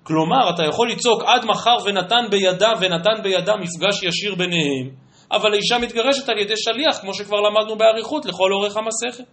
כלומר, 0.03 0.49
אתה 0.55 0.64
יכול 0.70 0.89
לצעוק 0.91 1.24
עד 1.24 1.45
מחר 1.45 1.76
ונתן 1.86 2.26
בידה 2.32 2.74
ונתן 2.82 3.24
בידה 3.24 3.53
מפגש 3.55 4.03
ישיר 4.03 4.36
ביניהם, 4.36 4.89
אבל 5.32 5.53
האישה 5.53 5.78
מתגרשת 5.78 6.30
על 6.30 6.38
ידי 6.38 6.53
שליח, 6.57 7.01
כמו 7.01 7.14
שכבר 7.14 7.38
למדנו 7.38 7.78
באריכות 7.78 8.26
לכל 8.26 8.53
אורך 8.53 8.78
המסכת. 8.78 9.24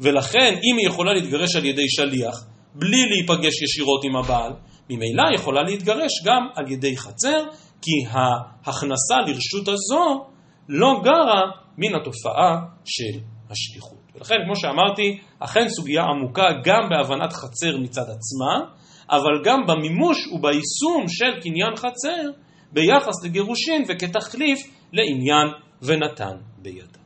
ולכן, 0.00 0.54
אם 0.54 0.76
היא 0.78 0.88
יכולה 0.88 1.12
להתגרש 1.14 1.56
על 1.56 1.64
ידי 1.64 1.88
שליח, 1.88 2.44
בלי 2.74 3.02
להיפגש 3.08 3.62
ישירות 3.62 4.04
עם 4.04 4.16
הבעל, 4.16 4.52
ממילא 4.90 5.34
יכולה 5.34 5.62
להתגרש 5.62 6.12
גם 6.24 6.48
על 6.54 6.72
ידי 6.72 6.96
חצר, 6.96 7.44
כי 7.82 7.90
ההכנסה 8.10 9.16
לרשות 9.26 9.68
הזו 9.68 10.26
לא 10.68 11.00
גרה 11.04 11.42
מן 11.78 11.94
התופעה 12.00 12.56
של 12.84 13.18
השליחות. 13.50 13.98
ולכן, 14.14 14.34
כמו 14.44 14.56
שאמרתי, 14.56 15.18
אכן 15.38 15.68
סוגיה 15.68 16.02
עמוקה 16.02 16.46
גם 16.64 16.88
בהבנת 16.90 17.32
חצר 17.32 17.76
מצד 17.82 18.02
עצמה, 18.02 18.70
אבל 19.10 19.44
גם 19.44 19.66
במימוש 19.66 20.26
וביישום 20.26 21.08
של 21.08 21.40
קניין 21.42 21.76
חצר 21.76 22.30
ביחס 22.72 23.24
לגירושין 23.24 23.84
וכתחליף 23.88 24.58
לעניין 24.92 25.46
ונתן 25.82 26.36
בידה. 26.58 26.98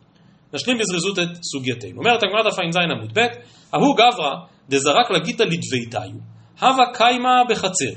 נשלים 0.55 0.79
בזריזות 0.79 1.19
את 1.19 1.43
סוגייתנו. 1.43 1.99
אומרת 1.99 2.23
הגמרא 2.23 2.43
דף 2.43 2.59
ע"ז 2.59 2.77
עמוד 2.77 3.19
ב', 3.19 3.27
ההוא 3.73 3.97
גברא 3.97 4.35
דזרק 4.69 5.11
לגיתא 5.11 5.43
לדביתיו, 5.43 6.32
הווה 6.63 6.85
קיימא 6.95 7.45
בחצר. 7.49 7.95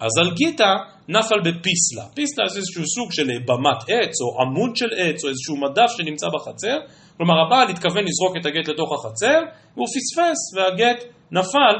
אז 0.00 0.18
על 0.20 0.30
גיתא 0.34 0.72
נפל 1.08 1.40
בפיסלה. 1.40 2.04
פיסלה 2.14 2.48
זה 2.48 2.58
איזשהו 2.58 2.86
סוג 2.86 3.12
של 3.12 3.26
במת 3.48 3.80
עץ 3.88 4.14
או 4.22 4.42
עמוד 4.42 4.76
של 4.76 4.90
עץ 4.96 5.24
או 5.24 5.28
איזשהו 5.28 5.56
מדף 5.56 5.90
שנמצא 5.96 6.26
בחצר. 6.34 6.76
כלומר 7.16 7.34
הבעל 7.46 7.68
התכוון 7.68 8.04
לזרוק 8.04 8.36
את 8.40 8.46
הגט 8.46 8.68
לתוך 8.68 8.92
החצר 8.92 9.38
והוא 9.74 9.86
פספס 9.94 10.40
והגט 10.54 11.04
נפל 11.32 11.76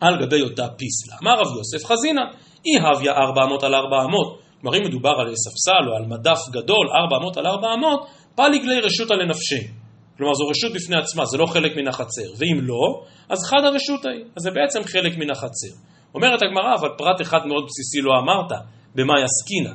על 0.00 0.26
גבי 0.26 0.42
אותה 0.42 0.66
פיסלה. 0.78 1.16
אמר 1.22 1.40
רב 1.40 1.56
יוסף 1.56 1.86
חזינה, 1.86 2.22
אי 2.66 2.78
ארבע 3.08 3.44
אמות 3.44 3.62
על 3.62 3.74
ארבע 3.74 4.04
אמות. 4.04 4.38
כלומר 4.60 4.78
אם 4.78 4.84
מדובר 4.84 5.14
על 5.20 5.32
ספסל 5.34 5.88
או 5.90 5.96
על 5.96 6.04
מדף 6.06 6.40
גדול, 6.50 6.86
ארבע 7.00 7.16
אמות 7.16 7.36
על 7.36 7.46
ארבע 7.46 7.74
אמות, 7.74 8.06
פליגלי 8.34 8.80
רשותא 8.80 9.14
לנפשי. 9.14 9.85
כלומר 10.16 10.34
זו 10.34 10.48
רשות 10.48 10.72
בפני 10.72 10.96
עצמה, 10.96 11.24
זה 11.24 11.38
לא 11.38 11.46
חלק 11.46 11.76
מן 11.76 11.88
החצר. 11.88 12.28
ואם 12.38 12.60
לא, 12.62 13.02
אז 13.28 13.38
חד 13.50 13.64
הרשות 13.64 14.04
ההיא. 14.04 14.24
אז 14.36 14.42
זה 14.42 14.50
בעצם 14.50 14.84
חלק 14.84 15.18
מן 15.18 15.30
החצר. 15.30 15.74
אומרת 16.14 16.42
הגמרא, 16.42 16.74
אבל 16.80 16.88
פרט 16.98 17.20
אחד 17.20 17.46
מאוד 17.46 17.64
בסיסי 17.64 18.00
לא 18.00 18.12
אמרת, 18.18 18.60
במה 18.94 19.14
יסקינה. 19.24 19.74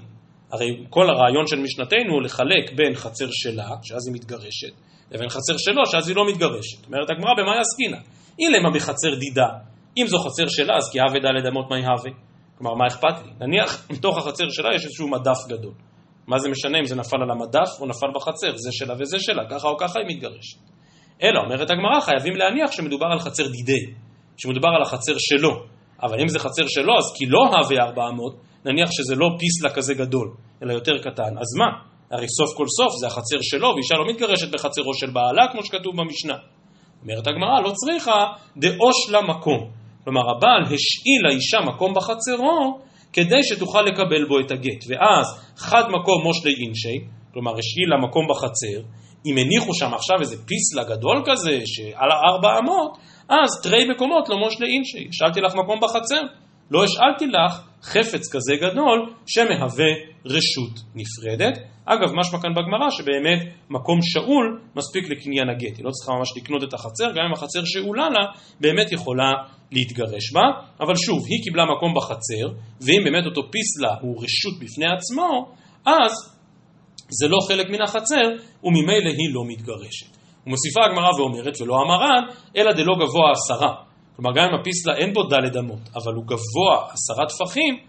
הרי 0.51 0.85
כל 0.89 1.09
הרעיון 1.09 1.47
של 1.47 1.59
משנתנו 1.59 2.13
הוא 2.13 2.21
לחלק 2.21 2.73
בין 2.75 2.95
חצר 2.95 3.27
שלה, 3.31 3.69
שאז 3.83 4.07
היא 4.07 4.15
מתגרשת, 4.15 4.73
לבין 5.11 5.29
חצר 5.29 5.57
שלו, 5.57 5.85
שאז 5.85 6.07
היא 6.07 6.15
לא 6.15 6.27
מתגרשת. 6.27 6.85
אומרת 6.87 7.09
הגמרא, 7.09 7.33
במה 7.37 7.61
יסקינה? 7.61 7.97
אילמה 8.39 8.69
בחצר 8.75 9.15
דידה. 9.19 9.49
אם 9.97 10.07
זו 10.07 10.17
חצר 10.17 10.47
שלה, 10.47 10.77
אז 10.77 10.89
כי 10.91 10.99
דלת 11.23 11.45
אמות 11.47 11.71
מי 11.71 11.85
הווה. 11.85 12.11
כלומר, 12.57 12.75
מה 12.75 12.87
אכפת 12.87 13.25
לי? 13.25 13.31
נניח, 13.39 13.85
מתוך 13.93 14.17
החצר 14.17 14.49
שלה 14.49 14.69
יש 14.75 14.85
איזשהו 14.85 15.07
מדף 15.07 15.47
גדול. 15.47 15.73
מה 16.28 16.39
זה 16.39 16.49
משנה 16.49 16.80
אם 16.80 16.86
זה 16.86 16.95
נפל 16.95 17.17
על 17.24 17.32
המדף 17.32 17.69
או 17.80 17.86
נפל 17.86 18.07
בחצר, 18.15 18.51
זה 18.55 18.69
שלה 18.72 18.93
וזה 18.99 19.19
שלה, 19.19 19.43
ככה 19.49 19.67
או 19.67 19.78
ככה 19.78 19.99
היא 19.99 20.15
מתגרשת. 20.15 20.57
אלא, 21.24 21.39
אומרת 21.39 21.69
הגמרא, 21.72 21.99
חייבים 21.99 22.36
להניח 22.36 22.72
שמדובר 22.72 23.05
על 23.05 23.19
חצר 23.19 23.43
דידי, 23.47 23.93
שמדובר 24.38 24.69
על 24.76 24.82
החצר 24.82 25.13
שלו. 25.17 25.51
אבל 26.03 26.22
אם 26.22 26.28
זה 26.28 26.39
חצר 26.39 26.67
שלו, 26.67 26.97
אז 26.97 27.13
כי 27.17 27.26
לא 27.26 27.39
הווה 27.39 27.84
400, 27.84 28.36
נניח 28.65 28.89
שזה 28.91 29.15
לא 29.15 29.28
פיסלה 29.39 29.69
כזה 29.76 29.93
גדול, 29.93 30.32
אלא 30.63 30.74
יותר 30.74 30.97
קטן, 30.97 31.38
אז 31.38 31.55
מה? 31.59 31.91
הרי 32.11 32.28
סוף 32.28 32.57
כל 32.57 32.65
סוף 32.67 32.99
זה 32.99 33.07
החצר 33.07 33.38
שלו, 33.41 33.67
ואישה 33.76 33.95
לא 33.95 34.05
מתגרשת 34.09 34.51
בחצרו 34.53 34.93
של 34.93 35.09
בעלה, 35.09 35.51
כמו 35.51 35.63
שכתוב 35.63 35.93
במשנה. 35.97 36.38
אומרת 37.01 37.28
הגמרא, 37.28 37.61
לא 37.61 37.72
צריכה 37.72 38.26
דאוש 38.57 39.09
לה 39.11 39.22
מקום. 39.22 39.72
כלומר, 40.03 40.22
הבעל 40.22 40.63
השאיל 40.63 41.22
לאישה 41.28 41.57
מקום 41.61 41.93
בחצרו, 41.93 42.80
כדי 43.14 43.43
שתוכל 43.43 43.82
לקבל 43.82 44.26
בו 44.28 44.39
את 44.39 44.51
הגט. 44.51 44.84
ואז 44.89 45.26
חד 45.57 45.84
מקום 45.89 46.24
מושלי 46.24 46.53
אינשי, 46.66 46.99
כלומר 47.34 47.51
השאיל 47.51 47.89
לה 47.89 48.07
מקום 48.07 48.28
בחצר, 48.30 48.82
אם 49.26 49.38
הניחו 49.38 49.74
שם 49.74 49.93
עכשיו 49.93 50.18
איזה 50.22 50.36
פיסלה 50.45 50.84
גדול 50.84 51.24
כזה, 51.26 51.62
שעל 51.66 52.09
ארבע 52.12 52.59
אמות, 52.59 52.97
אז 53.30 53.49
תרי 53.64 53.89
מקומות 53.89 54.30
לא 54.30 54.38
מושלי 54.38 54.68
אינשי, 54.68 55.07
השאלתי 55.09 55.41
לך 55.41 55.55
מקום 55.55 55.80
בחצר. 55.82 56.22
לא 56.72 56.84
השאלתי 56.84 57.26
לך 57.28 57.61
חפץ 57.84 58.34
כזה 58.34 58.53
גדול 58.55 59.13
שמהווה 59.28 59.91
רשות 60.26 60.76
נפרדת. 60.95 61.57
אגב, 61.86 62.09
משמע 62.13 62.39
כאן 62.41 62.53
בגמרא 62.53 62.89
שבאמת 62.89 63.53
מקום 63.69 63.99
שאול 64.01 64.61
מספיק 64.76 65.09
לקניין 65.09 65.49
הגט, 65.49 65.78
היא 65.78 65.86
לא 65.86 65.91
צריכה 65.91 66.11
ממש 66.13 66.30
לקנות 66.38 66.63
את 66.63 66.74
החצר, 66.74 67.11
גם 67.11 67.24
אם 67.28 67.34
החצר 67.34 67.59
שאולה 67.65 68.09
לה, 68.09 68.26
באמת 68.59 68.91
יכולה 68.91 69.32
להתגרש 69.72 70.34
בה, 70.34 70.41
אבל 70.80 70.95
שוב, 70.95 71.19
היא 71.28 71.43
קיבלה 71.43 71.63
מקום 71.76 71.93
בחצר, 71.97 72.47
ואם 72.82 73.01
באמת 73.03 73.26
אותו 73.26 73.41
פיסלה 73.51 73.95
הוא 74.01 74.24
רשות 74.24 74.59
בפני 74.61 74.86
עצמו, 74.86 75.51
אז 75.86 76.11
זה 77.09 77.28
לא 77.28 77.38
חלק 77.47 77.69
מן 77.69 77.82
החצר, 77.82 78.28
וממילא 78.63 79.09
היא 79.09 79.34
לא 79.34 79.41
מתגרשת. 79.47 80.17
ומוסיפה 80.47 80.82
הגמרא 80.86 81.09
ואומרת, 81.19 81.61
ולא 81.61 81.76
המרן, 81.82 82.24
אלא 82.57 82.72
דלא 82.72 82.95
גבוה 82.95 83.32
עשרה. 83.32 83.90
כלומר, 84.16 84.32
גם 84.36 84.43
אם 84.49 84.59
הפיסלה 84.59 84.95
אין 84.97 85.14
בו 85.14 85.24
דלת 85.24 85.57
אמות, 85.57 85.89
אבל 85.95 86.14
הוא 86.14 86.26
גבוה 86.26 86.88
עשרה 86.93 87.26
טפחים, 87.26 87.80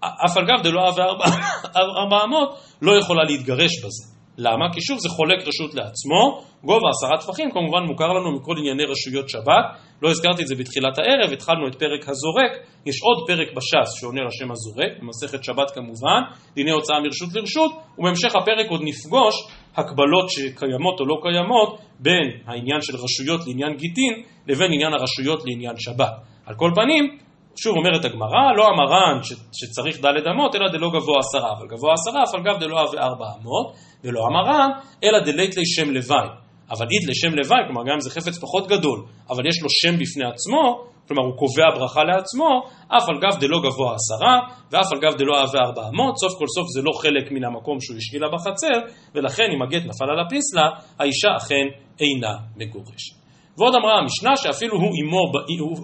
אף 0.00 0.36
על 0.36 0.44
גב 0.44 0.62
דלא 0.62 0.80
אהבה 0.86 1.04
ארבע 2.00 2.24
אמות, 2.24 2.58
לא 2.82 2.98
יכולה 2.98 3.24
להתגרש 3.24 3.84
בזה. 3.84 4.18
למה? 4.38 4.72
כי 4.72 4.80
שוב 4.80 4.98
זה 4.98 5.08
חולק 5.08 5.48
רשות 5.48 5.74
לעצמו, 5.74 6.42
גובה 6.64 6.88
עשרה 6.90 7.18
טפחים 7.20 7.50
כמובן 7.50 7.82
מוכר 7.86 8.08
לנו 8.08 8.36
מכל 8.36 8.54
ענייני 8.58 8.84
רשויות 8.84 9.28
שבת, 9.28 9.64
לא 10.02 10.10
הזכרתי 10.10 10.42
את 10.42 10.46
זה 10.46 10.54
בתחילת 10.54 10.98
הערב, 10.98 11.32
התחלנו 11.32 11.68
את 11.68 11.74
פרק 11.74 12.08
הזורק, 12.08 12.52
יש 12.86 12.96
עוד 13.02 13.26
פרק 13.26 13.48
בש"ס 13.56 14.00
שעונה 14.00 14.20
לשם 14.28 14.50
הזורק, 14.50 14.92
במסכת 15.00 15.44
שבת 15.44 15.70
כמובן, 15.70 16.20
דיני 16.54 16.70
הוצאה 16.70 17.00
מרשות 17.00 17.28
לרשות, 17.34 17.72
ובהמשך 17.98 18.36
הפרק 18.36 18.70
עוד 18.70 18.80
נפגוש 18.84 19.34
הקבלות 19.76 20.30
שקיימות 20.30 21.00
או 21.00 21.06
לא 21.06 21.16
קיימות 21.22 21.80
בין 21.98 22.28
העניין 22.46 22.80
של 22.82 22.96
רשויות 22.96 23.40
לעניין 23.46 23.76
גיטין 23.76 24.22
לבין 24.48 24.72
עניין 24.72 24.92
הרשויות 24.92 25.42
לעניין 25.46 25.76
שבת. 25.76 26.12
על 26.46 26.54
כל 26.54 26.70
פנים, 26.74 27.18
שוב 27.56 27.76
אומרת 27.76 28.04
הגמרא, 28.04 28.52
לא 28.56 28.64
המרן 28.66 29.20
שצריך 29.52 30.00
דלת 30.00 30.26
אמות, 30.26 30.54
אלא 30.54 30.68
דלא 30.72 30.88
גבוה 30.88 31.18
עשרה, 31.18 31.52
אבל 31.58 31.66
גבוה 31.66 31.92
עשרה, 31.92 32.22
אף 32.22 32.34
על 32.34 32.42
גב 32.42 32.60
דלא 32.60 32.78
אהבה 32.78 32.98
ארבע 32.98 33.26
אמות, 33.40 33.74
ולא 34.04 34.20
המרן, 34.26 34.70
אלא 35.04 35.20
דלית 35.24 35.56
לי 35.56 35.66
שם 35.66 35.90
לוואי. 35.90 36.28
אבל 36.70 36.86
אית 36.92 37.04
לשם 37.08 37.34
לוואי, 37.38 37.62
כלומר 37.66 37.82
גם 37.82 37.94
אם 37.94 38.00
זה 38.00 38.10
חפץ 38.10 38.38
פחות 38.38 38.66
גדול, 38.66 39.04
אבל 39.30 39.46
יש 39.46 39.62
לו 39.62 39.68
שם 39.70 39.94
בפני 40.02 40.24
עצמו, 40.24 40.84
כלומר 41.08 41.22
הוא 41.22 41.36
קובע 41.38 41.68
ברכה 41.74 42.04
לעצמו, 42.04 42.50
אף 42.96 43.08
על 43.08 43.18
גב 43.22 43.40
דלא 43.40 43.58
גבוה 43.58 43.94
עשרה, 43.94 44.34
ואף 44.70 44.92
על 44.92 44.98
גב 45.04 45.18
דלא 45.18 45.34
אהבה 45.40 45.58
ארבע 45.58 45.82
אמות, 45.88 46.14
סוף 46.18 46.32
כל 46.38 46.48
סוף 46.56 46.66
זה 46.74 46.80
לא 46.82 46.92
חלק 47.02 47.32
מן 47.32 47.44
המקום 47.44 47.80
שהוא 47.80 47.96
השאילה 47.96 48.26
בחצר, 48.34 48.78
ולכן 49.14 49.48
אם 49.54 49.62
הגט 49.62 49.82
נפל 49.90 50.10
על 50.12 50.20
הפיסלה, 50.26 50.66
האישה 50.98 51.28
אכן 51.36 51.66
אינה 52.00 52.34
מגורשת. 52.56 53.17
ועוד 53.58 53.74
אמרה 53.74 53.98
המשנה 53.98 54.36
שאפילו 54.36 54.76
הוא 54.76 54.94
אימו, 54.94 55.32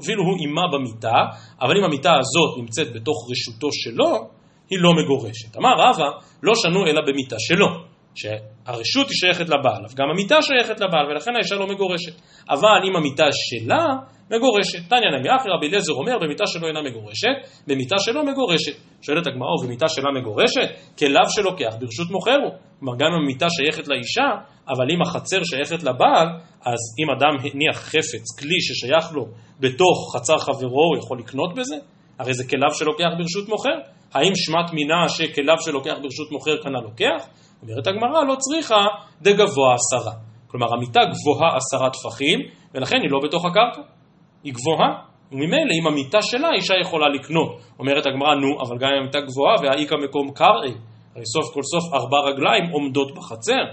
אפילו 0.03 0.23
הוא 0.23 0.37
אימה 0.41 0.63
במיטה, 0.73 1.19
אבל 1.61 1.79
אם 1.79 1.85
המיטה 1.85 2.13
הזאת 2.13 2.59
נמצאת 2.59 2.93
בתוך 2.95 3.31
רשותו 3.31 3.69
שלו, 3.73 4.29
היא 4.71 4.79
לא 4.81 4.91
מגורשת. 4.93 5.57
אמר 5.57 5.73
רבא, 5.79 6.09
לא 6.43 6.53
שנו 6.55 6.87
אלא 6.87 7.01
במיטה 7.07 7.37
שלו. 7.39 7.94
שהרשות 8.15 9.09
היא 9.09 9.17
שייכת 9.17 9.49
לבעל, 9.49 9.83
גם 9.97 10.07
המיטה 10.11 10.43
שייכת 10.43 10.81
לבעל, 10.81 11.07
ולכן 11.11 11.31
האישה 11.37 11.55
לא 11.55 11.67
מגורשת. 11.67 12.13
אבל 12.51 12.81
אם 12.89 12.97
המיטה 12.97 13.27
שלה, 13.33 13.87
מגורשת. 14.31 14.89
תניא 14.89 15.19
נמי 15.19 15.29
אחי 15.37 15.49
רבי 15.57 15.67
אליעזר 15.69 15.93
אומר, 15.93 16.19
במיטה 16.23 16.47
שלו 16.47 16.69
אינה 16.69 16.83
מגורשת, 16.83 17.37
במיטה 17.67 17.97
שלו 17.99 18.25
מגורשת. 18.25 18.77
שואלת 19.03 19.27
הגמרא, 19.27 19.49
ובמיטה 19.61 19.89
שלה 19.89 20.11
מגורשת? 20.21 20.69
כלאו 20.99 21.29
שלוקח 21.29 21.75
ברשות 21.81 22.11
מוכר 22.11 22.39
הוא. 22.45 22.53
כלומר, 22.79 22.95
גם 22.99 23.07
אם 23.07 23.23
המיטה 23.23 23.47
שייכת 23.51 23.89
לאישה, 23.89 24.29
אבל 24.69 24.87
אם 24.95 25.03
החצר 25.03 25.45
שייכת 25.45 25.83
לבעל, 25.83 26.29
אז 26.61 26.81
אם 27.01 27.11
אדם 27.17 27.35
הניח 27.41 27.77
חפץ, 27.77 28.27
כלי 28.41 28.61
ששייך 28.61 29.13
לו, 29.13 29.25
בתוך 29.61 30.17
חצר 30.17 30.39
חברו, 30.39 30.85
הוא 30.91 30.99
יכול 30.99 31.19
לקנות 31.19 31.55
בזה? 31.55 31.77
הרי 32.19 32.35
זה 32.35 32.49
כלאו 32.49 32.75
שלוקח 32.75 33.11
ברשות 33.19 33.49
מוכר. 33.49 33.79
האם 34.15 34.33
שמת 34.35 34.73
מינה 34.73 35.09
שכלאו 35.09 35.61
שלוקח 35.61 35.95
ברשות 36.03 36.33
מוכר 36.33 36.63
כנ"ל 36.63 36.81
לוקח? 36.81 37.27
אומרת 37.63 37.87
הגמרא, 37.87 38.25
לא 38.25 38.35
צריכה 38.39 38.85
דגבוה 39.23 39.75
עשרה. 39.75 40.13
כלומר, 40.47 40.75
המיטה 40.75 41.01
גבוהה 41.01 41.57
עשרה 41.57 41.91
טפחים, 41.91 42.39
ולכן 42.75 42.97
היא 43.03 43.11
לא 43.11 43.19
בתוך 43.25 43.45
הקרקע. 43.45 43.83
היא 44.45 44.53
גבוהה, 44.53 44.91
וממילא 45.33 45.73
עם 45.81 45.87
המיטה 45.87 46.19
שלה 46.23 46.49
אישה 46.57 46.75
יכולה 46.81 47.09
לקנות. 47.09 47.61
אומרת 47.79 48.07
הגמרא, 48.07 48.35
נו, 48.35 48.63
אבל 48.63 48.79
גם 48.79 48.89
אם 48.89 49.03
המיטה 49.03 49.21
גבוהה 49.21 49.55
והאיכא 49.63 49.95
מקום 50.05 50.31
קרעי, 50.31 50.75
הרי 51.15 51.27
סוף 51.27 51.55
כל 51.55 51.63
סוף 51.63 51.95
ארבע 51.95 52.19
רגליים 52.29 52.65
עומדות 52.73 53.15
בחצר, 53.15 53.65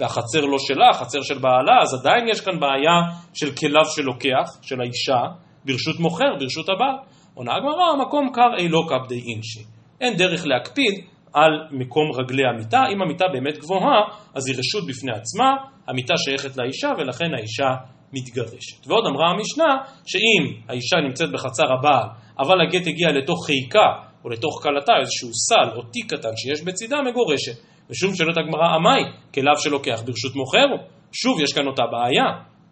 והחצר 0.00 0.40
לא 0.40 0.58
שלה, 0.58 0.88
החצר 0.90 1.22
של 1.22 1.38
בעלה, 1.38 1.82
אז 1.82 1.94
עדיין 1.94 2.28
יש 2.28 2.40
כאן 2.40 2.60
בעיה 2.60 2.96
של 3.34 3.50
כליו 3.56 3.84
שלוקח, 3.84 4.48
של 4.62 4.80
האישה, 4.80 5.20
ברשות 5.64 6.00
מוכר, 6.00 6.34
ברשות 6.40 6.68
הבעל. 6.68 6.96
עונה 7.34 7.52
הגמרא, 7.56 7.84
המקום 7.92 8.30
קרעי 8.32 8.68
לא 8.68 8.82
קפדי 8.88 9.20
אינשי. 9.34 9.79
אין 10.00 10.16
דרך 10.16 10.46
להקפיד 10.46 11.04
על 11.32 11.52
מקום 11.70 12.10
רגלי 12.20 12.42
המיטה. 12.46 12.82
אם 12.92 13.02
המיטה 13.02 13.24
באמת 13.32 13.58
גבוהה, 13.58 14.00
אז 14.34 14.48
היא 14.48 14.56
רשות 14.58 14.86
בפני 14.88 15.12
עצמה, 15.12 15.50
המיטה 15.88 16.14
שייכת 16.16 16.56
לאישה 16.56 16.88
ולכן 16.98 17.34
האישה 17.34 17.70
מתגרשת. 18.12 18.86
ועוד 18.86 19.04
אמרה 19.06 19.30
המשנה, 19.30 19.76
שאם 20.06 20.60
האישה 20.68 20.96
נמצאת 21.08 21.32
בחצר 21.32 21.66
הבעל, 21.78 22.08
אבל 22.38 22.60
הגט 22.60 22.86
הגיע 22.86 23.08
לתוך 23.08 23.46
חיקה 23.46 23.88
או 24.24 24.28
לתוך 24.28 24.62
כלתה, 24.62 24.92
איזשהו 25.00 25.28
סל 25.34 25.76
או 25.76 25.82
תיק 25.82 26.14
קטן 26.14 26.36
שיש 26.36 26.62
בצידה, 26.62 26.96
מגורשת. 27.02 27.56
ושוב 27.90 28.14
שואלת 28.14 28.36
הגמרא, 28.38 28.68
עמי, 28.74 29.02
כלאו 29.34 29.58
שלוקח 29.58 30.02
ברשות 30.06 30.36
מוכר 30.36 30.66
שוב 31.12 31.40
יש 31.40 31.52
כאן 31.52 31.66
אותה 31.66 31.82
בעיה. 31.92 32.24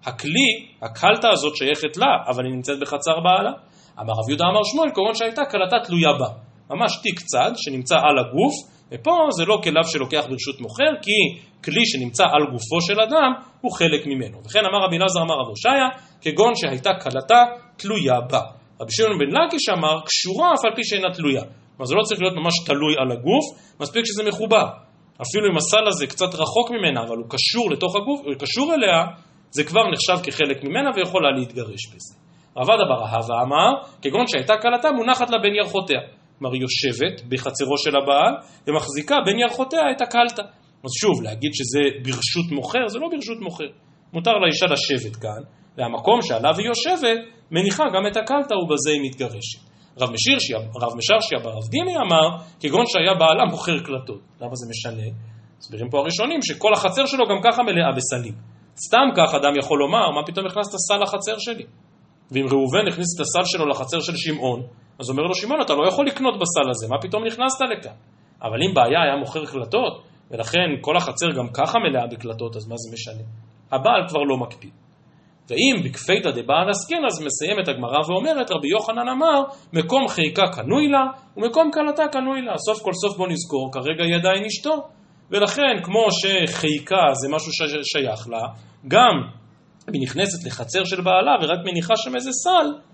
הכלי, 0.04 0.50
הקלטה 0.82 1.28
הזאת 1.30 1.56
שייכת 1.56 1.96
לה, 1.96 2.06
אבל 2.28 2.44
היא 2.44 2.54
נמצאת 2.54 2.80
בחצר 2.80 3.20
בעלה. 3.24 3.50
אמר 4.00 4.12
רב 4.12 4.28
יהודה 4.28 4.44
אמר 4.44 4.60
שמואל, 4.64 4.90
כמובן 4.94 5.14
שהייתה 5.14 5.42
כלתה 5.50 5.76
תלויה 5.84 6.12
בה. 6.18 6.47
ממש 6.70 6.92
תיק 7.02 7.20
צד 7.20 7.52
שנמצא 7.56 7.96
על 7.96 8.18
הגוף, 8.18 8.54
ופה 8.92 9.16
זה 9.36 9.44
לא 9.44 9.60
כליו 9.64 9.84
שלוקח 9.84 10.24
ברשות 10.30 10.60
מוכר, 10.60 10.92
כי 11.02 11.18
כלי 11.64 11.86
שנמצא 11.86 12.24
על 12.24 12.42
גופו 12.52 12.80
של 12.80 13.00
אדם 13.00 13.32
הוא 13.60 13.72
חלק 13.72 14.06
ממנו. 14.06 14.38
וכן 14.44 14.64
אמר 14.68 14.86
רבי 14.86 14.98
נזר 14.98 15.20
אמר 15.22 15.34
רב 15.34 15.48
הושעיה, 15.48 15.88
כגון 16.20 16.52
שהייתה 16.54 16.90
כלתה 17.02 17.44
תלויה 17.76 18.20
בה. 18.20 18.40
רבי 18.80 18.92
שמעון 18.92 19.18
בן 19.18 19.30
לקיש 19.36 19.68
אמר, 19.68 20.00
קשורה 20.08 20.54
אף 20.54 20.64
על 20.64 20.72
פי 20.76 20.84
שאינה 20.84 21.10
תלויה. 21.14 21.42
כלומר 21.76 21.86
זה 21.86 21.94
לא 21.94 22.02
צריך 22.02 22.20
להיות 22.20 22.34
ממש 22.34 22.54
תלוי 22.66 22.94
על 23.00 23.12
הגוף, 23.12 23.44
מספיק 23.80 24.02
שזה 24.06 24.22
מחובר. 24.28 24.66
אפילו 25.22 25.52
אם 25.52 25.56
הסל 25.56 25.86
הזה 25.86 26.06
קצת 26.06 26.34
רחוק 26.34 26.70
ממנה, 26.70 27.00
אבל 27.02 27.16
הוא 27.16 27.26
קשור 27.28 27.70
לתוך 27.70 27.96
הגוף, 27.96 28.20
הוא 28.24 28.34
קשור 28.38 28.74
אליה, 28.74 29.06
זה 29.50 29.64
כבר 29.64 29.82
נחשב 29.92 30.24
כחלק 30.24 30.64
ממנה 30.64 30.90
ויכולה 30.96 31.30
להתגרש 31.30 31.82
בזה. 31.94 32.14
רבד 32.56 32.78
אבר 32.86 33.04
אהבה 33.04 33.42
אמר, 33.42 33.70
כגון 34.02 34.26
שהייתה 34.26 34.54
כלתה 34.62 34.92
מונחת 34.92 35.30
לה 35.30 35.38
בין 35.38 35.54
ירחותיה. 35.54 36.00
כלומר 36.38 36.54
היא 36.54 36.62
יושבת 36.62 37.22
בחצרו 37.28 37.78
של 37.78 37.96
הבעל 37.96 38.34
ומחזיקה 38.66 39.16
בין 39.26 39.38
ירחותיה 39.38 39.90
את 39.96 40.00
הקלטה. 40.00 40.42
אז 40.84 40.90
שוב, 41.00 41.22
להגיד 41.22 41.50
שזה 41.54 41.80
ברשות 42.04 42.48
מוכר, 42.52 42.88
זה 42.88 42.98
לא 42.98 43.08
ברשות 43.12 43.40
מוכר. 43.40 43.70
מותר 44.12 44.30
לאישה 44.42 44.66
לשבת 44.66 45.16
כאן, 45.16 45.42
והמקום 45.76 46.22
שעליו 46.22 46.54
היא 46.58 46.66
יושבת, 46.66 47.18
מניחה 47.50 47.84
גם 47.94 48.06
את 48.10 48.16
הקלטה 48.16 48.54
ובזה 48.56 48.90
היא 48.90 49.00
מתגרשת. 49.06 49.60
רב, 50.00 50.10
רב 50.82 50.92
משרשיה 50.96 51.38
ברב 51.44 51.68
דימי 51.70 51.96
אמר, 51.96 52.26
כגון 52.60 52.84
שהיה 52.86 53.14
בעלה 53.14 53.44
מוכר 53.50 53.78
קלטות. 53.78 54.20
למה 54.40 54.54
זה 54.54 54.66
משנה? 54.70 55.08
מסבירים 55.58 55.90
פה 55.90 55.98
הראשונים 55.98 56.42
שכל 56.42 56.72
החצר 56.74 57.06
שלו 57.06 57.24
גם 57.30 57.40
ככה 57.44 57.62
מלאה 57.62 57.92
בסלים. 57.96 58.34
סתם 58.86 59.06
כך 59.16 59.34
אדם 59.34 59.52
יכול 59.58 59.78
לומר, 59.78 60.10
מה 60.10 60.26
פתאום 60.26 60.46
הכנסת 60.46 60.76
סל 60.88 61.02
לחצר 61.02 61.38
שלי? 61.38 61.64
ואם 62.30 62.46
ראובן 62.52 62.88
הכניס 62.88 63.10
את 63.16 63.20
הסל 63.20 63.44
שלו 63.44 63.66
לחצר 63.66 64.00
של 64.00 64.16
שמעון, 64.16 64.62
אז 64.98 65.10
אומר 65.10 65.22
לו 65.22 65.34
שמעון, 65.34 65.60
אתה 65.60 65.74
לא 65.74 65.88
יכול 65.88 66.06
לקנות 66.06 66.34
בסל 66.34 66.70
הזה, 66.70 66.88
מה 66.88 66.96
פתאום 67.02 67.24
נכנסת 67.24 67.60
לכאן? 67.60 67.96
אבל 68.42 68.62
אם 68.68 68.74
בעיה 68.74 69.02
היה 69.02 69.16
מוכר 69.16 69.46
קלטות, 69.46 70.02
ולכן 70.30 70.68
כל 70.80 70.96
החצר 70.96 71.26
גם 71.38 71.48
ככה 71.54 71.78
מלאה 71.78 72.06
בקלטות, 72.06 72.56
אז 72.56 72.68
מה 72.68 72.74
זה 72.76 72.94
משנה? 72.94 73.24
הבעל 73.72 74.08
כבר 74.08 74.20
לא 74.20 74.36
מקפיד. 74.36 74.72
ואם 75.50 75.82
בכפייתא 75.84 76.30
דבעל 76.30 76.70
עסקין, 76.70 76.98
אז 77.06 77.22
מסיימת 77.26 77.68
הגמרא 77.68 77.98
ואומרת, 78.08 78.50
רבי 78.50 78.68
יוחנן 78.68 79.08
אמר, 79.08 79.42
מקום 79.72 80.08
חיקה 80.08 80.42
קנוי 80.52 80.88
לה, 80.88 81.04
ומקום 81.36 81.70
כלתה 81.74 82.02
קנוי 82.12 82.42
לה. 82.42 82.58
סוף 82.58 82.82
כל 82.82 82.92
סוף 82.92 83.16
בוא 83.16 83.28
נזכור, 83.28 83.70
כרגע 83.72 84.04
היא 84.04 84.16
עדיין 84.16 84.44
אשתו. 84.44 84.88
ולכן, 85.30 85.82
כמו 85.82 86.06
שחיקה 86.10 87.04
זה 87.12 87.28
משהו 87.28 87.52
ששייך 87.52 88.28
לה, 88.28 88.42
גם 88.88 89.14
היא 89.92 90.02
נכנסת 90.02 90.46
לחצר 90.46 90.84
של 90.84 91.00
בעלה 91.00 91.32
ורק 91.42 91.58
מניחה 91.64 91.94
שם 91.96 92.14
איזה 92.14 92.30
סל, 92.32 92.87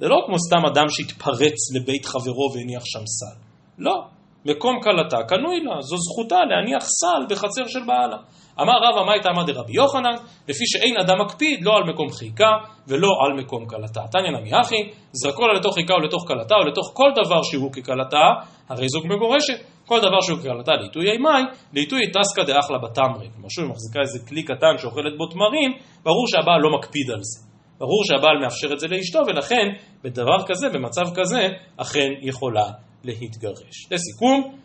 זה 0.00 0.08
לא 0.08 0.22
כמו 0.26 0.36
סתם 0.38 0.66
אדם 0.66 0.88
שהתפרץ 0.88 1.58
לבית 1.74 2.06
חברו 2.06 2.52
והניח 2.54 2.82
שם 2.84 3.06
סל. 3.06 3.36
לא. 3.78 3.96
מקום 4.44 4.80
כלתה 4.82 5.16
קנוי 5.28 5.60
לה, 5.60 5.80
זו 5.80 5.96
זכותה 5.96 6.38
להניח 6.50 6.84
סל 6.84 7.26
בחצר 7.30 7.66
של 7.66 7.84
בעלה. 7.86 8.16
אמר 8.60 8.72
רבא 8.82 9.12
הייתה 9.12 9.28
אמר 9.30 9.42
דרבי 9.42 9.72
יוחנן, 9.72 10.14
לפי 10.48 10.64
שאין 10.66 10.94
אדם 11.00 11.20
מקפיד 11.20 11.64
לא 11.64 11.72
על 11.76 11.92
מקום 11.92 12.08
חיכה 12.10 12.52
ולא 12.88 13.08
על 13.24 13.40
מקום 13.40 13.66
כלתה. 13.66 14.00
תניא 14.12 14.30
נמי 14.30 14.50
אחי, 14.60 14.76
זרקו 15.12 15.46
לה 15.46 15.54
לתוך 15.54 15.74
חיכה 15.74 15.94
או 15.94 16.00
לתוך 16.00 16.24
כלתה 16.28 16.54
או 16.54 16.94
כל 16.94 17.10
דבר 17.24 17.42
שהוא 17.42 17.72
ככלתה, 17.72 18.24
הרי 18.68 18.88
זוג 18.88 19.06
מגורשת. 19.06 19.58
כל 19.86 19.98
דבר 19.98 20.20
שהוא 20.20 20.38
ככלתה 20.38 20.72
לעיתוי 20.72 21.10
אימי, 21.10 21.42
לעיתוי 21.72 22.00
טסקא 22.12 22.42
דאחלה 22.42 22.78
בתמרי. 22.78 23.28
כלומר 23.34 23.48
שוב, 23.48 23.64
היא 23.64 23.72
מחזיקה 23.72 24.00
איזה 24.00 24.18
כלי 24.28 24.42
קטן 24.42 24.78
שאוכלת 24.78 25.16
בו 25.18 25.26
תמרים, 25.26 25.70
ברור 26.04 26.26
שהבעל 26.28 26.60
לא 26.60 26.78
מקפיד 26.78 27.10
על 27.10 27.22
זה. 27.22 27.49
ברור 27.80 28.04
שהבעל 28.04 28.38
מאפשר 28.42 28.72
את 28.72 28.80
זה 28.80 28.86
לאשתו, 28.88 29.18
ולכן 29.26 29.66
בדבר 30.04 30.46
כזה, 30.46 30.68
במצב 30.68 31.02
כזה, 31.14 31.48
אכן 31.76 32.08
יכולה 32.20 32.66
להתגרש. 33.04 33.86
לסיכום, 33.90 34.56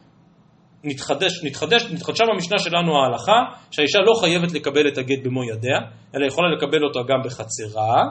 נתחדש, 0.83 1.43
נתחדש, 1.43 1.83
נתחדשה 1.91 2.23
במשנה 2.33 2.59
שלנו 2.59 2.91
ההלכה 2.99 3.39
שהאישה 3.71 3.99
לא 3.99 4.13
חייבת 4.21 4.51
לקבל 4.51 4.87
את 4.87 4.97
הגט 4.97 5.23
במו 5.23 5.43
ידיה, 5.43 5.77
אלא 6.15 6.25
יכולה 6.25 6.47
לקבל 6.55 6.83
אותו 6.83 6.99
גם 7.05 7.19
בחצרה, 7.25 8.03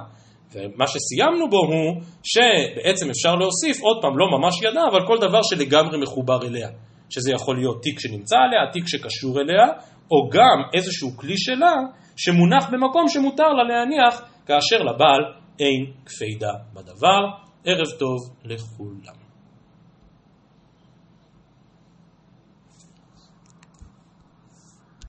ומה 0.53 0.87
שסיימנו 0.87 1.51
בו 1.51 1.57
הוא 1.57 2.03
שבעצם 2.25 3.11
אפשר 3.11 3.35
להוסיף, 3.35 3.83
עוד 3.83 3.97
פעם, 4.03 4.19
לא 4.19 4.27
ממש 4.39 4.63
ידה, 4.63 4.83
אבל 4.91 5.07
כל 5.07 5.19
דבר 5.21 5.43
שלגמרי 5.43 5.99
מחובר 6.03 6.47
אליה. 6.47 6.69
שזה 7.11 7.33
יכול 7.33 7.57
להיות 7.57 7.83
תיק 7.83 8.01
שנמצא 8.01 8.37
עליה, 8.37 8.73
תיק 8.73 8.89
שקשור 8.89 9.41
אליה, 9.41 9.67
או 10.11 10.29
גם 10.31 10.59
איזשהו 10.75 11.17
כלי 11.17 11.35
שלה 11.37 11.75
שמונח 12.17 12.71
במקום 12.73 13.09
שמותר 13.09 13.49
לה 13.49 13.65
להניח 13.65 14.34
כאשר 14.47 14.83
לבעל 14.83 15.23
אין 15.59 15.93
קפידה 16.05 16.53
בדבר. 16.75 17.21
ערב 17.65 17.99
טוב 17.99 18.19
לכולם. 18.45 19.24